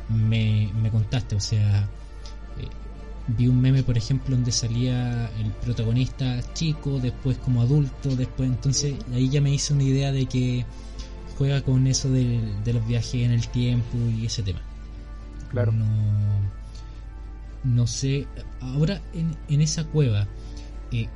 me, 0.09 0.71
me 0.83 0.91
contaste. 0.91 1.37
O 1.37 1.41
sea, 1.41 1.89
vi 3.29 3.49
un 3.49 3.61
meme, 3.61 3.83
por 3.83 3.97
ejemplo, 3.97 4.35
donde 4.35 4.53
salía 4.53 5.31
el 5.39 5.51
protagonista 5.53 6.41
chico, 6.55 7.01
después 7.01 7.37
como 7.39 7.63
adulto, 7.63 8.15
después 8.15 8.49
entonces 8.49 8.95
ahí 9.13 9.29
ya 9.29 9.41
me 9.41 9.51
hice 9.51 9.73
una 9.75 9.83
idea 9.83 10.13
de 10.13 10.27
que 10.27 10.65
juega 11.37 11.61
con 11.63 11.87
eso 11.87 12.11
de, 12.11 12.41
los 12.65 12.87
viajes 12.87 13.15
en 13.15 13.33
el 13.33 13.49
tiempo 13.49 13.99
y 14.17 14.27
ese 14.27 14.43
tema. 14.43 14.61
Claro. 15.51 15.73
No, 15.73 15.87
no 17.65 17.87
sé, 17.87 18.27
ahora 18.61 19.01
en, 19.13 19.37
en 19.49 19.61
esa 19.61 19.85
cueva, 19.85 20.27
eh, 20.93 21.09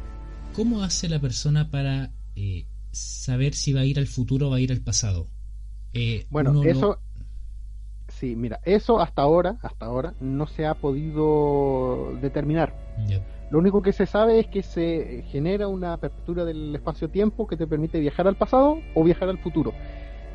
¿cómo 0.53 0.82
hace 0.82 1.09
la 1.09 1.18
persona 1.18 1.70
para 1.70 2.11
eh, 2.36 2.66
saber 2.92 3.55
si 3.55 3.72
va 3.72 3.80
a 3.80 3.84
ir 3.84 3.98
al 3.98 4.07
futuro 4.07 4.48
o 4.48 4.51
va 4.51 4.57
a 4.57 4.61
ir 4.61 4.72
al 4.72 4.80
pasado? 4.80 5.28
Eh, 5.92 6.26
bueno, 6.30 6.62
eso... 6.64 6.98
Sí, 8.09 8.36
mira, 8.36 8.61
eso 8.64 9.01
hasta 9.01 9.22
ahora, 9.22 9.57
hasta 9.62 9.86
ahora, 9.86 10.14
no 10.20 10.46
se 10.46 10.66
ha 10.66 10.74
podido 10.74 12.18
determinar. 12.20 12.74
Lo 13.51 13.59
único 13.59 13.82
que 13.82 13.92
se 13.92 14.05
sabe 14.05 14.40
es 14.40 14.46
que 14.48 14.62
se 14.62 15.24
genera 15.28 15.68
una 15.68 15.92
apertura 15.92 16.44
del 16.44 16.74
espacio-tiempo 16.74 17.46
que 17.46 17.57
te 17.57 17.66
permite 17.66 17.98
viajar 17.98 18.26
al 18.26 18.36
pasado 18.36 18.78
o 18.94 19.05
viajar 19.05 19.28
al 19.28 19.38
futuro. 19.38 19.72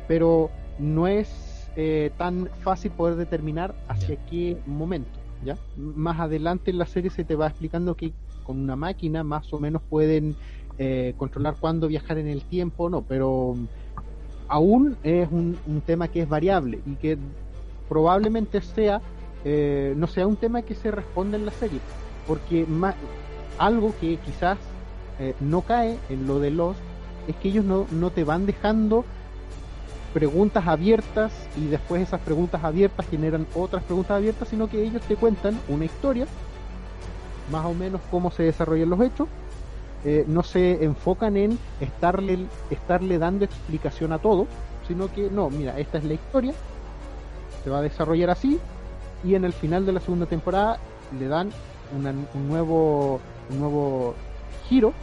Pero 0.08 0.50
no 0.78 1.06
es 1.06 1.70
eh, 1.76 2.10
tan 2.16 2.48
fácil 2.62 2.90
poder 2.92 3.16
determinar 3.16 3.74
hacia 3.88 4.16
qué 4.26 4.58
momento. 4.66 5.25
¿Ya? 5.44 5.56
Más 5.76 6.20
adelante 6.20 6.70
en 6.70 6.78
la 6.78 6.86
serie 6.86 7.10
se 7.10 7.24
te 7.24 7.36
va 7.36 7.48
explicando 7.48 7.94
que 7.94 8.12
con 8.44 8.58
una 8.60 8.76
máquina 8.76 9.24
más 9.24 9.52
o 9.52 9.58
menos 9.58 9.82
pueden 9.82 10.36
eh, 10.78 11.14
controlar 11.16 11.56
cuándo 11.58 11.88
viajar 11.88 12.18
en 12.18 12.28
el 12.28 12.42
tiempo 12.42 12.84
o 12.84 12.90
no, 12.90 13.02
pero 13.02 13.56
aún 14.48 14.96
es 15.02 15.28
un, 15.30 15.58
tema 15.84 16.08
que 16.08 16.22
es 16.22 16.28
variable 16.28 16.80
y 16.86 16.94
que 16.96 17.18
probablemente 17.88 18.60
sea 18.60 19.00
eh, 19.44 19.94
no 19.96 20.06
sea 20.06 20.26
un 20.26 20.36
tema 20.36 20.62
que 20.62 20.74
se 20.74 20.90
responda 20.90 21.36
en 21.36 21.46
la 21.46 21.52
serie, 21.52 21.80
porque 22.26 22.66
algo 23.58 23.94
que 24.00 24.16
quizás 24.18 24.58
eh, 25.18 25.34
no 25.40 25.62
cae 25.62 25.98
en 26.08 26.26
lo 26.26 26.40
de 26.40 26.50
los 26.50 26.76
es 27.28 27.36
que 27.36 27.48
ellos 27.48 27.64
no, 27.64 27.86
no 27.90 28.10
te 28.10 28.24
van 28.24 28.46
dejando 28.46 29.04
preguntas 30.16 30.66
abiertas 30.66 31.30
y 31.58 31.66
después 31.66 32.00
esas 32.00 32.22
preguntas 32.22 32.64
abiertas 32.64 33.06
generan 33.06 33.46
otras 33.54 33.84
preguntas 33.84 34.12
abiertas, 34.12 34.48
sino 34.48 34.66
que 34.66 34.82
ellos 34.82 35.02
te 35.02 35.14
cuentan 35.14 35.60
una 35.68 35.84
historia, 35.84 36.26
más 37.52 37.66
o 37.66 37.74
menos 37.74 38.00
cómo 38.10 38.30
se 38.30 38.44
desarrollan 38.44 38.88
los 38.88 39.00
hechos, 39.02 39.28
eh, 40.06 40.24
no 40.26 40.42
se 40.42 40.82
enfocan 40.82 41.36
en 41.36 41.58
estarle, 41.80 42.46
estarle 42.70 43.18
dando 43.18 43.44
explicación 43.44 44.10
a 44.14 44.18
todo, 44.18 44.46
sino 44.88 45.12
que 45.12 45.28
no, 45.28 45.50
mira, 45.50 45.78
esta 45.78 45.98
es 45.98 46.04
la 46.04 46.14
historia, 46.14 46.54
se 47.62 47.68
va 47.68 47.80
a 47.80 47.82
desarrollar 47.82 48.30
así 48.30 48.58
y 49.22 49.34
en 49.34 49.44
el 49.44 49.52
final 49.52 49.84
de 49.84 49.92
la 49.92 50.00
segunda 50.00 50.24
temporada 50.24 50.78
le 51.20 51.28
dan 51.28 51.50
un 51.94 52.48
nuevo 52.48 53.20
un 53.50 53.60
nuevo 53.60 54.14
giro 54.66 54.94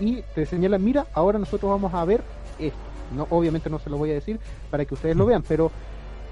y 0.00 0.22
te 0.34 0.46
señalan 0.46 0.82
mira 0.84 1.06
ahora 1.14 1.38
nosotros 1.38 1.70
vamos 1.70 1.94
a 1.94 2.04
ver 2.04 2.22
esto 2.58 2.89
no 3.10 3.26
obviamente 3.30 3.70
no 3.70 3.78
se 3.78 3.90
lo 3.90 3.98
voy 3.98 4.10
a 4.10 4.14
decir 4.14 4.38
para 4.70 4.84
que 4.84 4.94
ustedes 4.94 5.16
lo 5.16 5.26
vean 5.26 5.42
pero 5.46 5.70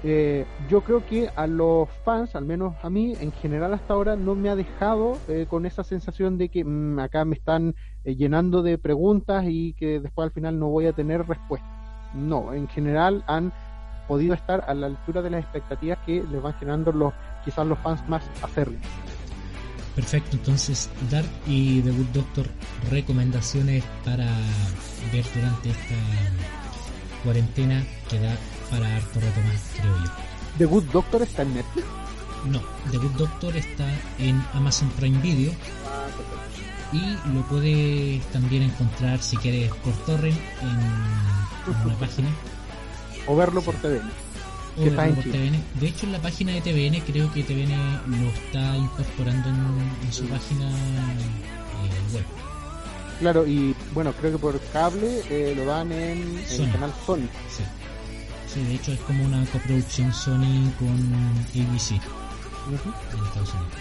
eh, 0.03 0.45
yo 0.69 0.81
creo 0.81 1.05
que 1.05 1.29
a 1.35 1.45
los 1.45 1.89
fans 2.05 2.35
al 2.35 2.45
menos 2.45 2.73
a 2.83 2.89
mí 2.89 3.15
en 3.19 3.33
general 3.33 3.73
hasta 3.73 3.93
ahora 3.93 4.15
no 4.15 4.33
me 4.33 4.49
ha 4.49 4.55
dejado 4.55 5.17
eh, 5.27 5.45
con 5.49 5.65
esa 5.65 5.83
sensación 5.83 6.37
de 6.37 6.47
que 6.49 6.63
mm, 6.63 6.99
acá 6.99 7.25
me 7.25 7.35
están 7.35 7.75
eh, 8.05 8.15
llenando 8.15 8.61
de 8.61 8.77
preguntas 8.77 9.43
y 9.47 9.73
que 9.73 9.99
después 9.99 10.25
al 10.25 10.31
final 10.31 10.57
no 10.57 10.69
voy 10.69 10.85
a 10.85 10.93
tener 10.93 11.27
respuesta 11.27 11.67
no 12.13 12.53
en 12.53 12.67
general 12.69 13.25
han 13.27 13.51
podido 14.07 14.33
estar 14.33 14.63
a 14.67 14.73
la 14.73 14.87
altura 14.87 15.21
de 15.21 15.29
las 15.29 15.43
expectativas 15.43 15.99
que 16.05 16.23
les 16.23 16.41
van 16.41 16.53
generando 16.53 16.91
los 16.91 17.13
quizás 17.45 17.65
los 17.67 17.77
fans 17.79 18.07
más 18.09 18.23
acérrimos. 18.41 18.87
Perfecto, 19.95 20.37
entonces 20.37 20.89
Dark 21.11 21.27
y 21.45 21.81
The 21.81 21.91
Good 21.91 22.07
Doctor 22.13 22.45
recomendaciones 22.89 23.83
para 24.05 24.25
ver 25.11 25.25
durante 25.35 25.69
esta 25.69 25.95
cuarentena 27.23 27.83
que 28.09 28.19
da 28.19 28.35
para 28.69 28.95
harto 28.95 29.19
rato 29.19 29.41
más, 29.41 29.61
creo 29.75 29.95
yo. 29.97 30.11
¿The 30.57 30.65
Good 30.65 30.83
Doctor 30.91 31.21
está 31.21 31.41
en 31.43 31.53
Netflix? 31.55 31.87
No, 32.45 32.61
The 32.91 32.97
Good 32.97 33.11
Doctor 33.11 33.57
está 33.57 33.87
en 34.17 34.43
Amazon 34.53 34.89
Prime 34.97 35.19
Video. 35.19 35.51
y 36.91 37.33
lo 37.33 37.41
puedes 37.43 38.25
también 38.31 38.63
encontrar 38.63 39.21
si 39.21 39.37
quieres 39.37 39.71
por 39.75 39.93
torrent 40.05 40.39
en, 40.61 41.73
en 41.73 41.81
una 41.85 41.95
página 41.99 42.29
o 43.29 43.35
verlo 43.35 43.61
por 43.61 43.75
TVN. 43.75 44.09
De 45.79 45.87
hecho, 45.87 46.05
en 46.05 46.13
la 46.13 46.19
página 46.19 46.53
de 46.53 46.61
TVN 46.61 47.01
creo 47.01 47.31
que 47.31 47.43
TVN 47.43 47.71
lo 48.07 48.29
está 48.29 48.75
incorporando 48.75 49.49
en, 49.49 50.13
su 50.13 50.25
página 50.25 50.69
eh, 50.69 52.13
web. 52.13 52.23
Claro, 53.19 53.45
y 53.45 53.75
bueno, 53.93 54.13
creo 54.13 54.31
que 54.31 54.37
por 54.37 54.59
cable 54.71 55.21
eh, 55.29 55.53
lo 55.55 55.65
dan 55.65 55.91
en, 55.91 56.43
el 56.49 56.71
canal 56.71 56.93
Sony. 57.05 57.27
Sí. 57.49 57.63
sí. 58.53 58.63
de 58.63 58.75
hecho 58.75 58.93
es 58.93 58.99
como 59.01 59.25
una 59.25 59.45
coproducción 59.47 60.13
Sony 60.13 60.71
con 60.79 60.89
ABC 61.53 61.91
en 61.91 63.25
Estados 63.25 63.53
Unidos. 63.53 63.73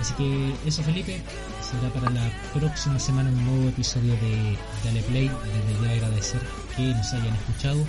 Así 0.00 0.14
que 0.14 0.54
eso, 0.66 0.82
Felipe, 0.82 1.22
será 1.60 1.92
para 1.92 2.10
la 2.10 2.30
próxima 2.54 2.98
semana 2.98 3.28
un 3.30 3.44
nuevo 3.44 3.68
episodio 3.68 4.12
de 4.14 4.56
Dale 4.84 5.02
Play. 5.02 5.28
Desde 5.28 5.86
ya 5.86 5.90
agradecer 5.92 6.40
que 6.76 6.82
nos 6.82 7.12
hayan 7.12 7.34
escuchado 7.36 7.84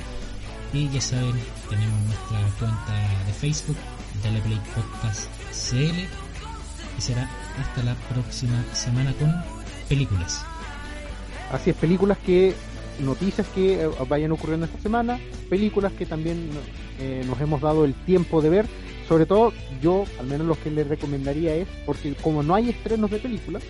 y 0.74 0.89
ya 0.89 1.01
saben, 1.01 1.34
tenemos 1.69 1.99
nuestra 2.01 2.39
cuenta 2.59 2.93
de 3.26 3.34
Facebook, 3.34 3.78
Dale 4.24 4.41
Play 4.41 4.61
Podcast 4.76 5.30
CL. 5.51 6.07
Y 6.97 7.01
será 7.01 7.30
hasta 7.59 7.84
la 7.84 7.95
próxima 7.95 8.61
semana 8.74 9.13
con 9.13 9.34
películas. 9.88 10.45
Así 11.51 11.71
es, 11.71 11.75
películas 11.75 12.17
que, 12.25 12.55
noticias 12.99 13.47
que 13.49 13.83
eh, 13.83 13.89
vayan 14.07 14.31
ocurriendo 14.31 14.65
esta 14.65 14.79
semana, 14.79 15.19
películas 15.49 15.91
que 15.93 16.05
también 16.05 16.49
eh, 16.99 17.23
nos 17.27 17.39
hemos 17.41 17.61
dado 17.61 17.85
el 17.85 17.93
tiempo 17.93 18.41
de 18.41 18.49
ver. 18.49 18.65
Sobre 19.07 19.25
todo, 19.25 19.51
yo 19.81 20.05
al 20.19 20.27
menos 20.27 20.47
lo 20.47 20.61
que 20.61 20.71
les 20.71 20.87
recomendaría 20.87 21.53
es, 21.55 21.67
porque 21.85 22.13
como 22.15 22.43
no 22.43 22.55
hay 22.55 22.69
estrenos 22.69 23.11
de 23.11 23.19
películas, 23.19 23.63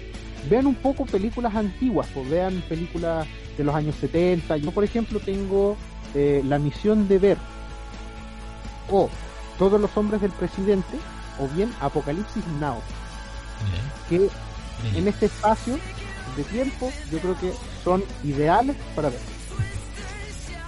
vean 0.50 0.68
un 0.68 0.76
poco 0.76 1.06
películas 1.06 1.56
antiguas, 1.56 2.08
o 2.12 2.20
pues 2.20 2.30
vean 2.30 2.62
películas 2.70 3.26
de 3.58 3.64
los 3.64 3.74
años 3.74 3.96
70. 3.96 4.58
Yo, 4.58 4.72
por 4.72 4.84
ejemplo, 4.84 5.20
tengo 5.20 5.76
eh, 6.14 6.44
la 6.46 6.60
misión 6.60 7.08
de 7.08 7.18
ver 7.18 7.38
o 8.90 9.10
todos 9.58 9.80
los 9.80 9.96
hombres 9.96 10.22
del 10.22 10.32
presidente 10.32 10.98
o 11.40 11.48
bien 11.56 11.74
Apocalipsis 11.80 12.46
Now. 12.60 12.78
Que 14.10 14.30
en 14.96 15.08
este 15.08 15.28
espacio 15.28 15.78
de 16.36 16.44
tiempo 16.44 16.92
yo 17.12 17.20
creo 17.20 17.38
que 17.40 17.54
son 17.84 18.04
ideales 18.24 18.76
para 18.96 19.10
ver. 19.10 19.20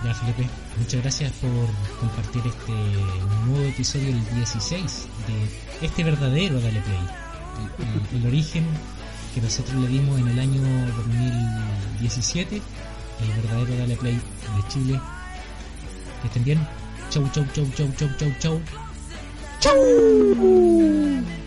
Ya 0.03 0.13
Felipe, 0.13 0.49
muchas 0.77 1.01
gracias 1.01 1.31
por 1.33 1.49
compartir 1.99 2.41
este 2.45 2.73
nuevo 3.45 3.63
episodio, 3.63 4.09
el 4.09 4.35
16, 4.35 5.07
de 5.27 5.85
este 5.85 6.03
verdadero 6.03 6.59
Dale 6.59 6.81
Play. 6.81 8.19
el 8.19 8.27
origen 8.27 8.65
que 9.33 9.41
nosotros 9.41 9.75
le 9.75 9.87
dimos 9.87 10.19
en 10.19 10.27
el 10.27 10.39
año 10.39 10.61
2017, 10.97 12.61
el 13.21 13.41
verdadero 13.41 13.77
Dale 13.77 13.95
Play 13.95 14.15
de 14.15 14.67
Chile, 14.67 14.99
que 16.21 16.27
estén 16.27 16.43
bien. 16.43 16.67
Chau, 17.09 17.29
chau, 17.31 17.45
chau, 17.53 17.65
chau, 17.75 17.87
chau, 17.97 18.09
chau, 18.17 18.31
chau. 18.39 18.61
Chau. 19.59 21.42